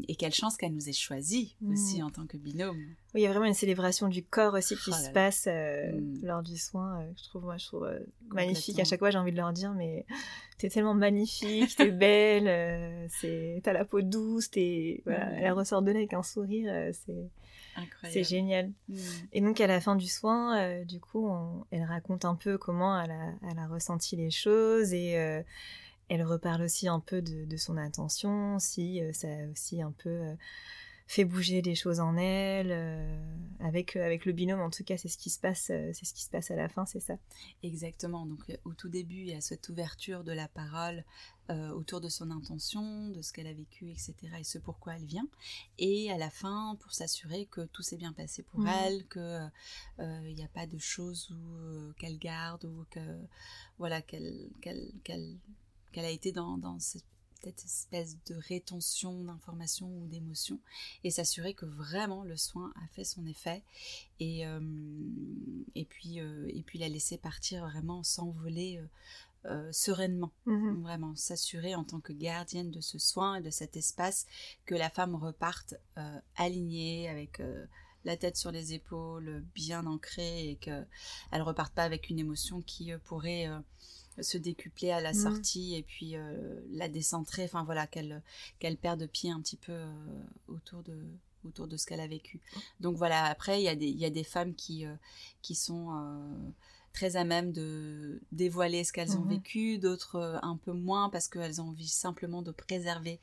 et 0.08 0.14
quelle 0.16 0.32
chance 0.32 0.56
qu'elle 0.56 0.72
nous 0.72 0.88
ait 0.88 0.94
choisi 0.94 1.56
aussi 1.70 2.02
en 2.02 2.08
tant 2.08 2.26
que 2.26 2.38
binôme. 2.38 2.78
Oui, 3.14 3.20
il 3.20 3.22
y 3.22 3.26
a 3.26 3.30
vraiment 3.30 3.44
une 3.44 3.52
célébration 3.52 4.08
du 4.08 4.24
corps 4.24 4.54
aussi 4.54 4.76
qui 4.76 4.90
oh 4.90 4.96
se 4.96 5.10
passe 5.10 5.44
euh, 5.46 5.92
mm. 5.92 6.20
lors 6.22 6.42
du 6.42 6.56
soin. 6.56 7.02
Euh, 7.02 7.12
je 7.18 7.24
trouve, 7.24 7.44
moi, 7.44 7.58
je 7.58 7.66
trouve 7.66 7.86
magnifique. 8.30 8.80
À 8.80 8.84
chaque 8.84 8.98
fois, 8.98 9.10
j'ai 9.10 9.18
envie 9.18 9.32
de 9.32 9.36
leur 9.36 9.52
dire, 9.52 9.74
mais 9.74 10.06
t'es 10.58 10.70
tellement 10.70 10.94
magnifique, 10.94 11.76
t'es 11.76 11.90
belle, 11.90 13.08
c'est 13.20 13.60
t'as 13.62 13.74
la 13.74 13.84
peau 13.84 14.00
douce, 14.00 14.50
t'es 14.50 15.02
voilà, 15.04 15.26
mm. 15.26 15.38
elle 15.38 15.52
ressort 15.52 15.82
de 15.82 15.90
là 15.90 15.98
avec 15.98 16.14
un 16.14 16.22
sourire, 16.22 16.72
c'est 17.04 17.28
c'est 18.10 18.24
génial. 18.24 18.72
Mm. 18.88 18.96
Et 19.34 19.40
donc 19.42 19.60
à 19.60 19.66
la 19.66 19.82
fin 19.82 19.96
du 19.96 20.08
soin, 20.08 20.82
du 20.84 20.98
coup, 20.98 21.30
elle 21.70 21.84
raconte 21.84 22.24
un 22.24 22.36
peu 22.36 22.56
comment 22.56 22.98
elle 22.98 23.10
a, 23.10 23.32
elle 23.50 23.58
a 23.58 23.66
ressenti 23.66 24.16
les 24.16 24.30
choses 24.30 24.94
et 24.94 25.44
elle 26.08 26.24
reparle 26.24 26.62
aussi 26.62 26.88
un 26.88 27.00
peu 27.00 27.22
de, 27.22 27.56
son 27.56 27.76
intention, 27.76 28.58
si 28.58 29.02
euh, 29.02 29.12
ça 29.12 29.28
a 29.28 29.46
aussi 29.50 29.82
un 29.82 29.92
peu 29.92 30.08
euh, 30.08 30.34
fait 31.06 31.24
bouger 31.24 31.60
des 31.60 31.74
choses 31.74 32.00
en 32.00 32.16
elle. 32.16 32.70
Euh, 32.70 33.34
avec, 33.60 33.96
avec 33.96 34.24
le 34.24 34.32
binôme, 34.32 34.60
en 34.60 34.70
tout 34.70 34.84
cas, 34.84 34.96
c'est 34.96 35.08
ce 35.08 35.18
qui 35.18 35.30
se 35.30 35.38
passe, 35.38 35.64
c'est 35.66 36.04
ce 36.04 36.14
qui 36.14 36.22
se 36.22 36.30
passe 36.30 36.50
à 36.50 36.56
la 36.56 36.68
fin, 36.68 36.86
c'est 36.86 37.00
ça. 37.00 37.16
Exactement. 37.62 38.24
Donc 38.24 38.40
au 38.64 38.72
tout 38.72 38.88
début, 38.88 39.20
il 39.20 39.28
y 39.28 39.34
a 39.34 39.40
cette 39.40 39.68
ouverture 39.68 40.24
de 40.24 40.32
la 40.32 40.48
parole 40.48 41.04
autour 41.74 42.02
de 42.02 42.10
son 42.10 42.30
intention, 42.30 43.08
de 43.08 43.22
ce 43.22 43.32
qu'elle 43.32 43.46
a 43.46 43.54
vécu, 43.54 43.90
etc. 43.90 44.14
et 44.38 44.44
ce 44.44 44.58
pourquoi 44.58 44.96
elle 44.96 45.06
vient. 45.06 45.26
Et 45.78 46.12
à 46.12 46.18
la 46.18 46.28
fin, 46.28 46.76
pour 46.78 46.92
s'assurer 46.92 47.46
que 47.46 47.62
tout 47.62 47.80
s'est 47.82 47.96
bien 47.96 48.12
passé 48.12 48.42
pour 48.42 48.60
mmh. 48.60 48.68
elle, 48.84 49.06
que 49.06 49.40
il 49.98 50.34
n'y 50.34 50.44
a 50.44 50.48
pas 50.48 50.66
de 50.66 50.78
choses 50.78 51.34
qu'elle 51.98 52.18
garde 52.18 52.66
ou 52.66 52.84
que 52.90 53.00
voilà 53.78 54.02
qu'elle 54.02 54.50
qu'elle 54.60 54.92
qu'elle 55.02 55.38
qu'elle 55.92 56.04
a 56.04 56.10
été 56.10 56.32
dans, 56.32 56.78
cette 56.78 57.04
espèce 57.64 58.16
de 58.24 58.34
rétention 58.34 59.24
d'informations 59.24 59.88
ou 59.98 60.06
d'émotions 60.08 60.60
et 61.04 61.10
s'assurer 61.10 61.54
que 61.54 61.66
vraiment 61.66 62.24
le 62.24 62.36
soin 62.36 62.72
a 62.76 62.86
fait 62.88 63.04
son 63.04 63.26
effet 63.26 63.62
et, 64.20 64.46
euh, 64.46 64.60
et, 65.74 65.84
puis, 65.84 66.20
euh, 66.20 66.46
et 66.48 66.62
puis 66.62 66.78
la 66.78 66.88
laisser 66.88 67.16
partir 67.16 67.64
vraiment 67.68 68.02
s'envoler 68.02 68.82
euh, 69.44 69.72
sereinement. 69.72 70.32
Mhm. 70.46 70.82
Vraiment 70.82 71.14
s'assurer 71.14 71.74
en 71.74 71.84
tant 71.84 72.00
que 72.00 72.12
gardienne 72.12 72.70
de 72.70 72.80
ce 72.80 72.98
soin 72.98 73.36
et 73.36 73.40
de 73.40 73.50
cet 73.50 73.76
espace 73.76 74.26
que 74.66 74.74
la 74.74 74.90
femme 74.90 75.14
reparte 75.14 75.74
alignée 76.36 77.08
avec 77.08 77.40
la 78.04 78.16
tête 78.16 78.36
sur 78.36 78.50
les 78.50 78.74
épaules, 78.74 79.44
bien 79.54 79.86
ancrée 79.86 80.50
et 80.50 80.56
qu'elle 80.56 80.86
ne 81.32 81.42
reparte 81.42 81.72
pas 81.72 81.84
avec 81.84 82.10
une 82.10 82.18
émotion 82.18 82.62
qui 82.62 82.90
pourrait 83.04 83.48
se 84.20 84.38
décupler 84.38 84.90
à 84.90 85.00
la 85.00 85.12
mmh. 85.12 85.22
sortie 85.22 85.74
et 85.74 85.82
puis 85.82 86.16
euh, 86.16 86.60
la 86.70 86.88
décentrer, 86.88 87.44
enfin 87.44 87.64
voilà, 87.64 87.86
qu'elle 87.86 88.22
qu'elle 88.58 88.76
perde 88.76 89.06
pied 89.06 89.30
un 89.30 89.40
petit 89.40 89.56
peu 89.56 89.72
euh, 89.72 89.92
autour 90.48 90.82
de 90.82 90.96
autour 91.44 91.68
de 91.68 91.76
ce 91.76 91.86
qu'elle 91.86 92.00
a 92.00 92.06
vécu. 92.06 92.40
Donc 92.80 92.96
voilà, 92.96 93.24
après 93.24 93.60
il 93.60 93.64
y 93.64 93.68
a 93.68 93.76
des 93.76 93.88
y 93.88 94.04
a 94.04 94.10
des 94.10 94.24
femmes 94.24 94.54
qui 94.54 94.86
euh, 94.86 94.94
qui 95.42 95.54
sont 95.54 95.88
très 96.92 97.16
à 97.16 97.24
même 97.24 97.52
de 97.52 98.20
dévoiler 98.32 98.82
ce 98.82 98.92
qu'elles 98.92 99.16
ont 99.16 99.24
mmh 99.24 99.28
vécu, 99.28 99.78
d'autres 99.78 100.40
un 100.42 100.56
peu 100.56 100.72
moins 100.72 101.10
parce 101.10 101.28
qu'elles 101.28 101.60
ont 101.60 101.68
envie 101.68 101.88
simplement 101.88 102.42
de 102.42 102.50
préserver 102.50 103.20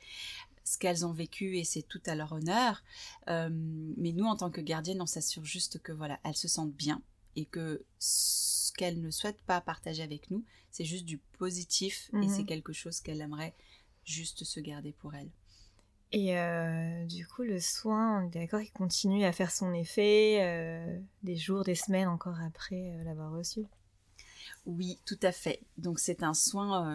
ce 0.64 0.78
qu'elles 0.78 1.06
ont 1.06 1.12
vécu 1.12 1.58
et 1.58 1.64
c'est 1.64 1.82
tout 1.82 2.00
à 2.06 2.14
leur 2.14 2.32
honneur. 2.32 2.82
mais 3.28 4.12
nous, 4.12 4.24
en 4.24 4.36
tant 4.36 4.50
que 4.50 4.60
gardienne, 4.60 5.00
on 5.00 5.06
s'assure 5.06 5.44
juste 5.44 5.80
que 5.80 5.92
voilà, 5.92 6.18
elles 6.24 6.36
se 6.36 6.48
sentent 6.48 6.74
bien 6.74 7.02
et 7.36 7.44
que 7.44 7.84
ce 7.98 8.72
qu'elle 8.72 9.00
ne 9.00 9.10
souhaite 9.10 9.40
pas 9.42 9.60
partager 9.60 10.02
avec 10.02 10.30
nous, 10.30 10.44
c'est 10.70 10.84
juste 10.84 11.04
du 11.04 11.18
positif 11.38 12.10
et 12.22 12.28
c'est 12.28 12.40
mhm. 12.40 12.46
quelque 12.46 12.72
chose 12.72 13.00
qu'elle 13.00 13.20
aimerait 13.20 13.54
juste 14.04 14.44
se 14.44 14.60
garder 14.60 14.92
pour 14.92 15.14
elle. 15.14 15.30
Et 16.12 16.38
euh, 16.38 17.04
du 17.06 17.26
coup, 17.26 17.42
le 17.42 17.60
soin, 17.60 18.22
on 18.22 18.26
est 18.26 18.30
d'accord, 18.30 18.60
il 18.60 18.70
continue 18.70 19.24
à 19.24 19.32
faire 19.32 19.50
son 19.50 19.72
effet 19.72 20.38
euh, 20.40 20.98
des 21.22 21.36
jours, 21.36 21.64
des 21.64 21.74
semaines 21.74 22.08
encore 22.08 22.40
après 22.40 22.92
euh, 22.94 23.04
l'avoir 23.04 23.32
reçu? 23.32 23.64
Oui, 24.64 24.98
tout 25.04 25.18
à 25.22 25.32
fait. 25.32 25.60
Donc 25.78 25.98
c'est 25.98 26.22
un 26.22 26.34
soin 26.34 26.88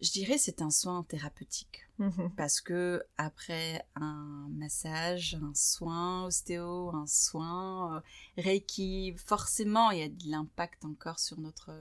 je 0.00 0.10
dirais 0.10 0.38
c'est 0.38 0.62
un 0.62 0.70
soin 0.70 1.02
thérapeutique. 1.04 1.82
Mhm. 1.98 2.30
parce 2.36 2.60
que 2.60 3.02
après 3.16 3.82
un 3.94 4.48
massage, 4.50 5.38
un 5.40 5.54
soin 5.54 6.26
ostéo, 6.26 6.94
un 6.94 7.06
soin 7.06 7.96
euh, 7.96 8.00
reiki, 8.42 9.14
forcément 9.16 9.90
il 9.90 9.98
y 10.00 10.02
a 10.02 10.08
de 10.08 10.28
l'impact 10.30 10.84
encore 10.84 11.18
sur 11.18 11.38
notre 11.40 11.72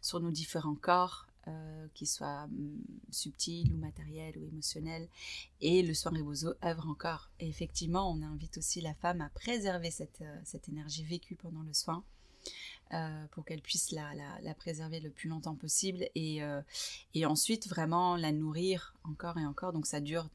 sur 0.00 0.18
nos 0.18 0.32
différents 0.32 0.74
corps 0.74 1.28
euh, 1.46 1.86
qu'ils 1.94 2.08
soient 2.08 2.44
hum, 2.44 2.76
subtils 3.10 3.72
ou 3.72 3.76
matériels 3.76 4.36
ou 4.36 4.44
émotionnels. 4.44 5.08
Et 5.60 5.82
le 5.82 5.94
soin 5.94 6.10
Rebozo 6.10 6.54
œuvre 6.64 6.88
encore. 6.88 7.30
Et 7.38 7.48
effectivement 7.48 8.10
on 8.10 8.20
invite 8.22 8.58
aussi 8.58 8.80
la 8.80 8.94
femme 8.94 9.20
à 9.20 9.28
préserver 9.28 9.92
cette, 9.92 10.22
euh, 10.22 10.40
cette 10.44 10.68
énergie 10.68 11.04
vécue 11.04 11.36
pendant 11.36 11.62
le 11.62 11.72
soin 11.72 12.02
euh, 12.92 13.26
pour 13.30 13.44
qu'elle 13.44 13.62
puisse 13.62 13.90
la, 13.90 14.10
la, 14.42 14.54
préserver 14.54 15.00
le 15.00 15.10
plus 15.10 15.28
longtemps 15.28 15.54
possible 15.54 16.04
et, 16.14 16.42
euh, 16.42 16.60
et 17.14 17.24
ensuite 17.24 17.68
vraiment 17.68 18.16
la 18.16 18.32
nourrir 18.32 18.94
encore 19.04 19.38
et 19.38 19.46
encore. 19.46 19.72
Donc 19.72 19.86
ça 19.86 20.00
dure 20.00 20.28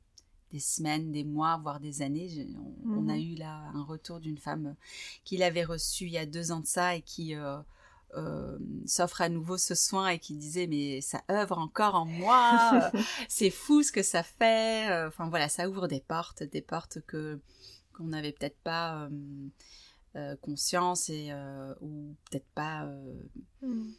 des 0.51 0.59
semaines, 0.59 1.11
des 1.11 1.23
mois, 1.23 1.59
voire 1.61 1.79
des 1.79 2.01
années. 2.01 2.47
On, 2.85 3.09
a 3.09 3.15
mhm. 3.15 3.21
eu 3.21 3.35
là 3.35 3.69
un 3.73 3.83
retour 3.83 4.19
d'une 4.19 4.37
femme 4.37 4.75
qui 5.23 5.37
l'avait 5.37 5.65
reçu 5.65 6.05
il 6.05 6.11
y 6.13 6.17
a 6.17 6.25
deux 6.25 6.51
ans 6.51 6.61
de 6.61 6.65
ça 6.65 6.95
et 6.95 7.01
qui 7.01 7.35
euh, 7.35 8.57
s'offre 8.85 9.21
à 9.21 9.29
nouveau 9.29 9.57
ce 9.57 9.75
soin 9.75 10.07
et 10.07 10.19
qui 10.19 10.35
disait 10.35 10.67
mais 10.67 11.01
ça 11.01 11.21
œuvre 11.29 11.59
encore 11.59 11.95
en 11.95 12.05
moi, 12.05 12.91
c'est 13.27 13.51
fou 13.51 13.83
ce 13.83 13.91
que 13.91 14.03
ça 14.03 14.23
fait. 14.23 15.05
Enfin 15.05 15.29
voilà, 15.29 15.49
ça 15.49 15.69
ouvre 15.69 15.87
des 15.87 16.01
portes, 16.01 16.43
des 16.43 16.61
portes 16.61 17.01
que 17.05 17.39
qu'on 17.97 18.05
n'avait 18.05 18.31
peut-être 18.31 18.59
pas 18.59 19.03
euh, 19.03 19.09
conscience 20.41 21.09
et 21.09 21.27
euh, 21.31 21.73
ou 21.81 22.15
peut-être 22.29 22.49
pas 22.55 22.85
euh, 22.85 23.13
mm. 23.61 23.91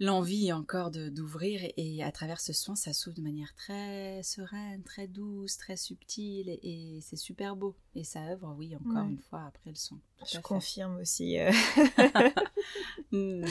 l'envie 0.00 0.52
encore 0.52 0.90
d'ouvrir 0.90 1.60
et, 1.76 2.02
à 2.02 2.12
travers 2.12 2.40
ce 2.40 2.52
soin 2.52 2.74
ça 2.74 2.92
s'ouvre 2.92 3.16
de 3.16 3.22
manière 3.22 3.54
très 3.54 4.22
sereine 4.22 4.82
très 4.82 5.06
douce 5.06 5.56
très 5.56 5.76
subtile 5.76 6.58
et, 6.62 7.00
c'est 7.02 7.16
super 7.16 7.56
beau 7.56 7.76
et 7.94 8.04
ça 8.04 8.20
œuvre 8.24 8.54
oui 8.58 8.76
encore 8.76 9.08
une 9.08 9.18
fois 9.18 9.44
après 9.46 9.70
le 9.70 9.76
soin 9.76 10.00
je 10.30 10.38
confirme 10.40 10.96
aussi 10.96 11.36
mm. 13.12 13.44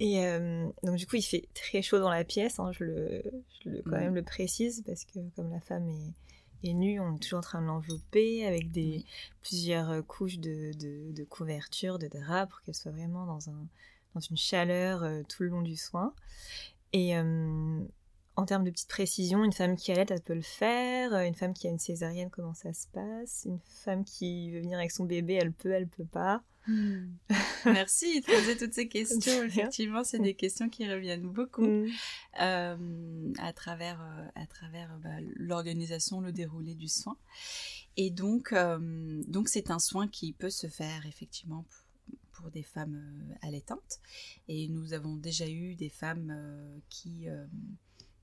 Et 0.00 0.24
donc 0.82 0.96
du 0.96 1.06
coup, 1.06 1.14
il 1.14 1.22
fait 1.22 1.48
très 1.54 1.80
chaud 1.80 2.00
dans 2.00 2.10
la 2.10 2.24
pièce. 2.24 2.58
Hein, 2.58 2.72
je 2.72 2.82
le, 2.82 3.22
je 3.62 3.68
le 3.68 3.82
quand 3.82 3.98
même 3.98 4.16
le 4.16 4.22
précise 4.22 4.82
parce 4.84 5.04
que 5.04 5.20
comme 5.36 5.50
la 5.50 5.60
femme 5.60 5.86
est, 5.86 6.14
et 6.62 6.74
nu, 6.74 7.00
on 7.00 7.16
est 7.16 7.18
toujours 7.18 7.40
en 7.40 7.42
train 7.42 7.60
de 7.60 7.66
l'envelopper 7.66 8.46
avec 8.46 8.70
des 8.70 9.04
plusieurs 9.42 9.90
euh, 9.90 10.02
couches 10.02 10.38
de, 10.38 10.72
de, 11.12 11.24
couverture, 11.24 11.98
de 11.98 12.06
drap, 12.06 12.46
pour 12.46 12.62
qu'elle 12.62 12.74
soit 12.74 12.92
vraiment 12.92 13.26
dans, 13.26 13.50
un, 13.50 13.66
dans 14.14 14.20
une 14.20 14.36
chaleur 14.36 15.02
euh, 15.02 15.22
tout 15.28 15.42
le 15.42 15.48
long 15.48 15.62
du 15.62 15.76
soin. 15.76 16.14
Et 16.92 17.16
euh, 17.16 17.80
en 18.36 18.46
termes 18.46 18.64
de 18.64 18.70
petite 18.70 18.88
précision, 18.88 19.44
une 19.44 19.52
femme 19.52 19.76
qui 19.76 19.92
allait, 19.92 20.06
elle 20.08 20.22
peut 20.22 20.34
le 20.34 20.42
faire. 20.42 21.14
Une 21.20 21.34
femme 21.34 21.52
qui 21.52 21.66
a 21.66 21.70
une 21.70 21.78
césarienne, 21.78 22.30
comment 22.30 22.54
ça 22.54 22.72
se 22.72 22.86
passe? 22.88 23.42
Une 23.44 23.60
femme 23.84 24.04
qui 24.04 24.50
veut 24.50 24.60
venir 24.60 24.78
avec 24.78 24.90
son 24.90 25.04
bébé, 25.04 25.34
elle 25.34 25.52
peut, 25.52 25.72
elle 25.72 25.88
peut 25.88 26.06
pas. 26.06 26.42
Hmm. 26.66 27.16
Merci 27.64 28.20
de 28.20 28.26
poser 28.26 28.56
toutes 28.56 28.72
ces 28.72 28.88
questions. 28.88 29.42
Effectivement, 29.42 30.04
c'est 30.04 30.20
des 30.20 30.34
questions 30.34 30.68
qui 30.68 30.90
reviennent 30.90 31.28
beaucoup 31.28 31.66
hmm. 31.66 31.88
euh, 32.40 33.32
à 33.38 33.52
travers, 33.52 34.00
euh, 34.00 34.40
à 34.40 34.46
travers 34.46 34.96
bah, 35.02 35.10
l'organisation, 35.36 36.20
le 36.20 36.32
déroulé 36.32 36.74
du 36.74 36.88
soin. 36.88 37.16
Et 37.96 38.10
donc, 38.10 38.52
euh, 38.52 39.22
donc 39.26 39.48
c'est 39.48 39.70
un 39.70 39.78
soin 39.78 40.08
qui 40.08 40.32
peut 40.32 40.50
se 40.50 40.68
faire 40.68 41.04
effectivement 41.06 41.64
pour, 42.32 42.50
des 42.50 42.64
femmes 42.64 43.00
allaitantes. 43.42 44.00
Et 44.48 44.66
nous 44.66 44.94
avons 44.94 45.14
déjà 45.14 45.48
eu 45.48 45.76
des 45.76 45.90
femmes 45.90 46.36
qui, 46.88 47.28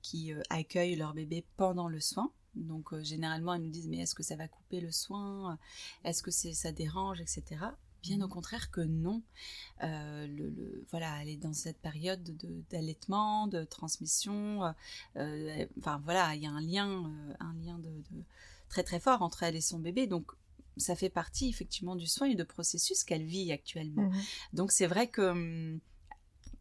qui 0.01 0.33
accueillent 0.49 0.95
leur 0.95 1.13
bébé 1.13 1.45
pendant 1.57 1.87
le 1.87 1.99
soin. 1.99 2.31
Donc 2.55 2.97
généralement, 3.01 3.53
elles 3.53 3.61
nous 3.61 3.69
disent 3.69 3.87
mais 3.87 3.99
est-ce 3.99 4.15
que 4.15 4.23
ça 4.23 4.35
va 4.35 4.47
couper 4.47 4.79
le 4.81 4.91
soin? 4.91 5.57
Est-ce 6.03 6.23
que 6.23 6.31
ça 6.31 6.71
dérange, 6.71 7.21
etc. 7.21 7.57
Bien 8.01 8.21
au 8.21 8.27
contraire 8.27 8.71
que 8.71 8.81
non. 8.81 9.21
Euh, 9.83 10.27
le, 10.27 10.85
voilà, 10.89 11.21
elle 11.21 11.29
est 11.29 11.37
dans 11.37 11.53
cette 11.53 11.79
période 11.79 12.23
d'allaitement, 12.69 13.47
de, 13.47 13.63
transmission. 13.63 14.63
Euh, 14.63 14.71
euh, 15.17 15.65
enfin 15.79 16.01
voilà, 16.05 16.35
il 16.35 16.43
y 16.43 16.47
a 16.47 16.51
un 16.51 16.61
lien, 16.61 17.11
un 17.39 17.53
lien 17.55 17.77
de, 17.79 17.91
très 18.69 18.83
très 18.83 18.99
fort 18.99 19.21
entre 19.21 19.43
elle 19.43 19.55
et 19.55 19.61
son 19.61 19.79
bébé. 19.79 20.07
Donc 20.07 20.31
ça 20.77 20.95
fait 20.95 21.09
partie 21.09 21.49
effectivement 21.49 21.95
du 21.95 22.07
soin 22.07 22.27
et 22.27 22.35
de 22.35 22.43
processus 22.43 23.03
qu'elle 23.03 23.25
vit 23.25 23.51
actuellement. 23.51 24.03
Mmh 24.03 24.21
Donc 24.53 24.71
c'est 24.71 24.87
vrai 24.87 25.07
que 25.07 25.21
hum, 25.21 25.79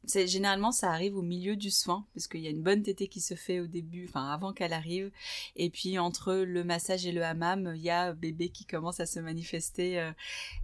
c'est 0.08 0.26
généralement 0.26 0.72
ça 0.72 0.90
arrive 0.90 1.16
au 1.16 1.22
milieu 1.22 1.54
du 1.54 1.70
soin 1.70 2.06
parce 2.14 2.26
qu'il 2.26 2.40
y 2.40 2.46
a 2.46 2.50
une 2.50 2.62
bonne 2.62 2.82
tétée 2.82 3.08
qui 3.08 3.20
se 3.20 3.34
fait 3.34 3.60
au 3.60 3.66
début, 3.66 4.06
enfin 4.08 4.30
avant 4.30 4.52
qu'elle 4.52 4.72
arrive, 4.72 5.10
et 5.54 5.68
puis 5.70 5.98
entre 5.98 6.34
le 6.34 6.64
massage 6.64 7.06
et 7.06 7.12
le 7.12 7.22
hammam, 7.22 7.72
il 7.76 7.82
y 7.82 7.90
a 7.90 8.14
bébé 8.14 8.48
qui 8.48 8.64
commence 8.64 9.00
à 9.00 9.06
se 9.06 9.20
manifester 9.20 10.00
euh, 10.00 10.10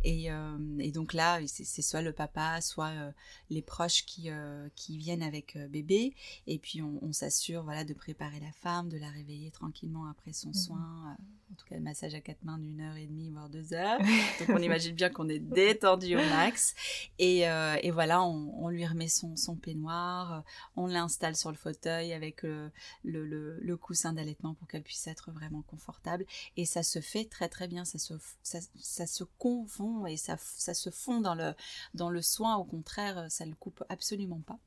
et, 0.03 0.33
euh, 0.33 0.57
et, 0.79 0.93
donc 0.93 1.13
là 1.13 1.41
c'est 1.47 1.83
soit 1.83 2.01
le 2.01 2.13
papa, 2.13 2.61
soit 2.63 2.89
euh, 2.89 3.11
les 3.51 3.63
proches 3.63 4.05
qui 4.07 4.31
qui 4.75 4.97
viennent 4.97 5.23
avec 5.23 5.59
bébé, 5.69 6.15
et 6.47 6.59
puis 6.59 6.81
on, 6.81 6.99
on 7.03 7.13
s'assure 7.13 7.63
voilà 7.63 7.85
de 7.85 7.93
préparer 7.93 8.41
la 8.41 8.53
femme, 8.53 8.89
de 8.89 8.97
la 8.97 9.11
réveiller 9.11 9.51
tranquillement 9.51 10.07
après 10.07 10.33
son 10.33 10.51
mmh. 10.51 10.55
soin, 10.55 11.17
en 11.53 11.55
tout 11.57 11.67
cas 11.67 11.75
le 11.75 11.83
massage 11.83 12.15
à 12.15 12.21
quatre 12.21 12.43
mains 12.45 12.59
d'une 12.59 12.81
heure 12.81 12.97
et 12.97 13.07
demie 13.07 13.31
voire 13.31 13.51
deux 13.51 13.75
heures, 13.75 13.99
donc 14.41 14.49
on 14.49 14.63
imagine 14.63 14.95
bien 14.95 15.11
qu'on 15.11 15.29
est 15.29 15.39
détendu 15.39 16.17
au 16.17 16.25
max, 16.31 16.75
et, 17.19 17.41
et 17.41 17.91
voilà 17.91 18.23
on, 18.23 18.65
on 18.65 18.69
lui 18.71 18.87
remet 18.87 19.09
son 19.09 19.34
son, 19.37 19.57
peignoir, 19.57 20.33
euh, 20.33 20.41
on 20.77 20.87
l'installe 20.87 21.37
sur 21.37 21.51
le 21.51 21.57
fauteuil 21.57 22.13
avec 22.13 22.45
euh, 22.45 22.69
le, 23.05 23.77
coussin 23.77 24.13
d'allaitement 24.13 24.55
pour 24.55 24.69
qu'elle 24.69 24.83
puisse 24.83 25.07
être 25.07 25.31
vraiment 25.33 25.63
confortable. 25.63 26.25
Et 26.57 26.65
ça 26.65 26.83
se 26.83 27.01
fait 27.01 27.25
très 27.25 27.49
très 27.49 27.69
bien, 27.69 27.85
ça 27.85 27.99
se, 27.99 28.15
ça, 28.43 29.07
se 29.07 29.25
confond 29.39 30.07
et 30.07 30.17
ça, 30.17 30.37
ça 30.39 30.75
se 30.75 30.91
fond 30.91 31.21
dans 31.21 31.35
le, 31.35 31.55
dans 31.95 32.11
le 32.11 32.23
soin, 32.23 32.57
au 32.57 32.65
contraire, 32.65 33.27
ça 33.31 33.45
le 33.45 33.55
coupe 33.55 33.85
absolument 33.89 34.41
pas. 34.41 34.59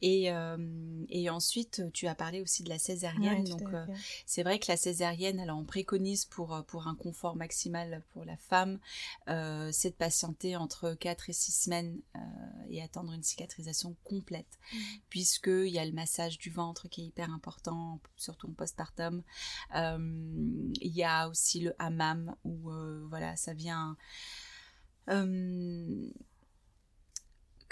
Et, 0.00 0.32
euh, 0.32 0.56
et 1.08 1.30
ensuite, 1.30 1.82
tu 1.92 2.08
as 2.08 2.14
parlé 2.14 2.40
aussi 2.40 2.64
de 2.64 2.68
la 2.68 2.78
césarienne. 2.78 3.44
donc, 3.44 3.72
euh, 3.72 3.86
c'est 4.26 4.42
vrai 4.42 4.58
que 4.58 4.66
la 4.68 4.76
césarienne, 4.76 5.38
alors 5.38 5.58
on 5.58 5.64
préconise 5.64 6.24
pour, 6.24 6.54
euh, 6.54 6.62
pour 6.62 6.88
un 6.88 6.96
confort 6.96 7.36
maximal 7.36 8.02
pour 8.12 8.24
la 8.24 8.36
femme, 8.36 8.80
c'est 9.26 9.90
de 9.90 9.96
patienter 9.96 10.56
entre 10.56 10.94
4 10.94 11.30
et 11.30 11.32
6 11.32 11.52
semaines 11.52 12.00
et 12.68 12.82
attendre 12.82 13.12
une 13.12 13.22
cicatrisation 13.22 13.96
complète, 14.04 14.58
mmh. 14.72 14.78
puisqu'il 15.08 15.68
y 15.68 15.78
a 15.78 15.84
le 15.84 15.92
massage 15.92 16.38
du 16.38 16.50
ventre 16.50 16.88
qui 16.88 17.02
est 17.02 17.06
hyper 17.06 17.30
important, 17.32 18.00
surtout 18.16 18.48
en 18.48 18.52
postpartum. 18.52 19.22
Il 19.74 20.72
y 20.80 21.04
a 21.04 21.28
aussi 21.28 21.60
le 21.60 21.74
hammam, 21.78 22.34
où 22.44 22.70
voilà, 23.08 23.36
ça 23.36 23.54
vient 23.54 23.96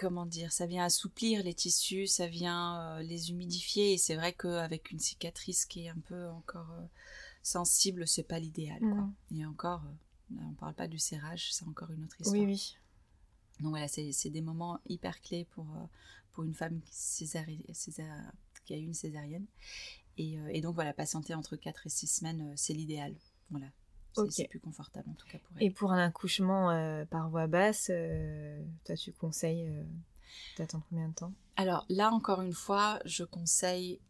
comment 0.00 0.24
dire, 0.24 0.50
ça 0.50 0.66
vient 0.66 0.84
assouplir 0.84 1.42
les 1.42 1.52
tissus, 1.52 2.06
ça 2.06 2.26
vient 2.26 2.98
les 3.02 3.30
humidifier. 3.30 3.92
Et 3.92 3.98
c'est 3.98 4.16
vrai 4.16 4.32
qu'avec 4.32 4.90
une 4.90 4.98
cicatrice 4.98 5.66
qui 5.66 5.84
est 5.84 5.90
un 5.90 6.00
peu 6.08 6.28
encore 6.28 6.72
sensible, 7.42 8.08
c'est 8.08 8.22
pas 8.22 8.38
l'idéal. 8.38 8.82
Mm. 8.82 9.12
Et 9.36 9.44
encore, 9.44 9.82
on 10.38 10.54
parle 10.54 10.74
pas 10.74 10.88
du 10.88 10.98
serrage, 10.98 11.52
c'est 11.52 11.66
encore 11.66 11.90
une 11.90 12.04
autre 12.04 12.18
histoire. 12.18 12.40
Oui, 12.40 12.46
oui. 12.46 12.76
Donc 13.60 13.70
voilà, 13.70 13.88
c'est 13.88 14.30
des 14.30 14.40
moments 14.40 14.80
hyper 14.88 15.20
clés 15.20 15.46
pour, 15.50 15.66
pour 16.32 16.44
une 16.44 16.54
femme 16.54 16.80
qui 16.90 17.28
a 17.36 18.76
eu 18.76 18.84
une 18.84 18.94
césarienne. 18.94 19.46
Et, 20.16 20.38
et, 20.50 20.62
donc 20.62 20.74
voilà, 20.74 20.94
patienter 20.94 21.34
entre 21.34 21.56
4 21.56 21.86
et 21.86 21.90
6 21.90 22.06
semaines, 22.06 22.54
c'est 22.56 22.72
l'idéal. 22.72 23.14
Voilà. 23.50 23.66
C'est 24.30 24.48
plus 24.48 24.60
confortable 24.60 25.08
en 25.08 25.14
tout 25.14 25.26
cas 25.26 25.38
pour 25.38 25.56
elle. 25.56 25.64
Et 25.64 25.70
pour 25.70 25.92
un 25.92 26.04
accouchement 26.04 26.70
euh, 26.70 27.04
par 27.04 27.28
voie 27.30 27.46
basse, 27.46 27.90
euh, 27.90 28.62
toi 28.84 28.96
tu 28.96 29.12
conseilles 29.12 29.66
euh, 29.68 29.84
d'attendre 30.58 30.84
combien 30.88 31.08
de 31.08 31.14
temps? 31.14 31.32
Alors 31.56 31.86
là 31.88 32.10
encore 32.12 32.42
une 32.42 32.52
fois, 32.52 33.00
je 33.04 33.24
conseille 33.24 34.00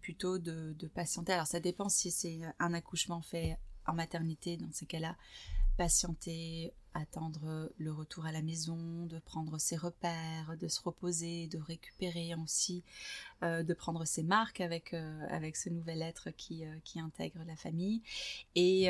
plutôt 0.00 0.38
de, 0.38 0.74
de, 0.76 0.88
patienter. 0.88 1.32
Alors 1.32 1.46
ça 1.46 1.60
dépend 1.60 1.88
si 1.88 2.10
c'est 2.10 2.40
un 2.58 2.74
accouchement 2.74 3.20
fait 3.20 3.56
en 3.86 3.94
maternité, 3.94 4.56
dans 4.56 4.72
ces 4.72 4.84
cas-là, 4.84 5.14
patienter 5.80 6.74
attendre 6.92 7.72
le 7.78 7.90
retour 7.90 8.26
à 8.26 8.32
la 8.32 8.42
maison, 8.42 9.06
de 9.06 9.18
prendre 9.18 9.56
ses 9.56 9.78
repères, 9.78 10.58
de 10.60 10.68
se 10.68 10.78
reposer, 10.82 11.46
de 11.46 11.56
récupérer 11.56 12.34
aussi, 12.34 12.84
euh, 13.42 13.62
de 13.62 13.72
prendre 13.72 14.04
ses 14.04 14.22
marques 14.22 14.60
avec, 14.60 14.92
euh, 14.92 15.26
avec 15.30 15.56
ce 15.56 15.70
nouvel 15.70 16.02
être 16.02 16.32
qui, 16.32 16.66
euh, 16.66 16.76
qui 16.84 17.00
intègre 17.00 17.42
la 17.46 17.56
famille. 17.56 18.02
Et, 18.56 18.88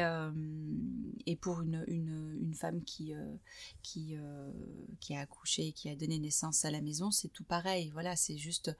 et 1.26 1.36
pour 1.36 1.60
une, 1.62 1.84
une, 1.86 2.36
une 2.40 2.54
femme 2.54 2.82
qui, 2.82 3.12
qui, 3.82 4.16
qui 4.98 5.14
a 5.14 5.20
accouché, 5.20 5.70
qui 5.70 5.88
a 5.90 5.94
donné 5.94 6.18
naissance 6.18 6.64
à 6.64 6.72
la 6.72 6.80
maison, 6.80 7.12
c'est 7.12 7.28
tout 7.28 7.44
pareil. 7.44 7.90
Voilà, 7.90 8.16
c'est 8.16 8.36
juste 8.36 8.76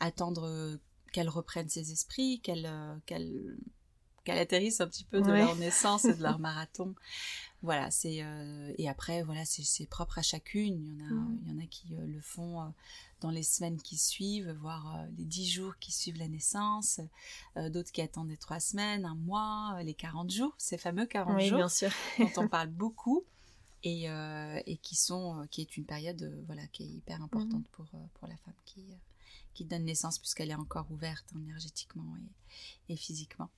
attendre 0.00 0.78
qu'elle 1.12 1.30
reprenne 1.30 1.70
ses 1.70 1.92
esprits, 1.92 2.40
qu'elle 2.40 2.68
qu'elle 3.06 3.56
qu'elle 4.24 4.38
atterrisse 4.38 4.80
un 4.80 4.88
petit 4.88 5.04
peu 5.04 5.20
de 5.20 5.30
leur 5.30 5.56
naissance 5.56 6.04
et 6.04 6.14
de 6.14 6.22
leur 6.22 6.38
marathon. 6.40 6.94
Voilà, 7.64 7.90
c'est 7.90 8.22
euh, 8.22 8.74
et 8.76 8.90
après 8.90 9.22
voilà, 9.22 9.46
c'est 9.46 9.88
propre 9.88 10.18
à 10.18 10.22
chacune. 10.22 10.78
Il 10.78 10.86
y 10.86 10.90
en 10.90 11.00
a, 11.00 11.26
il 11.42 11.48
y 11.48 11.52
en 11.52 11.64
a 11.64 11.66
qui 11.66 11.94
euh, 11.94 12.06
le 12.06 12.20
font 12.20 12.60
euh, 12.60 12.66
dans 13.22 13.30
les 13.30 13.42
semaines 13.42 13.80
qui 13.80 13.96
suivent, 13.96 14.50
voire 14.60 15.06
les 15.16 15.24
dix 15.24 15.48
jours 15.50 15.78
qui 15.78 15.90
suivent 15.90 16.18
la 16.18 16.28
naissance. 16.28 17.00
D'autres 17.56 17.90
qui 17.90 18.02
attendent 18.02 18.28
les 18.28 18.36
trois 18.36 18.60
semaines, 18.60 19.06
un 19.06 19.14
mois, 19.14 19.78
les 19.82 19.94
40 19.94 20.30
jours, 20.30 20.54
ces 20.58 20.76
fameux 20.76 21.06
40 21.06 21.36
oui, 21.36 21.48
jours 21.48 21.56
bien 21.56 21.70
sûr. 21.70 21.90
dont 22.18 22.30
on 22.36 22.48
parle 22.50 22.68
beaucoup 22.68 23.24
et, 23.82 24.08
et 24.66 24.76
qui 24.82 24.94
sont, 24.94 25.46
qui 25.50 25.62
est 25.62 25.78
une 25.78 25.86
période 25.86 26.42
voilà 26.46 26.66
qui 26.66 26.82
est 26.82 26.88
hyper 26.88 27.22
importante 27.22 27.62
mm. 27.62 27.72
pour 27.72 27.86
pour 27.86 28.28
la 28.28 28.36
femme 28.36 28.54
qui 28.66 28.84
qui 29.54 29.64
donne 29.64 29.84
naissance 29.84 30.18
puisqu'elle 30.18 30.50
est 30.50 30.54
encore 30.54 30.90
ouverte 30.90 31.32
énergétiquement 31.34 32.14
et, 32.88 32.92
et 32.92 32.96
physiquement. 32.96 33.48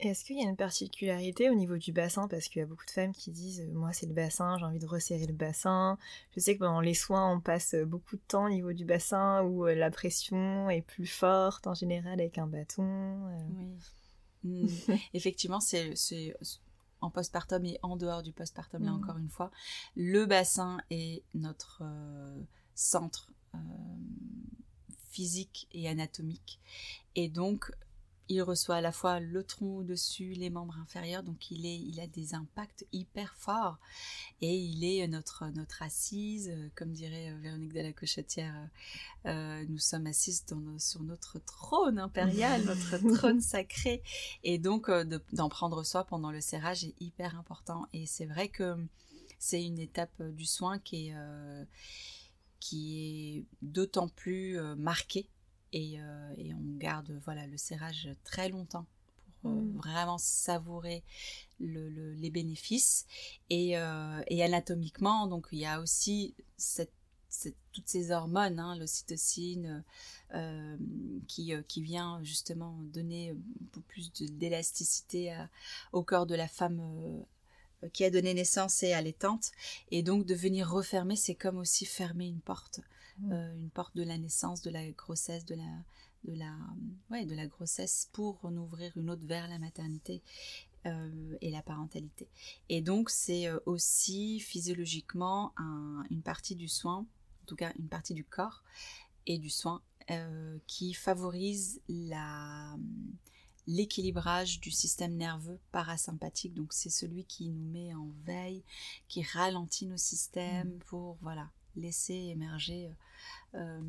Est-ce 0.00 0.24
qu'il 0.24 0.36
y 0.36 0.44
a 0.44 0.48
une 0.48 0.56
particularité 0.56 1.50
au 1.50 1.54
niveau 1.54 1.76
du 1.76 1.92
bassin? 1.92 2.28
Parce 2.28 2.48
qu'il 2.48 2.60
y 2.60 2.62
a 2.62 2.66
beaucoup 2.66 2.84
de 2.84 2.90
femmes 2.90 3.12
qui 3.12 3.32
disent 3.32 3.60
euh, 3.60 3.72
Moi, 3.72 3.92
c'est 3.92 4.06
le 4.06 4.12
bassin, 4.12 4.56
j'ai 4.58 4.64
envie 4.64 4.78
de 4.78 4.86
resserrer 4.86 5.26
le 5.26 5.32
bassin. 5.32 5.98
Je 6.36 6.40
sais 6.40 6.54
que 6.54 6.60
pendant 6.60 6.80
les 6.80 6.94
soins, 6.94 7.32
on 7.32 7.40
passe 7.40 7.74
euh, 7.74 7.84
beaucoup 7.84 8.14
de 8.14 8.22
temps 8.28 8.46
au 8.46 8.50
niveau 8.50 8.72
du 8.72 8.84
bassin 8.84 9.42
où 9.42 9.66
euh, 9.66 9.74
la 9.74 9.90
pression 9.90 10.70
est 10.70 10.82
plus 10.82 11.06
forte 11.06 11.66
en 11.66 11.74
général 11.74 12.20
avec 12.20 12.38
un 12.38 12.46
bâton. 12.46 13.18
Oui. 14.44 14.68
Hmm. 14.68 14.68
Effectivement, 15.14 15.58
c'est 15.58 15.94
en 17.00 17.10
postpartum 17.10 17.64
et 17.64 17.78
en 17.82 17.96
dehors 17.96 18.22
du 18.22 18.32
postpartum, 18.32 18.84
là 18.84 18.92
hmm. 18.92 19.02
encore 19.02 19.18
une 19.18 19.30
fois. 19.30 19.50
Le 19.96 20.26
bassin 20.26 20.78
est 20.90 21.24
notre 21.34 21.82
centre 22.76 23.32
physique 25.10 25.66
et 25.72 25.88
anatomique. 25.88 26.60
Et 27.16 27.28
donc, 27.28 27.72
il 28.28 28.42
reçoit 28.42 28.76
à 28.76 28.80
la 28.80 28.92
fois 28.92 29.20
le 29.20 29.42
tronc 29.42 29.78
au-dessus, 29.78 30.34
les 30.34 30.50
membres 30.50 30.76
inférieurs, 30.78 31.22
donc 31.22 31.50
il, 31.50 31.64
est, 31.64 31.78
il 31.78 31.98
a 32.00 32.06
des 32.06 32.34
impacts 32.34 32.86
hyper 32.92 33.34
forts. 33.34 33.78
Et 34.40 34.56
il 34.56 34.84
est 34.84 35.06
notre, 35.08 35.46
notre 35.54 35.82
assise, 35.82 36.54
comme 36.74 36.92
dirait 36.92 37.30
euh, 37.30 37.38
Véronique 37.40 37.72
de 37.72 37.80
la 37.80 37.92
Cochetière, 37.92 38.54
euh, 39.26 39.30
euh, 39.30 39.64
nous 39.68 39.78
sommes 39.78 40.06
assises 40.06 40.44
sur 40.78 41.02
notre 41.02 41.38
trône 41.38 41.98
impérial, 41.98 42.64
notre 42.64 42.98
trône 43.16 43.40
sacré. 43.40 44.02
Et 44.44 44.58
donc 44.58 44.90
d'en 45.32 45.48
prendre 45.48 45.82
soin 45.82 46.04
pendant 46.04 46.30
le 46.30 46.40
serrage 46.40 46.84
est 46.84 46.94
hyper 47.00 47.38
important. 47.38 47.86
Et 47.92 48.06
c'est 48.06 48.26
vrai 48.26 48.48
que 48.48 48.76
c'est 49.38 49.64
une 49.64 49.78
étape 49.78 50.22
du 50.22 50.44
soin 50.44 50.78
qui 50.78 51.08
est, 51.08 51.14
qui 52.60 53.36
est 53.36 53.44
d'autant 53.62 54.08
plus 54.08 54.58
marquée 54.76 55.28
euh, 55.74 56.34
et, 56.38 56.54
on 56.54 56.78
garde 56.78 57.20
voilà 57.24 57.46
le 57.46 57.58
serrage 57.58 58.08
très 58.24 58.48
longtemps 58.48 58.86
pour 59.42 59.50
euh, 59.50 59.54
mm. 59.54 59.76
vraiment 59.76 60.18
savourer 60.18 61.02
les 61.60 62.30
bénéfices 62.30 63.06
euh, 63.52 64.22
et, 64.26 64.42
anatomiquement 64.42 65.26
donc 65.26 65.48
il 65.52 65.58
y 65.58 65.66
a 65.66 65.80
aussi 65.80 66.34
toutes 67.72 67.86
ces 67.86 68.10
hormones, 68.10 68.58
hein, 68.58 68.74
l'ocytocine, 68.76 69.84
qui, 71.28 71.52
qui 71.68 71.82
vient 71.82 72.20
justement 72.22 72.78
donner 72.84 73.34
beaucoup 73.34 73.82
plus 73.82 74.10
d'élasticité 74.12 75.36
au 75.92 76.02
corps 76.02 76.26
de 76.26 76.34
la 76.34 76.48
femme 76.48 76.80
qui 77.92 78.04
a 78.04 78.10
donné 78.10 78.32
naissance 78.34 78.82
et 78.82 78.94
allaitante. 78.94 79.52
Et 79.90 80.02
donc 80.02 80.24
de 80.24 80.34
venir 80.34 80.70
refermer, 80.70 81.16
c'est 81.16 81.34
comme 81.34 81.58
aussi 81.58 81.84
fermer 81.84 82.26
une 82.26 82.40
porte. 82.40 82.80
Mmh. 83.20 83.32
Euh, 83.32 83.54
une 83.56 83.70
porte 83.70 83.96
de 83.96 84.04
la 84.04 84.16
naissance, 84.16 84.62
de 84.62 84.70
la 84.70 84.88
grossesse, 84.90 85.44
de 85.44 85.54
la, 85.54 85.84
de 86.24 86.34
la, 86.34 86.54
ouais, 87.10 87.26
de 87.26 87.34
la 87.34 87.46
grossesse 87.46 88.08
pour 88.12 88.38
en 88.44 88.56
ouvrir 88.56 88.96
une 88.96 89.10
autre 89.10 89.26
vers 89.26 89.48
la 89.48 89.58
maternité 89.58 90.22
euh, 90.86 91.36
et 91.40 91.50
la 91.50 91.62
parentalité. 91.62 92.28
Et 92.68 92.80
donc 92.80 93.10
c'est 93.10 93.48
euh, 93.48 93.58
aussi 93.66 94.38
physiologiquement 94.40 95.52
une 96.10 96.22
partie 96.22 96.54
du 96.54 96.68
soin, 96.68 96.98
en 96.98 97.46
tout 97.46 97.56
cas 97.56 97.72
une 97.78 97.88
partie 97.88 98.14
du 98.14 98.24
corps 98.24 98.62
et 99.26 99.38
du 99.38 99.50
soin 99.50 99.82
qui 100.66 100.94
favorise 100.94 101.82
la 101.86 102.74
l'équilibrage 103.66 104.60
du 104.60 104.70
système 104.70 105.14
nerveux 105.14 105.60
parasympathique. 105.72 106.54
Donc 106.54 106.72
c'est 106.72 106.88
celui 106.88 107.24
qui 107.24 107.50
nous 107.50 107.70
met 107.70 107.92
en 107.92 108.08
veille, 108.24 108.62
qui 109.08 109.22
ralentit 109.22 109.84
nos 109.84 109.98
systèmes 109.98 110.76
mmh. 110.76 110.78
pour 110.86 111.18
voilà 111.20 111.50
laisser 111.78 112.14
émerger 112.14 112.90
euh, 113.54 113.80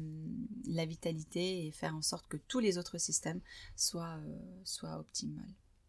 la 0.68 0.86
vitalité 0.86 1.68
et 1.68 1.72
faire 1.72 1.94
en 1.94 2.02
sorte 2.02 2.26
que 2.30 2.38
tous 2.38 2.60
les 2.60 2.78
autres 2.78 2.98
systèmes 2.98 3.42
soient, 3.76 4.18
euh, 4.26 4.38
soient 4.64 4.98
optimaux. 4.98 5.42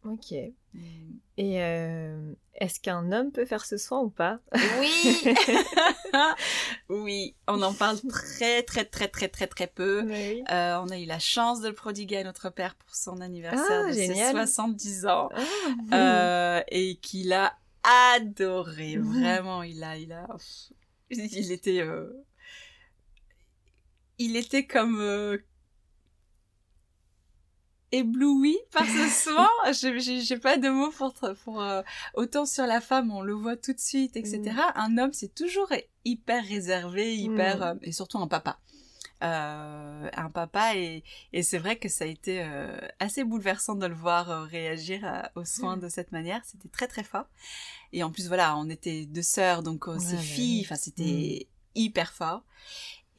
Ok. 0.02 0.32
Mm. 0.74 0.80
Et 1.36 1.62
euh, 1.62 2.32
est-ce 2.54 2.80
qu'un 2.80 3.12
homme 3.12 3.30
peut 3.30 3.44
faire 3.44 3.64
ce 3.64 3.76
soin 3.76 4.00
ou 4.00 4.10
pas? 4.10 4.40
Oui 4.80 5.34
Oui, 6.88 7.36
on 7.46 7.62
en 7.62 7.72
parle 7.72 8.00
très 8.08 8.64
très 8.64 8.84
très 8.84 9.06
très 9.06 9.28
très 9.28 9.46
très 9.46 9.66
peu. 9.68 10.02
on 10.48 10.88
a 10.88 10.98
eu 10.98 11.04
la 11.04 11.20
chance 11.20 11.60
de 11.60 11.68
le 11.68 11.74
prodiguer 11.74 12.16
à 12.16 12.24
notre 12.24 12.50
père 12.50 12.74
pour 12.74 12.96
son 12.96 13.20
anniversaire 13.20 13.84
ah, 13.84 13.88
de 13.88 13.92
ses 13.92 14.14
70 14.14 15.06
ans 15.06 15.28
ah, 15.92 16.64
et 16.68 16.96
qu'il 16.96 17.32
a 17.32 17.56
adoré. 18.16 18.96
Vraiment, 18.96 19.62
il 19.62 19.84
a, 19.84 19.96
il 19.96 20.12
a, 20.12 20.26
il 21.32 21.52
était, 21.52 21.80
euh, 21.80 22.08
il 24.18 24.36
était 24.36 24.66
comme 24.66 25.00
euh, 25.00 25.38
ébloui 27.90 28.56
par 28.72 28.86
ce 28.86 29.08
soin. 29.24 29.48
J'ai 29.72 30.38
pas 30.38 30.56
de 30.56 30.68
mots 30.68 30.90
pour, 30.90 31.14
pour 31.44 31.60
euh, 31.60 31.82
autant 32.14 32.46
sur 32.46 32.66
la 32.66 32.80
femme, 32.80 33.10
on 33.10 33.22
le 33.22 33.32
voit 33.32 33.56
tout 33.56 33.72
de 33.72 33.80
suite, 33.80 34.16
etc. 34.16 34.40
Mm. 34.40 34.58
Un 34.76 34.98
homme, 34.98 35.12
c'est 35.12 35.34
toujours 35.34 35.72
hyper 36.04 36.44
réservé, 36.44 37.16
hyper 37.16 37.74
mm. 37.74 37.78
et 37.82 37.92
surtout 37.92 38.18
un 38.18 38.28
papa. 38.28 38.58
Un 39.20 40.30
papa 40.32 40.76
et, 40.76 41.04
et 41.32 41.42
c'est 41.42 41.58
vrai 41.58 41.76
que 41.76 41.88
ça 41.88 42.04
a 42.04 42.08
été 42.08 42.42
assez 42.98 43.24
bouleversant 43.24 43.74
de 43.74 43.86
le 43.86 43.94
voir 43.94 44.44
réagir 44.44 45.28
aux 45.34 45.44
soins 45.44 45.76
mm. 45.76 45.80
de 45.80 45.88
cette 45.88 46.12
manière. 46.12 46.42
C'était 46.44 46.68
très 46.68 46.88
très 46.88 47.02
fort. 47.02 47.26
Et 47.92 48.02
en 48.02 48.10
plus, 48.10 48.28
voilà, 48.28 48.56
on 48.56 48.68
était 48.68 49.06
deux 49.06 49.22
sœurs, 49.22 49.62
donc 49.62 49.88
euh, 49.88 49.98
c'est 49.98 50.16
filles, 50.16 50.62
enfin, 50.64 50.76
c'était 50.76 51.46
mm. 51.46 51.80
hyper 51.80 52.12
fort. 52.12 52.44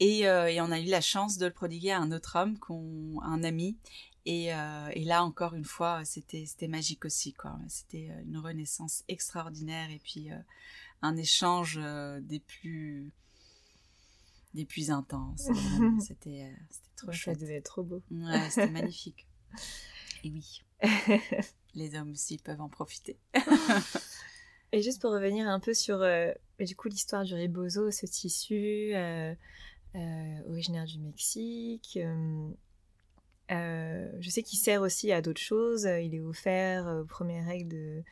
Et, 0.00 0.26
euh, 0.26 0.50
et, 0.50 0.60
on 0.60 0.70
a 0.72 0.80
eu 0.80 0.86
la 0.86 1.00
chance 1.00 1.38
de 1.38 1.46
le 1.46 1.52
prodiguer 1.52 1.92
à 1.92 2.00
un 2.00 2.10
autre 2.12 2.38
homme, 2.38 2.58
qu'on, 2.58 3.20
un 3.22 3.44
ami. 3.44 3.76
Et, 4.24 4.54
euh, 4.54 4.88
et 4.92 5.04
là, 5.04 5.24
encore 5.24 5.54
une 5.54 5.64
fois, 5.64 6.04
c'était, 6.04 6.44
c'était 6.46 6.68
magique 6.68 7.04
aussi, 7.04 7.32
quoi. 7.34 7.56
C'était 7.68 8.10
une 8.24 8.38
renaissance 8.38 9.04
extraordinaire 9.08 9.90
et 9.90 10.00
puis 10.02 10.30
un 11.02 11.16
échange 11.16 11.80
des 12.20 12.40
plus 12.40 13.12
des 14.54 14.64
plus 14.64 14.90
intenses. 14.90 15.48
c'était, 16.00 16.52
c'était 16.70 16.88
trop 16.96 17.12
chouette. 17.12 17.38
Ça 17.38 17.44
devait 17.44 17.56
être 17.56 17.64
trop 17.64 17.82
beau. 17.82 18.02
Ouais, 18.10 18.50
c'était 18.50 18.70
magnifique. 18.70 19.26
Et 20.24 20.30
oui, 20.30 20.62
les 21.74 21.94
hommes 21.96 22.12
aussi 22.12 22.38
peuvent 22.38 22.60
en 22.60 22.68
profiter. 22.68 23.18
Et 24.72 24.80
juste 24.82 25.02
pour 25.02 25.12
revenir 25.12 25.48
un 25.48 25.60
peu 25.60 25.74
sur 25.74 25.98
du 26.58 26.76
coup 26.76 26.88
l'histoire 26.88 27.24
du 27.24 27.34
rebozo, 27.34 27.90
ce 27.90 28.06
tissu 28.06 28.94
originaire 30.48 30.86
du 30.86 30.98
Mexique. 31.00 31.98
je 33.50 34.28
sais 34.30 34.42
qu'il 34.42 34.58
sert 34.58 34.80
aussi 34.80 35.12
à 35.12 35.20
d'autres 35.20 35.40
choses. 35.40 35.84
Il 35.84 36.14
est 36.14 36.20
offert 36.20 36.86
aux 36.86 37.04
premières 37.04 37.46
règles 37.46 38.04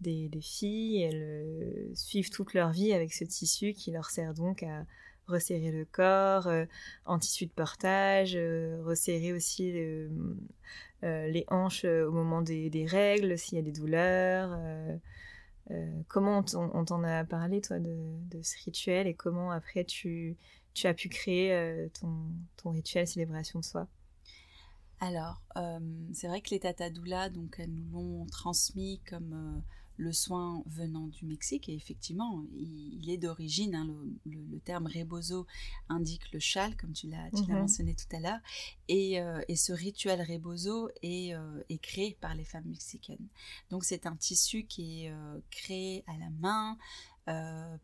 des, 0.00 0.28
des, 0.28 0.40
filles. 0.40 1.02
Elles 1.02 1.90
suivent 1.94 2.30
toute 2.30 2.54
leur 2.54 2.70
vie 2.70 2.92
avec 2.92 3.12
ce 3.12 3.24
tissu 3.24 3.72
qui 3.72 3.90
leur 3.90 4.10
sert 4.10 4.34
donc 4.34 4.62
à 4.62 4.86
resserrer 5.26 5.70
le 5.70 5.84
corps, 5.84 6.46
euh, 6.46 6.64
en 7.04 7.18
tissu 7.18 7.46
de 7.46 7.52
portage, 7.52 8.34
euh, 8.36 8.82
resserrer 8.84 9.32
aussi 9.32 9.72
euh, 9.74 10.08
les 11.02 11.44
hanches 11.48 11.84
au 11.84 12.12
moment 12.12 12.42
des, 12.42 12.86
règles, 12.88 13.38
s'il 13.38 13.56
y 13.56 13.60
a 13.60 13.62
des 13.62 13.72
douleurs. 13.72 14.58
comment 16.08 16.44
on 16.54 16.84
t'en 16.84 17.04
a 17.04 17.24
parlé, 17.24 17.60
toi, 17.60 17.78
de, 17.78 18.42
ce 18.42 18.64
rituel 18.64 19.06
et 19.06 19.14
comment 19.14 19.50
après 19.50 19.84
tu, 19.84 20.36
as 20.84 20.94
pu 20.94 21.10
créer 21.10 21.88
ton, 22.00 22.10
ton 22.56 22.70
rituel 22.70 23.06
célébration 23.06 23.60
de 23.60 23.64
soi? 23.64 23.86
Alors, 25.00 25.42
c'est 26.14 26.28
vrai 26.28 26.40
que 26.40 26.50
les 26.50 26.60
tatadoula, 26.60 27.28
donc 27.28 27.56
elles 27.58 27.74
nous 27.74 27.90
l'ont 27.92 28.26
transmis 28.26 29.02
comme 29.06 29.62
le 29.96 30.12
soin 30.12 30.62
venant 30.66 31.06
du 31.06 31.24
Mexique 31.24 31.68
et 31.68 31.74
effectivement 31.74 32.44
il, 32.54 33.08
est 33.10 33.18
d'origine, 33.18 33.74
hein, 33.74 33.86
le, 34.26 34.58
terme 34.60 34.86
rebozo 34.86 35.46
indique 35.88 36.32
le 36.32 36.40
châle 36.40 36.76
comme 36.76 36.92
tu 36.92 37.08
l'as 37.08 37.30
mhm. 37.32 37.60
mentionné 37.60 37.94
tout 37.94 38.16
à 38.16 38.20
l'heure 38.20 38.40
et, 38.88 39.20
euh, 39.20 39.40
ce 39.54 39.72
rituel 39.72 40.20
rebozo 40.20 40.88
euh, 41.04 41.62
est, 41.68 41.78
créé 41.78 42.16
par 42.20 42.34
les 42.34 42.44
femmes 42.44 42.66
mexicaines. 42.66 43.28
Donc 43.70 43.84
c'est 43.84 44.06
un 44.06 44.16
tissu 44.16 44.64
qui 44.64 45.04
est 45.04 45.10
euh, 45.10 45.38
créé 45.50 46.04
à 46.06 46.16
la 46.18 46.30
main, 46.30 46.76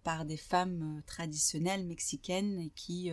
par 0.03 0.27
des 0.27 0.37
femmes 0.37 1.01
traditionnelles 1.07 1.87
mexicaines 1.87 2.59
et 2.59 2.69
qui, 2.77 3.11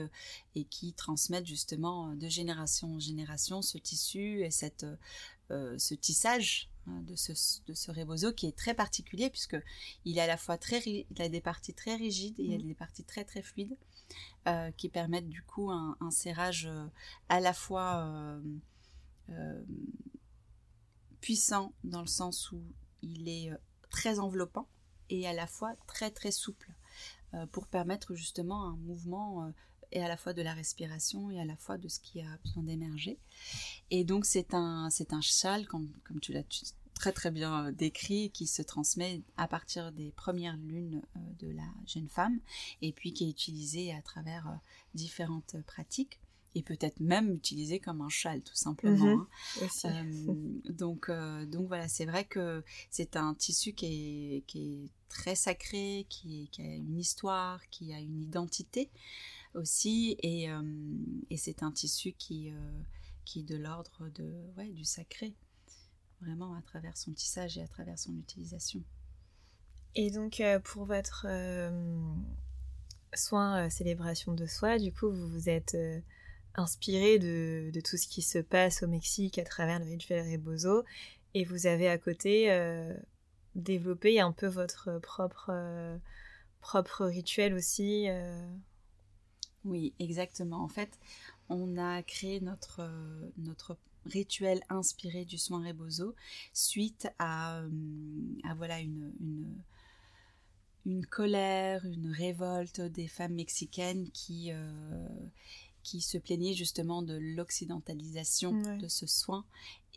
et 0.56 0.66
qui 0.66 0.92
transmettent 0.92 1.46
justement 1.46 2.14
de 2.16 2.28
génération 2.28 2.96
en 2.96 3.00
génération 3.00 3.62
ce 3.62 3.78
tissu 3.78 4.42
et 4.42 4.52
cette, 4.52 4.86
ce 5.50 5.94
tissage 5.94 6.70
de 6.88 7.16
ce, 7.16 7.34
de 7.66 7.74
ce 7.74 7.92
rebozo 7.92 8.32
qui 8.32 8.48
est 8.48 8.56
très 8.56 8.74
particulier 8.74 9.30
puisque 9.30 9.58
il 10.06 10.18
est 10.18 10.22
à 10.22 10.28
la 10.28 10.38
fois 10.38 10.58
très 10.58 10.82
il 10.86 11.22
a 11.22 11.30
des 11.30 11.42
parties 11.42 11.74
très 11.74 11.96
rigides 11.96 12.40
et 12.40 12.44
il 12.44 12.54
a 12.54 12.58
mm. 12.58 12.68
des 12.68 12.76
parties 12.76 13.04
très 13.04 13.24
très 13.24 13.42
fluides 13.42 13.76
euh, 14.48 14.72
qui 14.72 14.88
permettent 14.88 15.28
du 15.28 15.44
coup 15.44 15.70
un, 15.72 15.98
serrage 16.12 16.68
euh, 16.68 16.86
à 17.28 17.42
la 17.42 17.54
fois 17.54 18.40
euh, 19.30 19.62
puissant 21.20 21.74
dans 21.84 22.02
le 22.02 22.08
sens 22.08 22.52
où 22.54 22.62
il 23.02 23.28
est 23.28 23.52
très 23.90 24.20
enveloppant 24.20 24.68
et 25.10 25.28
à 25.28 25.34
la 25.34 25.48
fois 25.48 25.76
très 25.88 26.12
très 26.12 26.32
souple 26.32 26.72
pour 27.52 27.68
permettre 27.68 28.16
justement 28.16 28.64
un 28.70 28.78
mouvement 28.78 29.52
et 29.92 30.02
à 30.02 30.08
la 30.08 30.16
fois 30.16 30.34
de 30.34 30.42
la 30.42 30.54
respiration 30.54 31.30
et 31.30 31.40
à 31.40 31.46
la 31.46 31.58
fois 31.58 31.78
de 31.78 31.88
ce 31.88 32.00
qui 32.00 32.22
a 32.22 32.38
besoin 32.44 32.64
d'émerger. 32.64 33.20
Et 33.92 34.06
donc 34.06 34.26
c'est 34.26 34.54
un 34.54 34.90
c'est 34.90 35.12
un 35.12 35.22
châle 35.22 35.68
comme, 35.68 35.92
comme 36.06 36.22
tu 36.22 36.32
l'as 36.32 36.44
très 36.98 37.12
très 37.12 37.32
bien 37.32 37.68
euh, 37.68 37.72
décrit, 37.72 38.32
qui 38.32 38.48
se 38.48 38.62
transmet 38.62 39.22
à 39.38 39.48
partir 39.48 39.92
des 39.92 40.12
premières 40.12 40.58
lunes 40.58 41.02
euh, 41.16 41.20
de 41.40 41.52
la 41.52 41.68
jeune 41.86 42.10
femme, 42.10 42.40
et 42.82 42.92
puis 42.92 43.14
qui 43.14 43.26
est 43.26 43.30
utilisé 43.30 43.94
à 43.94 44.02
travers 44.02 44.48
euh, 44.48 44.56
différentes 44.94 45.56
pratiques 45.66 46.20
et 46.56 46.64
peut-être 46.64 47.00
même 47.00 47.32
utilisé 47.34 47.80
comme 47.80 48.02
un 48.02 48.10
châle 48.10 48.42
tout 48.42 48.56
simplement. 48.56 49.16
Mhm. 49.16 49.28
Hein. 49.84 50.06
donc, 50.70 51.12
donc 51.52 51.68
voilà, 51.68 51.88
c'est 51.88 52.06
vrai 52.06 52.26
que 52.26 52.64
c'est 52.90 53.16
un 53.16 53.36
tissu 53.36 53.74
qui 53.74 53.86
est, 53.86 54.42
qui 54.48 54.60
est 54.60 54.90
très 55.08 55.36
sacré, 55.36 56.08
qui, 56.10 56.50
qui, 56.52 56.62
a 56.64 56.76
une 56.76 56.98
histoire, 56.98 57.62
qui 57.70 57.94
a 57.94 58.00
une 58.00 58.24
identité 58.24 58.90
aussi, 59.54 60.18
et, 60.24 60.48
et 61.30 61.38
c'est 61.38 61.62
un 61.62 61.72
tissu 61.72 62.14
qui, 62.14 62.52
qui 63.24 63.42
est 63.42 63.44
de 63.44 63.58
l'ordre 63.58 64.10
de, 64.16 64.34
ouais, 64.58 64.70
du 64.70 64.86
sacré 64.86 65.36
vraiment 66.22 66.54
à 66.56 66.62
travers 66.62 66.98
son 66.98 67.14
tissage 67.14 67.58
et 67.58 67.62
à 67.62 67.68
travers 67.68 67.98
son 67.98 68.16
utilisation. 68.18 68.84
Et 69.96 70.12
donc 70.12 70.40
euh, 70.40 70.60
pour 70.60 70.86
votre 70.86 71.26
euh, 71.28 71.72
soin 73.16 73.66
euh, 73.66 73.70
célébration 73.70 74.34
de 74.34 74.46
soi, 74.46 74.78
du 74.78 74.94
coup 74.94 75.10
vous 75.10 75.28
vous 75.28 75.50
êtes 75.50 75.78
inspiré 76.56 77.20
de, 77.20 77.72
de, 77.72 77.82
tout 77.82 77.98
ce 77.98 78.08
qui 78.08 78.22
se 78.22 78.40
passe 78.40 78.84
au 78.84 78.88
Mexique 78.88 79.38
à 79.40 79.44
travers 79.44 79.80
le 79.80 79.86
rituel 79.86 80.32
Rebozo 80.32 80.84
et 81.34 81.44
vous 81.44 81.68
avez 81.68 81.88
à 81.88 81.98
côté 81.98 82.50
développé 83.56 84.20
un 84.20 84.32
peu 84.32 84.48
votre 84.48 85.00
propre, 85.00 85.52
propre 86.62 87.06
rituel 87.06 87.54
aussi. 87.54 88.08
Oui, 89.66 89.94
exactement. 90.00 90.64
En 90.64 90.68
fait, 90.68 90.98
on 91.50 91.78
a 91.78 92.02
créé 92.02 92.40
notre, 92.40 92.90
notre 93.38 93.78
rituel 94.08 94.62
inspiré 94.70 95.26
du 95.26 95.38
soin 95.38 95.66
Rebozo 95.66 96.16
suite 96.54 97.08
à, 97.20 97.60
euh, 97.60 97.70
voilà 98.58 98.80
une, 98.80 99.14
une, 100.86 101.06
colère, 101.06 101.86
une 101.86 102.12
révolte 102.12 102.82
des 102.82 103.08
femmes 103.08 103.34
mexicaines 103.34 104.10
qui, 104.12 104.52
euh, 104.52 105.08
qui 105.84 106.02
se 106.02 106.18
plaignaient 106.18 106.54
justement 106.54 107.02
de 107.02 107.16
l'occidentalisation 107.16 108.78
de 108.78 108.88
ce 108.88 109.06
soin 109.06 109.46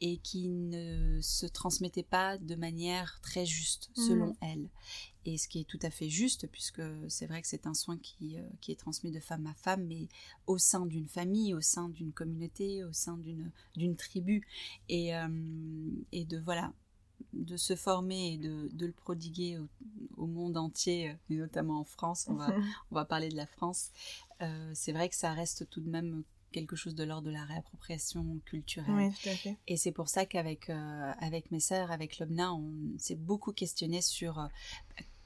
et 0.01 0.19
qui 0.19 0.49
ne 0.49 1.21
se 1.21 1.47
transmettait 1.47 2.03
pas 2.03 2.39
de 2.39 2.55
manière 2.55 3.21
très 3.23 3.45
juste 3.45 3.91
selon 3.95 4.35
elles 4.41 4.71
et 5.27 5.37
ce 5.37 5.49
qui 5.49 5.61
est 5.61 5.65
tout 5.65 5.79
à 5.83 5.91
fait 5.91 6.09
juste, 6.09 6.47
puisque 6.49 6.83
c'est 7.09 7.27
vrai 7.27 7.43
que 7.43 7.49
c'est 7.49 7.67
un 7.67 7.75
soin 7.75 7.99
qui, 7.99 8.39
euh, 8.39 8.43
qui, 8.61 8.73
est 8.73 8.77
transmis 8.77 9.11
de 9.11 9.21
femme 9.21 9.47
à 9.47 9.55
femme, 9.55 9.85
mais 9.87 10.09
au 10.47 10.59
sein 10.59 10.87
d'une 10.87 11.09
famille, 11.09 11.53
au 11.55 11.61
sein 11.61 11.89
d'une 11.89 12.13
communauté, 12.13 12.85
au 12.85 12.93
sein 12.93 13.19
d'une 13.77 13.97
tribu, 13.97 14.47
et, 14.89 15.15
euh, 15.15 15.29
et 16.13 16.25
de 16.25 16.39
voilà 16.39 16.73
de 17.35 17.59
se 17.59 17.77
former 17.77 18.33
et 18.33 18.39
de, 18.39 18.71
de 18.73 18.87
le 18.87 18.93
prodiguer 18.93 19.59
au, 20.17 20.27
monde 20.27 20.57
entier, 20.57 21.15
et 21.29 21.35
notamment 21.35 21.81
en 21.81 21.85
France, 21.85 22.27
on 22.29 22.35
va, 22.35 22.49
on 22.91 22.95
va 22.95 23.05
parler 23.05 23.29
de 23.29 23.37
la 23.37 23.47
France, 23.47 23.91
euh, 24.41 24.71
c'est 24.75 24.93
vrai 24.93 25.09
que 25.11 25.15
ça 25.15 25.33
reste 25.33 25.69
tout 25.69 25.81
de 25.81 25.91
même 25.91 26.25
quelque 26.51 26.75
chose 26.75 26.97
de 26.97 27.05
l'ordre 27.05 27.29
de 27.29 27.33
la 27.33 27.45
réappropriation 27.45 28.41
culturelle. 28.45 28.93
Oui, 28.93 29.13
tout 29.23 29.29
à 29.29 29.35
fait. 29.35 29.57
Et 29.69 29.77
c'est 29.77 29.93
pour 29.93 30.09
ça 30.09 30.27
qu'avec 30.27 30.69
avec 31.21 31.53
mes 31.53 31.61
sœurs, 31.61 31.93
avec 31.93 32.19
Lobna, 32.19 32.53
on 32.53 32.73
s'est 32.99 33.15
beaucoup 33.15 33.53
questionné 33.53 34.01
sur 34.03 34.49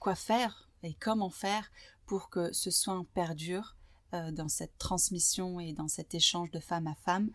quoi 0.04 0.14
faire 0.14 0.68
et 0.82 0.92
comment 0.92 1.30
faire 1.30 1.72
pour 2.04 2.28
que 2.28 2.52
ce 2.52 2.70
soin 2.70 3.06
perdure 3.14 3.74
euh, 4.12 4.32
dans 4.32 4.50
cette 4.50 4.76
transmission 4.76 5.60
et 5.60 5.72
dans 5.72 5.88
cet 5.88 6.14
échange 6.14 6.50
de 6.50 6.60
femme 6.60 6.86
à 6.88 6.94
femme 6.94 7.30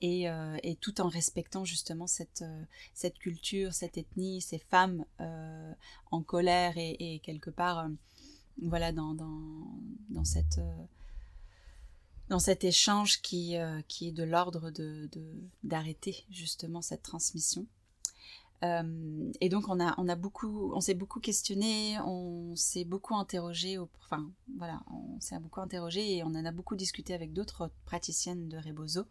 et, 0.00 0.30
euh, 0.30 0.56
tout 0.80 1.02
en 1.02 1.08
respectant 1.08 1.66
justement 1.66 2.06
cette, 2.06 2.40
euh, 2.40 2.64
cette 2.94 3.18
culture, 3.18 3.74
cette 3.74 3.98
ethnie, 3.98 4.40
ces 4.40 4.58
femmes 4.58 5.04
en 6.10 6.22
colère 6.22 6.78
et, 6.78 6.96
et 6.98 7.18
quelque 7.18 7.50
part 7.50 7.88
voilà 8.62 8.90
dans, 8.90 9.12
dans, 9.12 9.68
dans 10.08 10.24
cette 10.24 10.60
dans 12.30 12.38
cet 12.38 12.64
échange 12.64 13.20
qui, 13.20 13.56
qui 13.86 14.08
est 14.08 14.12
de 14.12 14.24
l'ordre 14.24 14.70
de 14.70 15.10
d'arrêter 15.62 16.24
justement 16.30 16.80
cette 16.80 17.02
transmission. 17.02 17.66
Euh, 18.64 19.30
et 19.40 19.48
donc 19.48 19.68
on 19.68 19.78
a, 19.78 19.94
on 19.98 20.08
a 20.08 20.16
beaucoup, 20.16 20.72
on 20.74 20.80
s'est 20.80 20.94
beaucoup 20.94 21.20
questionné, 21.20 21.98
on 22.00 22.56
s'est 22.56 22.84
beaucoup 22.84 23.14
interrogé, 23.14 23.78
enfin 23.78 24.30
voilà, 24.56 24.80
on 24.90 25.20
s'est 25.20 25.38
beaucoup 25.38 25.60
interrogé 25.60 26.16
et 26.16 26.22
on 26.22 26.28
en 26.28 26.44
a 26.44 26.52
beaucoup 26.52 26.76
discuté 26.76 27.14
avec 27.14 27.32
d'autres 27.32 27.70
praticiennes 27.84 28.48
de 28.48 28.56
Rebozo. 28.56 29.04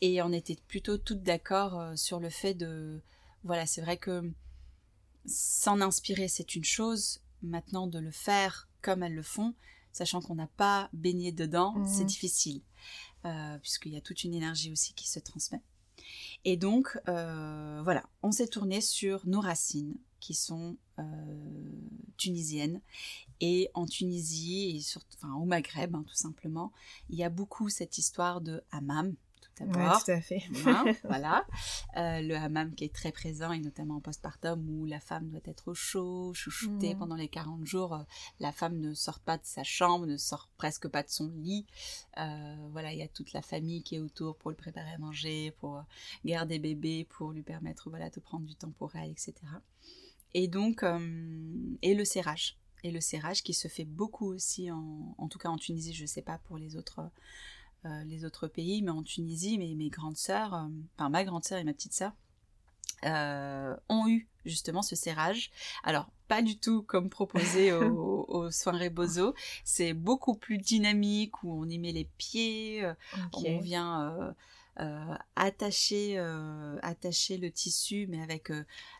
Et 0.00 0.22
on 0.22 0.32
était 0.32 0.56
plutôt 0.68 0.96
toutes 0.96 1.22
d'accord 1.22 1.78
euh, 1.78 1.96
sur 1.96 2.18
le 2.18 2.30
fait 2.30 2.54
de, 2.54 3.00
voilà, 3.44 3.66
c'est 3.66 3.82
vrai 3.82 3.98
que 3.98 4.30
s'en 5.26 5.80
inspirer 5.80 6.28
c'est 6.28 6.54
une 6.54 6.64
chose, 6.64 7.20
maintenant 7.42 7.86
de 7.86 7.98
le 7.98 8.10
faire 8.10 8.68
comme 8.80 9.02
elles 9.02 9.14
le 9.14 9.22
font, 9.22 9.54
sachant 9.92 10.22
qu'on 10.22 10.36
n'a 10.36 10.48
pas 10.56 10.88
baigné 10.92 11.30
dedans, 11.30 11.74
c'est 11.86 12.04
mmh. 12.04 12.06
difficile, 12.06 12.62
euh, 13.26 13.58
puisqu'il 13.58 13.92
y 13.92 13.96
a 13.96 14.00
toute 14.00 14.24
une 14.24 14.34
énergie 14.34 14.72
aussi 14.72 14.94
qui 14.94 15.08
se 15.08 15.20
transmet. 15.20 15.60
Et 16.44 16.56
donc, 16.56 16.98
euh, 17.08 17.80
voilà, 17.84 18.04
on 18.22 18.32
s'est 18.32 18.48
tourné 18.48 18.80
sur 18.80 19.26
nos 19.26 19.40
racines 19.40 19.96
qui 20.20 20.34
sont 20.34 20.76
euh, 20.98 21.02
tunisiennes. 22.16 22.80
Et 23.40 23.70
en 23.74 23.86
Tunisie, 23.86 24.76
et 24.76 24.80
surtout, 24.80 25.16
enfin, 25.16 25.34
au 25.34 25.44
Maghreb, 25.44 25.96
hein, 25.96 26.04
tout 26.06 26.14
simplement, 26.14 26.72
il 27.10 27.16
y 27.16 27.24
a 27.24 27.28
beaucoup 27.28 27.68
cette 27.68 27.98
histoire 27.98 28.40
de 28.40 28.62
hammam, 28.70 29.14
tout 29.66 30.04
tout 30.04 30.10
à 30.10 30.20
fait. 30.20 30.42
voilà. 31.04 31.46
Euh, 31.96 32.20
le 32.20 32.34
hammam 32.34 32.74
qui 32.74 32.84
est 32.84 32.94
très 32.94 33.12
présent, 33.12 33.52
et 33.52 33.58
notamment 33.58 33.96
en 33.96 34.00
postpartum, 34.00 34.68
où 34.68 34.86
la 34.86 35.00
femme 35.00 35.28
doit 35.28 35.40
être 35.44 35.68
au 35.68 35.74
chaud, 35.74 36.32
chouchoutée 36.34 36.94
mm. 36.94 36.98
pendant 36.98 37.16
les 37.16 37.28
40 37.28 37.64
jours. 37.66 37.94
Euh, 37.94 38.02
la 38.40 38.52
femme 38.52 38.78
ne 38.78 38.94
sort 38.94 39.20
pas 39.20 39.36
de 39.36 39.44
sa 39.44 39.62
chambre, 39.62 40.06
ne 40.06 40.16
sort 40.16 40.48
presque 40.56 40.88
pas 40.88 41.02
de 41.02 41.08
son 41.08 41.28
lit. 41.28 41.66
Euh, 42.18 42.56
voilà, 42.70 42.92
il 42.92 42.98
y 42.98 43.02
a 43.02 43.08
toute 43.08 43.32
la 43.32 43.42
famille 43.42 43.82
qui 43.82 43.96
est 43.96 44.00
autour 44.00 44.36
pour 44.36 44.50
le 44.50 44.56
préparer 44.56 44.90
à 44.90 44.98
manger, 44.98 45.52
pour 45.58 45.82
garder 46.24 46.58
bébé, 46.58 47.06
pour 47.08 47.32
lui 47.32 47.42
permettre 47.42 47.90
voilà, 47.90 48.10
de 48.10 48.20
prendre 48.20 48.46
du 48.46 48.54
temps 48.54 48.72
pour 48.78 48.94
elle, 48.96 49.10
etc. 49.10 49.34
Et 50.34 50.48
donc, 50.48 50.84
et 51.82 51.94
le 51.94 52.04
serrage. 52.04 52.56
Et 52.84 52.90
le 52.90 53.00
serrage 53.00 53.42
qui 53.42 53.54
se 53.54 53.68
fait 53.68 53.84
beaucoup 53.84 54.26
aussi, 54.26 54.70
en, 54.70 55.14
en 55.16 55.28
tout 55.28 55.38
cas 55.38 55.48
en 55.48 55.56
Tunisie, 55.56 55.92
je 55.92 56.02
ne 56.02 56.06
sais 56.06 56.22
pas 56.22 56.38
pour 56.38 56.58
les 56.58 56.76
autres, 56.76 57.10
les 58.04 58.24
autres 58.24 58.48
pays, 58.48 58.82
mais 58.82 58.90
en 58.90 59.02
Tunisie, 59.02 59.58
mes, 59.58 59.74
mes 59.74 59.88
grandes 59.88 60.16
sœurs, 60.16 60.68
enfin 60.96 61.08
ma 61.08 61.24
grande 61.24 61.44
sœur 61.44 61.58
et 61.58 61.64
ma 61.64 61.72
petite 61.72 61.94
sœur, 61.94 62.12
ont 63.04 64.08
eu 64.08 64.28
justement 64.44 64.82
ce 64.82 64.96
serrage. 64.96 65.50
Alors, 65.82 66.08
pas 66.28 66.42
du 66.42 66.58
tout 66.58 66.82
comme 66.82 67.10
proposé 67.10 67.72
au, 67.72 68.24
au 68.28 68.50
soin 68.50 68.78
Rebozo. 68.78 69.34
C'est 69.64 69.92
beaucoup 69.94 70.34
plus 70.34 70.58
dynamique 70.58 71.42
où 71.42 71.52
on 71.52 71.68
y 71.68 71.78
met 71.78 71.92
les 71.92 72.08
pieds, 72.16 72.84
euh, 72.84 72.94
on 73.32 73.58
vient 73.58 74.34
euh, 74.80 74.82
euh, 74.82 75.14
attacher, 75.36 76.18
attacher 76.82 77.36
le 77.36 77.50
tissu, 77.50 78.06
mais 78.08 78.22
avec 78.22 78.50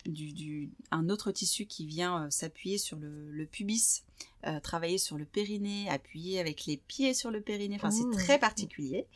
du, 0.06 0.32
du, 0.32 0.70
un 0.90 1.08
autre 1.08 1.32
tissu 1.32 1.66
qui 1.66 1.86
vient 1.86 2.28
s'appuyer 2.30 2.78
sur 2.78 2.98
le, 2.98 3.30
le 3.30 3.46
pubis 3.46 4.04
euh, 4.48 4.58
travailler 4.58 4.98
sur 4.98 5.16
le 5.16 5.24
périnée, 5.24 5.88
appuyer 5.88 6.40
avec 6.40 6.66
les 6.66 6.76
pieds 6.76 7.14
sur 7.14 7.30
le 7.30 7.40
périnée. 7.40 7.76
Enfin, 7.76 7.92
c'est 7.92 8.10
très 8.10 8.40
particulier. 8.40 9.06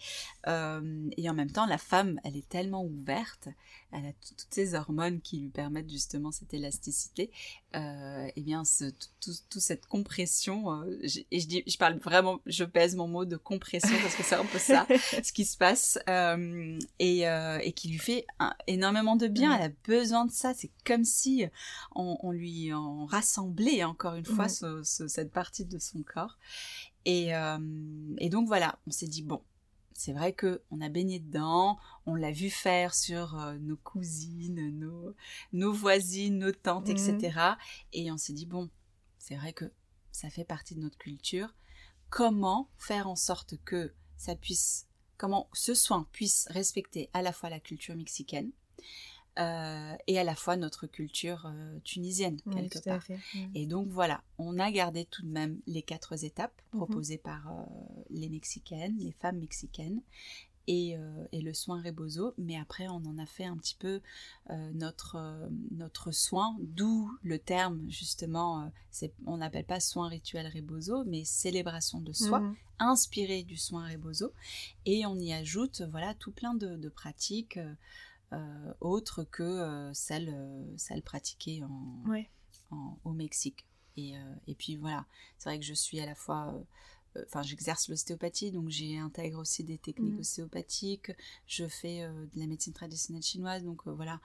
Euh, 0.46 1.10
et 1.16 1.28
en 1.28 1.34
même 1.34 1.50
temps, 1.50 1.66
la 1.66 1.78
femme, 1.78 2.20
elle 2.22 2.36
est 2.36 2.48
tellement 2.48 2.84
ouverte, 2.84 3.48
elle 3.90 4.06
a 4.06 4.12
toutes 4.12 4.46
ces 4.50 4.76
hormones 4.76 5.20
qui 5.20 5.38
lui 5.38 5.48
permettent 5.48 5.90
justement 5.90 6.30
cette 6.30 6.54
élasticité. 6.54 7.32
Euh, 7.76 8.28
et 8.34 8.40
bien, 8.40 8.64
ce, 8.64 8.84
toute 9.20 9.60
cette 9.60 9.86
compression, 9.86 10.72
euh, 10.72 10.98
et 11.30 11.40
je, 11.40 11.46
dis, 11.46 11.62
je 11.66 11.76
parle 11.76 11.98
vraiment, 11.98 12.40
je 12.46 12.64
pèse 12.64 12.96
mon 12.96 13.06
mot 13.06 13.24
de 13.24 13.36
compression 13.36 13.96
parce 14.02 14.14
que 14.14 14.22
c'est 14.22 14.34
un 14.34 14.44
peu 14.44 14.58
ça, 14.58 14.86
ce 15.22 15.32
qui 15.32 15.44
se 15.44 15.56
passe, 15.56 15.98
euh, 16.08 16.78
et, 16.98 17.24
et 17.62 17.72
qui 17.72 17.88
lui 17.88 17.98
fait 17.98 18.26
énormément 18.66 19.16
de 19.16 19.28
bien. 19.28 19.54
Elle 19.56 19.70
a 19.70 19.74
besoin 19.84 20.24
de 20.24 20.32
ça. 20.32 20.54
C'est 20.54 20.70
comme 20.84 21.04
si 21.04 21.44
on, 21.94 22.16
on 22.22 22.30
lui 22.32 22.72
en 22.72 23.04
rassemblait 23.06 23.84
encore 23.84 24.14
une 24.14 24.24
fois 24.24 24.48
ce, 24.48 24.82
ce 24.82 25.06
cette 25.08 25.32
partie 25.32 25.64
de 25.64 25.78
son 25.78 26.02
corps. 26.02 26.36
Et, 27.06 27.34
euh, 27.34 27.58
et 28.18 28.28
donc 28.28 28.48
voilà, 28.48 28.78
on 28.86 28.90
s'est 28.90 29.06
dit, 29.06 29.22
bon, 29.22 29.40
c'est 29.98 30.12
vrai 30.12 30.32
que 30.32 30.62
on 30.70 30.80
a 30.80 30.88
baigné 30.88 31.18
dedans, 31.18 31.78
on 32.04 32.14
l'a 32.14 32.30
vu 32.30 32.50
faire 32.50 32.94
sur 32.94 33.38
euh, 33.40 33.56
nos 33.58 33.76
cousines, 33.76 34.70
nos, 34.78 35.14
nos 35.52 35.72
voisines, 35.72 36.38
nos 36.38 36.52
tantes, 36.52 36.88
etc. 36.88 37.16
Mhm. 37.18 37.56
Et 37.92 38.12
on 38.12 38.18
s'est 38.18 38.32
dit, 38.34 38.46
bon, 38.46 38.70
c'est 39.18 39.36
vrai 39.36 39.52
que 39.52 39.72
ça 40.12 40.30
fait 40.30 40.44
partie 40.44 40.74
de 40.74 40.80
notre 40.80 40.98
culture. 40.98 41.54
Comment 42.10 42.70
faire 42.76 43.08
en 43.08 43.16
sorte 43.16 43.56
que 43.64 43.94
ça 44.16 44.36
puisse, 44.36 44.86
comment 45.16 45.48
ce 45.52 45.74
soin 45.74 46.06
puisse 46.12 46.46
respecter 46.50 47.10
à 47.12 47.22
la 47.22 47.32
fois 47.32 47.50
la 47.50 47.60
culture 47.60 47.96
mexicaine, 47.96 48.52
euh, 49.38 49.96
et 50.06 50.18
à 50.18 50.24
la 50.24 50.34
fois 50.34 50.56
notre 50.56 50.86
culture 50.86 51.44
euh, 51.46 51.78
tunisienne 51.84 52.40
quelque 52.52 52.78
part. 52.82 53.02
Et 53.54 53.66
donc 53.66 53.88
voilà, 53.88 54.22
on 54.38 54.58
a 54.58 54.70
gardé 54.70 55.04
tout 55.04 55.22
de 55.22 55.28
même 55.28 55.60
les 55.66 55.82
quatre 55.82 56.24
étapes 56.24 56.58
mhm. 56.72 56.78
proposées 56.78 57.18
par 57.18 57.48
euh, 57.48 57.64
les 58.10 58.30
Mexicaines, 58.30 58.96
les 58.98 59.12
femmes 59.12 59.38
mexicaines. 59.38 60.00
Et, 60.68 60.96
et, 61.30 61.42
le 61.42 61.54
soin 61.54 61.80
Rebozo, 61.80 62.34
mais 62.38 62.56
après 62.56 62.88
on 62.88 62.96
en 62.96 63.18
a 63.18 63.26
fait 63.26 63.44
un 63.44 63.56
petit 63.56 63.76
peu 63.76 64.00
notre, 64.74 65.48
notre 65.70 66.10
soin, 66.10 66.56
d'où 66.58 67.08
le 67.22 67.38
terme 67.38 67.88
justement, 67.88 68.68
on 69.26 69.36
n'appelle 69.36 69.64
pas 69.64 69.78
soin 69.78 70.08
rituel 70.08 70.50
Rebozo, 70.52 71.04
mais 71.04 71.22
célébration 71.24 72.00
de 72.00 72.12
soi, 72.12 72.40
mhm. 72.40 72.56
inspiré 72.80 73.44
du 73.44 73.56
soin 73.56 73.88
Rebozo, 73.88 74.32
et 74.86 75.06
on 75.06 75.16
y 75.20 75.32
ajoute 75.32 75.82
voilà 75.82 76.14
tout 76.14 76.32
plein 76.32 76.54
de, 76.54 76.74
de 76.74 76.88
pratiques 76.88 77.60
euh, 78.32 78.74
autre 78.80 79.22
que 79.22 79.42
euh, 79.42 79.94
celle, 79.94 80.30
euh, 80.34 80.76
celle 80.76 81.02
pratiquée 81.02 81.62
en, 81.62 82.98
au 83.04 83.12
Mexique. 83.12 83.64
Et, 83.96 84.14
et, 84.46 84.54
puis 84.54 84.76
voilà, 84.76 85.06
c'est 85.38 85.48
vrai 85.48 85.58
que 85.58 85.64
je 85.64 85.72
suis 85.72 86.00
à 86.00 86.06
la 86.06 86.14
fois 86.14 86.62
enfin 87.24 87.42
j'exerce 87.42 87.88
l'ostéopathie 87.88 88.52
donc 88.52 88.68
j'intègre 88.68 89.38
aussi 89.38 89.64
des 89.64 89.78
techniques 89.78 90.16
mmh. 90.16 90.20
ostéopathiques 90.20 91.12
je 91.46 91.66
fais 91.66 92.06
de 92.06 92.38
la 92.38 92.46
médecine 92.46 92.74
traditionnelle 92.74 93.22
chinoise 93.22 93.64
donc 93.64 93.88
voilà 93.88 94.20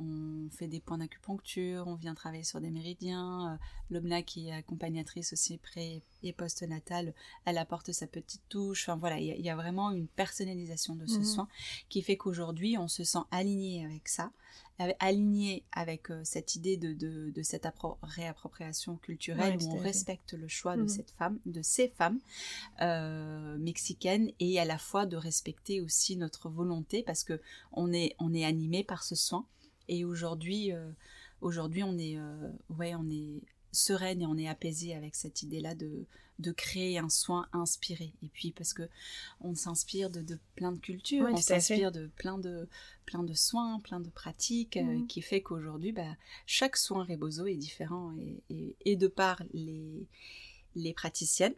on 0.00 0.48
fait 0.50 0.66
des 0.66 0.80
points 0.80 0.98
d'acupuncture, 0.98 1.86
on 1.86 1.94
vient 1.94 2.14
travailler 2.14 2.42
sur 2.42 2.60
des 2.60 2.70
méridiens. 2.70 3.54
Euh, 3.54 3.56
L'Obna, 3.90 4.22
qui 4.22 4.48
est 4.48 4.52
accompagnatrice 4.52 5.32
aussi 5.32 5.58
pré 5.58 6.02
et 6.22 6.32
post-natal, 6.32 7.14
elle 7.44 7.58
apporte 7.58 7.92
sa 7.92 8.06
petite 8.06 8.42
touche. 8.48 8.88
Enfin 8.88 8.96
voilà, 8.98 9.18
il 9.20 9.40
y, 9.40 9.50
a 9.50 9.56
vraiment 9.56 9.92
une 9.92 10.08
personnalisation 10.08 10.96
de 10.96 11.06
ce 11.06 11.18
mhm. 11.18 11.24
soin 11.24 11.48
qui 11.88 12.02
fait 12.02 12.16
qu'aujourd'hui, 12.16 12.76
on 12.76 12.88
se 12.88 13.04
sent 13.04 13.20
aligné 13.30 13.84
avec 13.84 14.08
ça, 14.08 14.32
aligné 14.98 15.62
avec 15.70 16.10
euh, 16.10 16.22
cette 16.24 16.56
idée 16.56 16.76
de, 16.76 16.92
de, 17.30 17.42
cette 17.42 17.68
réappropriation 18.02 18.96
culturelle 18.96 19.58
où 19.62 19.76
on 19.76 19.78
respecte 19.78 20.32
le 20.32 20.48
choix 20.48 20.76
de 20.76 20.82
mhm. 20.82 20.88
cette 20.88 21.10
femme, 21.12 21.38
de 21.46 21.62
ces 21.62 21.88
femmes 21.88 22.18
euh, 22.80 23.56
mexicaines 23.58 24.32
et 24.40 24.58
à 24.58 24.64
la 24.64 24.78
fois 24.78 25.06
de 25.06 25.16
respecter 25.16 25.80
aussi 25.80 26.16
notre 26.16 26.48
volonté 26.48 27.04
parce 27.04 27.22
que 27.22 27.40
on 27.72 27.92
est, 27.92 28.16
on 28.18 28.34
est 28.34 28.44
animé 28.44 28.82
par 28.82 29.04
ce 29.04 29.14
soin 29.14 29.46
et 29.88 30.04
aujourd'hui, 30.04 30.72
euh, 30.72 30.90
aujourd'hui, 31.40 31.82
on 31.82 31.98
est, 31.98 32.16
euh, 32.16 32.50
ouais, 32.70 32.94
on 32.94 33.08
est 33.10 33.42
sereine 33.72 34.22
et 34.22 34.26
on 34.26 34.36
est 34.36 34.48
apaisé 34.48 34.94
avec 34.94 35.14
cette 35.14 35.42
idée-là 35.42 35.74
de, 35.74 36.06
de 36.38 36.52
créer 36.52 36.98
un 36.98 37.08
soin 37.08 37.48
inspiré. 37.52 38.12
Et 38.22 38.28
puis 38.28 38.52
parce 38.52 38.72
que 38.72 38.88
on 39.40 39.54
s'inspire 39.54 40.10
de, 40.10 40.22
de, 40.22 40.38
plein 40.54 40.72
de 40.72 40.78
cultures, 40.78 41.26
on 41.30 41.36
s'inspire 41.36 41.92
de 41.92 42.06
plein 42.16 42.38
de 42.38 42.68
plein 43.04 43.22
de 43.22 43.34
soins, 43.34 43.80
plein 43.80 44.00
de 44.00 44.10
pratiques, 44.10 44.76
euh, 44.76 44.82
mhm. 44.82 45.06
qui 45.06 45.22
fait 45.22 45.42
qu'aujourd'hui, 45.42 45.92
bah, 45.92 46.16
chaque 46.46 46.76
soin 46.76 47.04
Rebozo 47.04 47.46
est 47.46 47.56
différent 47.56 48.14
et, 48.48 48.76
et, 48.84 48.96
de 48.96 49.08
par 49.08 49.42
les 49.52 50.06
les 50.76 50.92
praticiennes, 50.92 51.54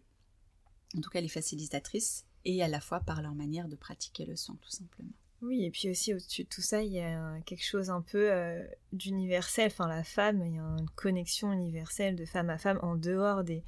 en 0.97 1.01
tout 1.01 1.11
cas 1.11 1.21
les 1.21 1.29
facilitatrices, 1.29 2.25
et 2.45 2.63
à 2.63 2.69
la 2.69 2.81
fois 2.81 3.01
par 3.01 3.23
leur 3.23 3.35
manière 3.35 3.69
de 3.69 3.77
pratiquer 3.77 4.25
le 4.25 4.37
soin, 4.37 4.57
tout 4.61 4.71
simplement. 4.71 5.13
Oui, 5.43 5.65
et 5.65 5.71
puis 5.71 5.91
aussi 5.91 6.15
au-dessus 6.15 6.45
de 6.45 6.49
tout 6.49 6.63
ça, 6.63 6.83
il 6.83 6.93
y 6.93 7.01
a 7.01 7.41
quelque 7.45 7.65
chose 7.65 7.91
un 7.91 8.01
peu 8.01 8.33
euh, 8.33 8.67
d'universel. 8.93 9.67
Enfin, 9.67 9.87
la 9.87 10.03
femme, 10.03 10.43
il 10.45 10.55
y 10.55 10.59
a 10.59 10.63
une 10.63 10.89
connexion 10.95 11.53
universelle 11.53 12.17
de 12.17 12.25
femme 12.25 12.49
à 12.49 12.59
femme 12.59 12.79
en 12.83 12.97
dehors 12.97 13.45
des, 13.45 13.63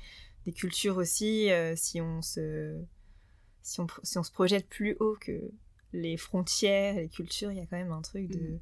cultures 0.57 0.97
aussi. 0.97 1.51
Euh, 1.51 1.75
si, 1.77 2.01
on 2.01 2.23
se, 2.23 2.75
si, 3.63 3.81
on, 3.81 3.87
si 4.03 4.17
on 4.17 4.23
se 4.23 4.33
projette 4.33 4.67
plus 4.67 4.97
haut 4.99 5.17
que 5.21 5.51
les 5.93 6.17
frontières, 6.17 6.95
les 6.95 7.11
cultures, 7.11 7.53
il 7.53 7.59
y 7.59 7.61
a 7.61 7.67
quand 7.67 7.77
même 7.77 7.93
un 7.93 8.01
truc 8.01 8.29
de, 8.29 8.55
mm. 8.55 8.61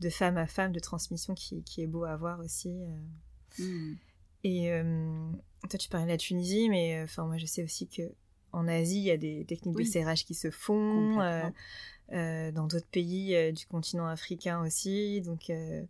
de 0.00 0.08
femme 0.08 0.38
à 0.38 0.46
femme, 0.46 0.72
de 0.72 0.80
transmission 0.80 1.34
qui, 1.34 1.62
qui 1.62 1.82
est 1.82 1.86
beau 1.86 2.04
à 2.04 2.16
voir 2.16 2.40
aussi. 2.40 2.70
Euh. 2.70 3.62
Mm. 3.62 3.96
Et 4.44 4.70
toi, 5.68 5.78
tu 5.78 5.88
parlais 5.88 6.06
de 6.06 6.12
la 6.12 6.16
Tunisie, 6.16 6.70
mais 6.70 7.02
enfin, 7.02 7.26
moi, 7.26 7.36
je 7.36 7.46
sais 7.46 7.64
aussi 7.64 7.88
que 7.88 8.02
en 8.52 8.68
Asie, 8.68 8.98
il 8.98 9.04
y 9.04 9.10
a 9.10 9.16
des 9.16 9.44
techniques 9.44 9.76
de 9.76 9.84
serrage 9.84 10.24
qui 10.24 10.34
se 10.34 10.50
font. 10.50 11.20
Euh, 12.12 12.52
dans 12.52 12.68
d'autres 12.68 12.86
pays 12.86 13.34
euh, 13.34 13.50
du 13.50 13.66
continent 13.66 14.06
africain 14.06 14.64
aussi. 14.64 15.20
Donc, 15.22 15.50
euh, 15.50 15.82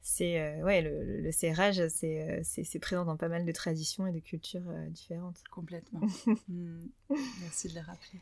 c'est 0.00 0.62
ouais, 0.62 0.80
le, 0.80 1.30
serrage, 1.30 1.86
c'est 1.88 2.78
présent 2.80 3.04
dans 3.04 3.18
pas 3.18 3.28
mal 3.28 3.44
de 3.44 3.52
traditions 3.52 4.06
et 4.06 4.12
de 4.12 4.20
cultures 4.20 4.72
différentes. 4.88 5.42
Complètement. 5.50 6.00
Hmm. 6.48 6.80
Merci 7.42 7.68
de 7.68 7.74
le 7.74 7.80
rappeler. 7.80 8.20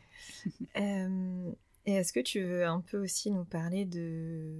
et 1.85 1.93
est-ce 1.93 2.11
que 2.11 2.19
tu 2.19 2.43
veux 2.43 2.65
un 2.65 2.81
peu 2.81 2.97
aussi 2.97 3.31
nous 3.31 3.45
parler 3.45 3.85
de 3.85 4.51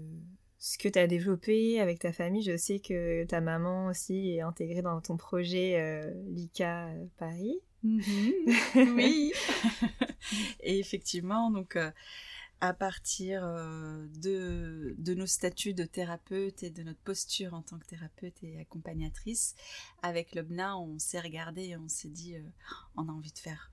ce 0.59 0.78
que 0.78 0.88
tu 0.88 0.97
as 0.97 1.07
développé 1.07 1.82
avec 1.82 1.99
ta 1.99 2.13
famille? 2.13 2.43
Je 2.43 2.55
sais 2.55 2.80
que 2.80 3.26
ta 3.26 3.41
maman 3.41 3.88
aussi 3.88 4.30
est 4.30 4.41
intégrée 4.41 4.82
dans 4.82 5.01
ton 5.01 5.17
projet 5.17 6.13
LICA 6.28 6.89
Paris. 7.17 7.59
Mm-hmm. 7.84 8.96
oui. 8.96 9.32
et 10.62 10.80
effectivement, 10.80 11.50
donc 11.52 11.78
à 12.62 12.74
partir 12.74 13.46
euh, 13.46 14.06
de, 14.22 14.96
de, 14.98 15.14
nos 15.14 15.26
statuts 15.26 15.74
de 15.74 15.86
thérapeute 15.86 16.64
et 16.64 16.70
de 16.70 16.84
notre 16.84 17.00
posture 17.00 17.54
en 17.54 17.62
tant 17.62 17.80
que 17.80 17.86
thérapeute 17.86 18.44
et 18.44 18.60
accompagnatrice, 18.60 19.56
avec 20.02 20.36
l'OBNA, 20.36 20.78
on 20.78 21.00
s'est 21.00 21.20
regardé 21.20 21.70
et 21.70 21.78
on 21.78 21.88
s'est 21.88 22.10
dit, 22.10 22.36
euh, 22.36 22.44
on 22.98 23.08
a 23.08 23.12
envie 23.12 23.32
de 23.32 23.40
faire 23.40 23.72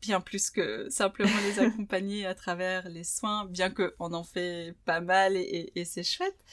bien 0.00 0.20
plus 0.20 0.50
que 0.50 0.88
simplement 0.90 1.38
les 1.44 1.58
accompagner 1.64 2.26
à 2.26 2.34
travers 2.34 2.88
les 2.88 3.04
soins, 3.04 3.46
bien 3.46 3.70
qu'on 3.70 4.12
en 4.12 4.24
fait 4.24 4.74
pas 4.84 5.00
mal 5.00 5.36
et, 5.36 5.72
et, 5.74 5.84
c'est 5.84 6.02
chouette. 6.02 6.44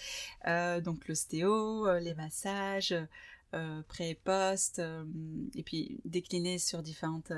Euh, 0.47 0.79
donc 0.79 1.07
l'ostéo, 1.07 1.87
euh, 1.87 1.99
les 1.99 2.13
massages, 2.13 2.95
euh, 3.55 3.81
pré 3.87 4.11
et 4.11 4.15
post, 4.15 4.81
et 5.55 5.63
puis 5.63 5.99
décliner 6.05 6.59
sur 6.59 6.83
différentes 6.83 7.31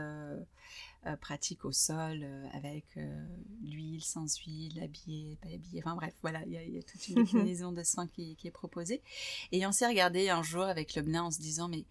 euh, 1.07 1.15
pratique 1.15 1.63
au 1.63 1.71
sol 1.71 2.21
euh, 2.23 2.45
avec 2.53 2.85
euh, 2.97 3.25
l'huile, 3.63 4.03
sans 4.03 4.35
huile, 4.39 4.81
habillé, 4.83 5.37
pas 5.41 5.47
habillé. 5.47 5.81
Enfin 5.85 5.95
bref, 5.95 6.13
voilà, 6.21 6.43
il 6.45 6.51
y, 6.51 6.77
a 6.77 6.83
toute 6.83 7.07
une 7.07 7.15
déclinaison 7.23 7.71
de 7.71 7.83
soins 7.83 8.07
qui, 8.07 8.35
est 8.43 8.51
proposée. 8.51 9.01
Et 9.51 9.65
on 9.65 9.71
s'est 9.71 9.87
regardé 9.87 10.29
un 10.29 10.43
jour 10.43 10.63
avec 10.63 10.95
Lobna 10.95 11.23
en 11.23 11.31
se 11.31 11.39
disant 11.39 11.69
mais 11.69 11.85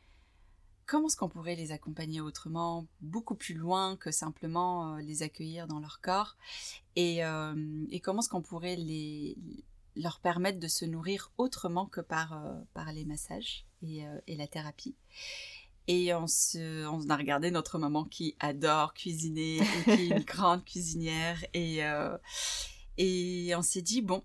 comment 0.85 1.07
est-ce 1.07 1.17
qu'on 1.17 1.31
pourrait 1.31 1.55
les 1.55 1.73
accompagner 1.73 2.21
autrement, 2.21 2.87
beaucoup 3.01 3.37
plus 3.37 3.55
loin 3.55 3.97
que 3.97 4.11
simplement 4.11 4.97
les 4.97 5.23
accueillir 5.23 5.67
dans 5.67 5.79
leur 5.79 6.01
corps? 6.01 6.37
Et, 6.97 7.21
et 7.91 8.01
comment 8.01 8.21
est-ce 8.21 8.29
qu'on 8.29 8.43
pourrait 8.43 8.77
les 8.77 9.39
leur 9.95 10.21
permettre 10.21 10.61
de 10.61 10.69
se 10.69 10.85
nourrir 10.85 11.33
autrement 11.39 11.87
que 11.87 12.03
par, 12.03 12.39
par 12.75 12.93
les 12.93 13.07
massages? 13.07 13.65
Et, 13.89 14.07
et 14.27 14.37
la 14.37 14.47
thérapie. 14.47 14.95
Et 15.89 16.13
on, 16.15 16.27
se, 16.27 16.87
on 16.87 17.09
a 17.11 17.17
regardé 17.17 17.51
notre 17.51 17.79
maman 17.79 18.05
qui 18.05 18.35
adore 18.41 18.93
cuisiner, 18.93 19.61
qui 19.85 19.91
est 19.91 20.07
une 20.09 20.25
grande 20.25 20.65
cuisinière. 20.65 21.45
Et, 21.55 21.85
euh, 21.85 22.17
et 22.99 23.55
on 23.57 23.63
s'est 23.63 23.83
dit, 23.83 24.03
bon, 24.03 24.25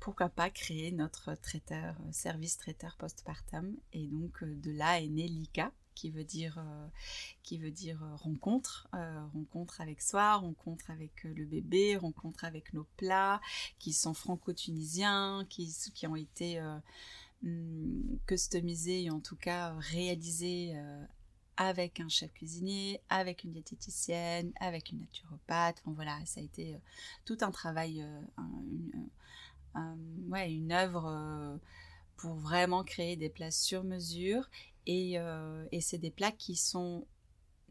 pourquoi 0.00 0.28
pas 0.28 0.50
créer 0.50 0.90
notre 0.90 1.34
traiteur, 1.36 1.94
euh, 2.00 2.12
service 2.12 2.58
traiteur 2.58 2.96
postpartum. 2.98 3.76
Et 3.92 4.06
donc 4.08 4.42
euh, 4.42 4.52
de 4.56 4.72
là 4.72 5.00
est 5.00 5.08
né 5.08 5.28
Lika, 5.28 5.70
qui 5.94 6.10
veut 6.10 6.24
dire, 6.24 6.58
qui 7.42 7.58
veut 7.58 7.70
dire 7.70 8.00
rencontre, 8.14 8.88
rencontre 9.34 9.82
avec 9.82 10.00
soi, 10.00 10.36
rencontre 10.36 10.90
avec 10.90 11.24
le 11.24 11.44
bébé, 11.44 11.98
rencontre 11.98 12.44
avec 12.44 12.72
nos 12.72 12.86
plats, 12.96 13.38
qui 13.78 13.92
sont 13.92 14.14
franco-tunisiens, 14.14 15.44
qui, 15.50 15.70
qui 15.94 16.06
ont 16.06 16.16
été 16.16 16.58
customisé 18.26 19.04
et 19.04 19.10
en 19.10 19.20
tout 19.20 19.36
cas 19.36 19.74
réalisé 19.78 20.72
euh, 20.74 21.04
avec 21.56 22.00
un 22.00 22.08
chef 22.08 22.32
cuisinier, 22.32 23.00
avec 23.08 23.44
une 23.44 23.52
diététicienne, 23.52 24.52
avec 24.60 24.90
une 24.90 25.00
naturopathe. 25.00 25.78
Enfin 25.80 25.92
voilà, 25.94 26.18
ça 26.26 26.40
a 26.40 26.44
été 26.44 26.74
euh, 26.74 26.78
tout 27.24 27.38
un 27.40 27.50
travail, 27.50 28.02
euh, 28.02 29.94
ouais, 30.28 30.52
une 30.52 30.72
œuvre 30.72 31.58
pour 32.16 32.34
vraiment 32.34 32.84
créer 32.84 33.16
des 33.16 33.30
plats 33.30 33.50
sur 33.50 33.84
mesure. 33.84 34.48
Et 34.86 35.18
c'est 35.80 35.98
des 35.98 36.10
plats 36.10 36.32
qui 36.32 36.56
sont 36.56 37.06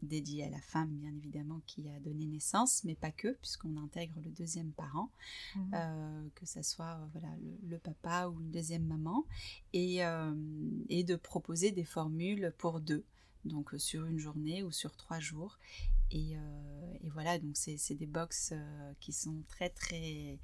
dédié 0.02 0.44
à 0.44 0.50
la 0.50 0.60
femme, 0.60 0.88
bien 0.88 1.14
évidemment, 1.16 1.60
qui 1.66 1.88
a 1.88 2.00
donné 2.00 2.26
naissance, 2.26 2.84
mais 2.84 2.94
pas 2.94 3.10
que, 3.10 3.28
puisqu'on 3.40 3.76
intègre 3.76 4.20
le 4.24 4.30
deuxième 4.30 4.70
parent, 4.72 5.10
mhm. 5.56 5.70
euh, 5.74 6.28
que 6.34 6.46
ce 6.46 6.62
soit 6.62 6.98
euh, 7.00 7.06
voilà, 7.12 7.28
le, 7.68 7.78
papa 7.78 8.28
ou 8.28 8.40
une 8.40 8.50
deuxième 8.50 8.84
maman, 8.84 9.24
et, 9.72 10.04
euh, 10.04 10.34
et 10.88 11.04
de 11.04 11.16
proposer 11.16 11.70
des 11.70 11.84
formules 11.84 12.52
pour 12.58 12.80
deux 12.80 13.04
donc 13.46 13.70
sur 13.78 14.04
une 14.04 14.18
journée 14.18 14.62
ou 14.62 14.70
sur 14.70 14.94
trois 14.96 15.18
jours. 15.18 15.58
Et, 16.10 16.32
et 17.02 17.08
voilà, 17.08 17.38
donc 17.38 17.56
c'est 17.56 17.94
des 17.94 18.06
box 18.06 18.52
qui 19.00 19.14
sont 19.14 19.42
très 19.48 19.70
très 19.70 20.38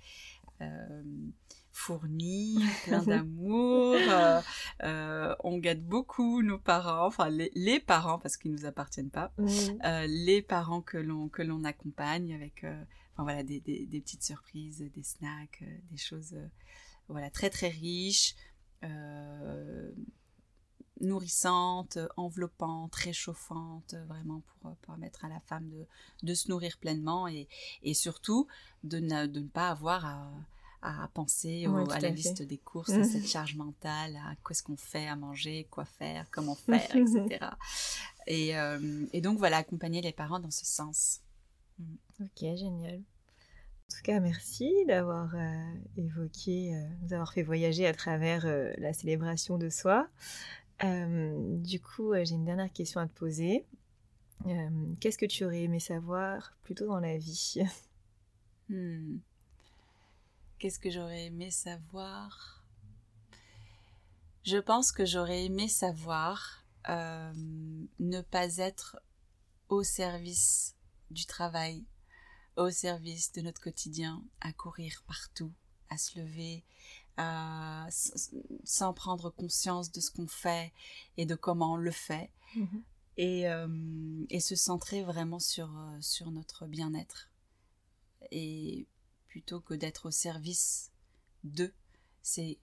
fournis, 1.77 2.59
plein 2.85 3.03
d'amour. 3.03 3.97
Euh, 3.97 4.41
euh, 4.83 5.37
on 5.45 5.59
gâte 5.59 5.83
beaucoup 5.83 6.43
nos 6.43 6.59
parents, 6.59 7.07
enfin 7.07 7.29
les, 7.29 7.81
parents 7.81 8.19
parce 8.19 8.37
qu'ils 8.37 8.51
nous 8.51 8.65
appartiennent 8.65 9.11
pas, 9.11 9.33
euh, 9.39 10.07
les 10.09 10.41
parents 10.43 10.81
que 10.81 10.97
l'on 10.97 11.29
que 11.29 11.43
l'on 11.43 11.65
accompagne 11.65 12.35
avec, 12.35 12.65
enfin 13.13 13.25
voilà 13.25 13.43
des, 13.43 13.61
des, 13.61 13.85
des, 13.87 14.01
petites 14.01 14.23
surprises, 14.23 14.79
des 14.95 15.03
snacks, 15.03 15.63
des 15.91 15.99
choses, 15.99 16.35
voilà 17.09 17.31
très 17.31 17.51
très 17.51 17.69
riches. 17.69 18.35
nourrissantes, 21.03 21.99
enveloppantes, 22.17 22.95
réchauffantes, 22.95 23.95
vraiment 24.09 24.43
pour 24.61 24.75
permettre 24.77 25.27
à 25.27 25.29
la 25.29 25.41
femme 25.41 25.69
de, 25.69 25.87
de 26.23 26.35
se 26.35 26.49
nourrir 26.49 26.79
pleinement 26.79 27.29
et, 27.29 27.49
et 27.83 27.93
surtout 27.93 28.47
de 28.83 28.99
ne, 28.99 29.27
de 29.27 29.41
ne 29.41 29.49
pas 29.49 29.69
avoir 29.69 30.07
à, 30.07 30.31
à 30.87 31.09
penser 31.09 31.67
à, 31.67 31.99
la 31.99 32.11
liste 32.11 32.43
des 32.43 32.59
courses, 32.59 32.91
à 32.91 33.03
cette 33.03 33.27
charge 33.27 33.57
mentale, 33.57 34.17
à 34.17 34.35
qu'est-ce 34.47 34.63
qu'on 34.63 34.77
fait 34.77 35.09
à 35.09 35.17
manger, 35.17 35.67
quoi 35.71 35.85
faire, 35.85 36.31
comment 36.31 36.55
faire, 36.67 36.95
etc. 36.95 37.47
Et, 38.27 38.57
euh, 38.57 39.07
et, 39.13 39.21
donc 39.21 39.39
voilà, 39.39 39.59
accompagner 39.59 40.01
les 40.01 40.13
parents 40.13 40.39
dans 40.39 40.51
ce 40.51 40.65
sens. 40.65 41.21
Mm. 41.79 41.95
Ok, 42.21 42.41
génial. 42.57 42.99
En 42.99 43.97
tout 43.97 44.03
cas, 44.05 44.21
merci 44.21 44.73
d'avoir 44.87 45.35
euh, 45.35 45.75
évoqué, 45.97 46.75
euh, 46.75 46.89
nous 47.03 47.13
avoir 47.13 47.33
fait 47.33 47.43
voyager 47.43 47.87
à 47.87 47.93
travers 47.93 48.47
la 48.79 48.93
célébration 48.93 49.59
de 49.59 49.69
soi. 49.69 50.09
du 50.83 51.81
coup, 51.81 52.15
j'ai 52.15 52.35
une 52.35 52.45
dernière 52.45 52.73
question 52.73 53.01
à 53.01 53.07
te 53.07 53.13
poser. 53.13 53.65
Qu'est-ce 55.01 55.19
que 55.19 55.27
tu 55.27 55.45
aurais 55.45 55.63
aimé 55.63 55.81
savoir 55.81 56.57
plutôt 56.63 56.87
dans 56.87 57.01
la 57.01 57.17
vie? 57.17 57.63
Hmm. 58.69 59.19
Qu'est-ce 60.59 60.79
que 60.79 60.91
j'aurais 60.91 61.27
aimé 61.27 61.51
savoir? 61.51 62.65
Je 64.43 64.57
pense 64.57 64.91
que 64.91 65.05
j'aurais 65.05 65.45
aimé 65.45 65.69
savoir 65.69 66.65
euh, 66.89 67.33
ne 67.99 68.21
pas 68.23 68.57
être 68.57 68.97
au 69.69 69.83
service 69.83 70.75
du 71.11 71.27
travail, 71.27 71.85
au 72.57 72.71
service 72.71 73.33
de 73.33 73.43
notre 73.43 73.61
quotidien, 73.61 74.25
à 74.41 74.53
courir 74.53 75.03
partout, 75.07 75.53
à 75.91 75.99
se 75.99 76.19
lever, 76.19 76.65
sans 78.65 78.93
prendre 78.95 79.31
conscience 79.31 79.91
de 79.91 80.01
ce 80.01 80.11
qu'on 80.11 80.29
fait 80.29 80.73
et 81.17 81.27
de 81.27 81.35
comment 81.35 81.75
on 81.75 81.77
le 81.77 81.91
fait, 81.91 82.31
mhm. 82.55 82.83
et, 83.17 83.49
euh, 83.49 84.25
et, 84.31 84.41
se 84.41 84.55
centrer 84.55 85.03
vraiment 85.03 85.41
sur, 85.41 85.77
euh, 85.77 86.01
sur 86.01 86.31
notre 86.31 86.67
bien-être. 86.67 87.31
Et 88.31 88.87
plutôt 89.37 89.61
que 89.61 89.75
d'être 89.75 90.07
au 90.07 90.11
service 90.11 90.91
d'eux. 91.45 91.75
C'est 92.23 92.59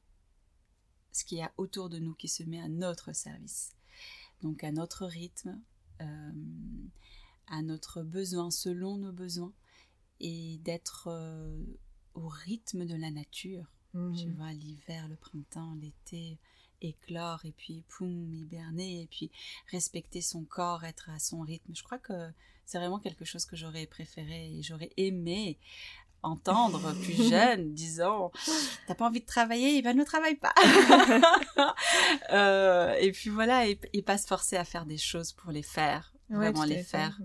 ce 1.11 1.23
qu'il 1.23 1.37
y 1.37 1.43
a 1.43 1.53
autour 1.57 1.87
de 1.87 1.99
nous 1.99 2.15
qui 2.15 2.27
se 2.27 2.41
met 2.41 2.59
à 2.59 2.67
notre 2.67 3.13
service. 3.13 3.73
Donc 4.41 4.63
à 4.63 4.71
notre 4.71 5.05
rythme, 5.05 5.61
euh, 6.01 6.31
à 7.45 7.61
notre 7.61 8.01
besoin, 8.01 8.49
selon 8.49 8.97
nos 8.97 9.11
besoins, 9.11 9.53
et 10.19 10.57
d'être 10.63 11.09
euh, 11.11 11.63
au 12.15 12.27
rythme 12.27 12.87
de 12.87 12.95
la 12.95 13.11
nature. 13.11 13.71
Mmh. 13.93 14.15
Tu 14.15 14.31
vois, 14.31 14.51
l'hiver, 14.51 15.07
le 15.07 15.15
printemps, 15.15 15.75
l'été, 15.75 16.39
éclore, 16.81 17.45
et 17.45 17.51
puis 17.51 17.83
poum, 17.87 18.33
hiberner, 18.33 19.03
et 19.03 19.07
puis 19.07 19.29
respecter 19.69 20.21
son 20.21 20.43
corps, 20.43 20.85
être 20.85 21.11
à 21.11 21.19
son 21.19 21.41
rythme. 21.41 21.75
Je 21.75 21.83
crois 21.83 21.99
que 21.99 22.31
c'est 22.65 22.79
vraiment 22.79 22.99
quelque 22.99 23.25
chose 23.25 23.45
que 23.45 23.55
j'aurais 23.55 23.85
préféré 23.85 24.57
et 24.57 24.63
j'aurais 24.63 24.91
aimé 24.97 25.59
entendre 26.23 26.93
plus 27.01 27.13
jeune 27.29 27.73
disant 27.73 28.31
t'as 28.87 28.95
pas 28.95 29.07
envie 29.07 29.21
de 29.21 29.25
travailler, 29.25 29.81
ben 29.81 29.95
ne 29.95 30.03
travaille 30.03 30.35
pas. 30.37 30.53
euh, 32.31 32.93
et 32.99 33.11
puis 33.11 33.29
voilà, 33.29 33.67
et, 33.67 34.01
pas 34.05 34.17
se 34.17 34.27
forcer 34.27 34.55
à 34.55 34.65
faire 34.65 34.85
des 34.85 34.97
choses 34.97 35.33
pour 35.33 35.51
les 35.51 35.63
faire, 35.63 36.13
vraiment 36.29 36.63
les 36.63 36.83
faire, 36.83 37.19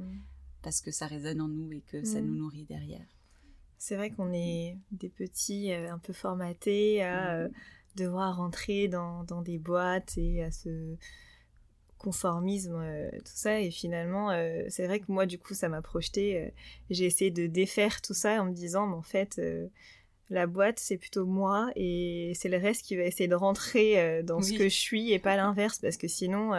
parce 0.62 0.80
que 0.80 0.90
ça 0.90 1.06
résonne 1.06 1.40
en 1.40 1.48
nous 1.48 1.72
et 1.72 1.80
que 1.80 2.04
ça 2.04 2.20
nous 2.20 2.34
mm. 2.34 2.38
nourrit 2.38 2.64
derrière. 2.64 3.06
C'est 3.78 3.96
vrai 3.96 4.10
qu'on 4.10 4.32
est 4.32 4.76
des 4.90 5.08
petits 5.08 5.72
euh, 5.72 5.92
un 5.92 5.98
peu 5.98 6.12
formatés 6.12 7.02
à 7.02 7.14
mm. 7.14 7.40
euh, 7.40 7.48
devoir 7.96 8.36
rentrer 8.36 8.88
dans, 8.88 9.24
dans, 9.24 9.40
des 9.40 9.58
boîtes 9.58 10.18
et 10.18 10.42
à 10.42 10.50
se 10.50 10.96
conformisme, 11.98 12.76
euh, 12.80 13.10
tout 13.10 13.32
ça. 13.34 13.60
Et 13.60 13.70
finalement, 13.70 14.30
euh, 14.30 14.62
c'est 14.68 14.86
vrai 14.86 15.00
que 15.00 15.06
moi, 15.08 15.26
du 15.26 15.38
coup, 15.38 15.54
ça 15.54 15.68
m'a 15.68 15.82
projeté. 15.82 16.38
Euh, 16.38 16.48
j'ai 16.90 17.04
essayé 17.04 17.30
de 17.30 17.46
défaire 17.46 18.00
tout 18.00 18.14
ça 18.14 18.40
en 18.40 18.46
me 18.46 18.52
disant, 18.52 18.86
mais 18.86 18.96
en 18.96 19.02
fait, 19.02 19.40
la 20.30 20.46
boîte, 20.46 20.78
c'est 20.78 20.96
plutôt 20.96 21.26
moi 21.26 21.70
et 21.74 22.32
c'est 22.34 22.48
le 22.48 22.58
reste 22.58 22.84
qui 22.84 22.96
va 22.96 23.02
essayer 23.02 23.28
de 23.28 23.34
rentrer 23.34 24.22
dans 24.22 24.40
ce 24.40 24.52
que 24.52 24.64
je 24.64 24.76
suis 24.76 25.12
et 25.12 25.18
pas 25.18 25.36
l'inverse, 25.36 25.78
parce 25.78 25.96
que 25.96 26.08
sinon, 26.08 26.52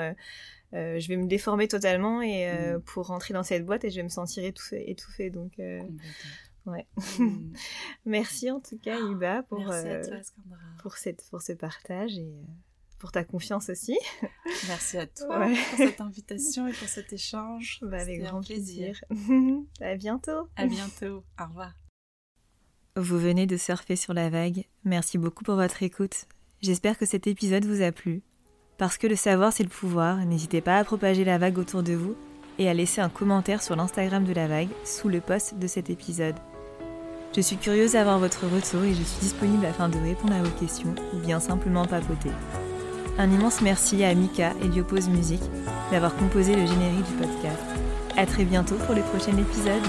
je 0.74 1.08
vais 1.08 1.18
me 1.18 1.28
déformer 1.28 1.68
totalement 1.68 2.22
et 2.22 2.52
mm. 2.52 2.82
pour 2.82 3.08
rentrer 3.08 3.34
dans 3.34 3.44
cette 3.44 3.66
boîte 3.66 3.84
et 3.84 3.90
je 3.90 3.98
vais 3.98 4.04
me 4.04 4.10
sentir 4.10 4.44
étouffée. 4.44 4.90
étouffée 4.90 5.30
donc, 5.30 5.54
ouais. 5.58 6.88
Mm. 7.20 7.54
Merci 8.06 8.52
en 8.52 8.60
tout 8.60 8.78
cas, 8.80 9.00
Iba, 9.00 9.44
pour, 9.44 9.64
pour, 10.82 10.98
cette, 10.98 11.24
pour 11.30 11.42
ce 11.42 11.54
partage 11.54 12.18
et 12.18 12.34
pour 13.00 13.12
ta 13.12 13.24
confiance 13.24 13.70
aussi. 13.70 13.98
Merci 14.68 14.98
à 14.98 15.08
toi 15.08 15.48
pour 15.48 15.78
cette 15.78 16.02
invitation 16.02 16.68
et 16.68 16.74
pour 16.74 16.88
cet 16.88 17.12
échange. 17.14 17.80
Bah, 17.82 18.02
avec 18.02 18.22
grand 18.22 18.42
plaisir. 18.42 19.00
à 19.82 19.96
bientôt. 19.96 20.50
À 20.56 20.68
bientôt. 20.68 21.24
Au 21.40 21.46
revoir. 21.48 21.74
Vous 22.96 23.18
venez 23.18 23.48
de 23.48 23.58
surfer 23.58 23.96
sur 23.96 24.14
la 24.14 24.30
vague. 24.30 24.66
Merci 24.84 25.18
beaucoup 25.18 25.44
pour 25.44 25.56
votre 25.56 25.82
écoute. 25.84 26.26
J'espère 26.62 26.98
que 26.98 27.06
cet 27.06 27.28
épisode 27.28 27.66
vous 27.66 27.82
a 27.82 27.92
plu. 27.92 28.22
Parce 28.78 28.98
que 28.98 29.08
le 29.08 29.16
savoir, 29.16 29.52
c'est 29.54 29.64
le 29.64 29.70
pouvoir, 29.70 30.18
n'hésitez 30.26 30.62
pas 30.62 30.78
à 30.78 30.84
propager 30.84 31.26
la 31.26 31.38
vague 31.38 31.58
autour 31.58 31.84
de 31.84 31.94
vous 31.94 32.16
et 32.58 32.70
à 32.70 32.74
laisser 32.74 33.02
un 33.02 33.10
commentaire 33.10 33.62
sur 33.64 33.76
l'Instagram 33.76 34.24
de 34.24 34.34
la 34.34 34.48
vague 34.48 34.70
sous 34.86 35.10
le 35.10 35.22
post 35.22 35.58
de 35.58 35.68
cet 35.68 35.90
épisode. 35.90 36.36
Je 37.36 37.42
suis 37.42 37.58
curieuse 37.58 37.94
d'avoir 37.94 38.20
votre 38.20 38.48
retour 38.48 38.84
et 38.84 38.94
je 38.94 39.04
suis 39.04 39.22
disponible 39.22 39.66
afin 39.66 39.88
de 39.88 39.98
répondre 39.98 40.34
à 40.34 40.44
vos 40.44 40.60
questions 40.60 40.96
ou 41.14 41.20
bien 41.20 41.40
simplement 41.40 41.86
papoter. 41.86 42.32
Un 43.18 43.32
immense 43.32 43.62
merci 43.62 44.04
à 44.04 44.14
Mika 44.14 44.54
et 44.64 44.68
Diopose 44.68 45.10
Music 45.10 45.42
d'avoir 45.92 46.16
composé 46.16 46.56
le 46.56 46.66
générique 46.66 47.06
du 47.06 47.14
podcast. 47.14 47.64
À 48.18 48.26
très 48.26 48.44
bientôt 48.46 48.76
pour 48.86 48.96
le 48.96 49.02
prochain 49.02 49.38
épisode. 49.38 49.84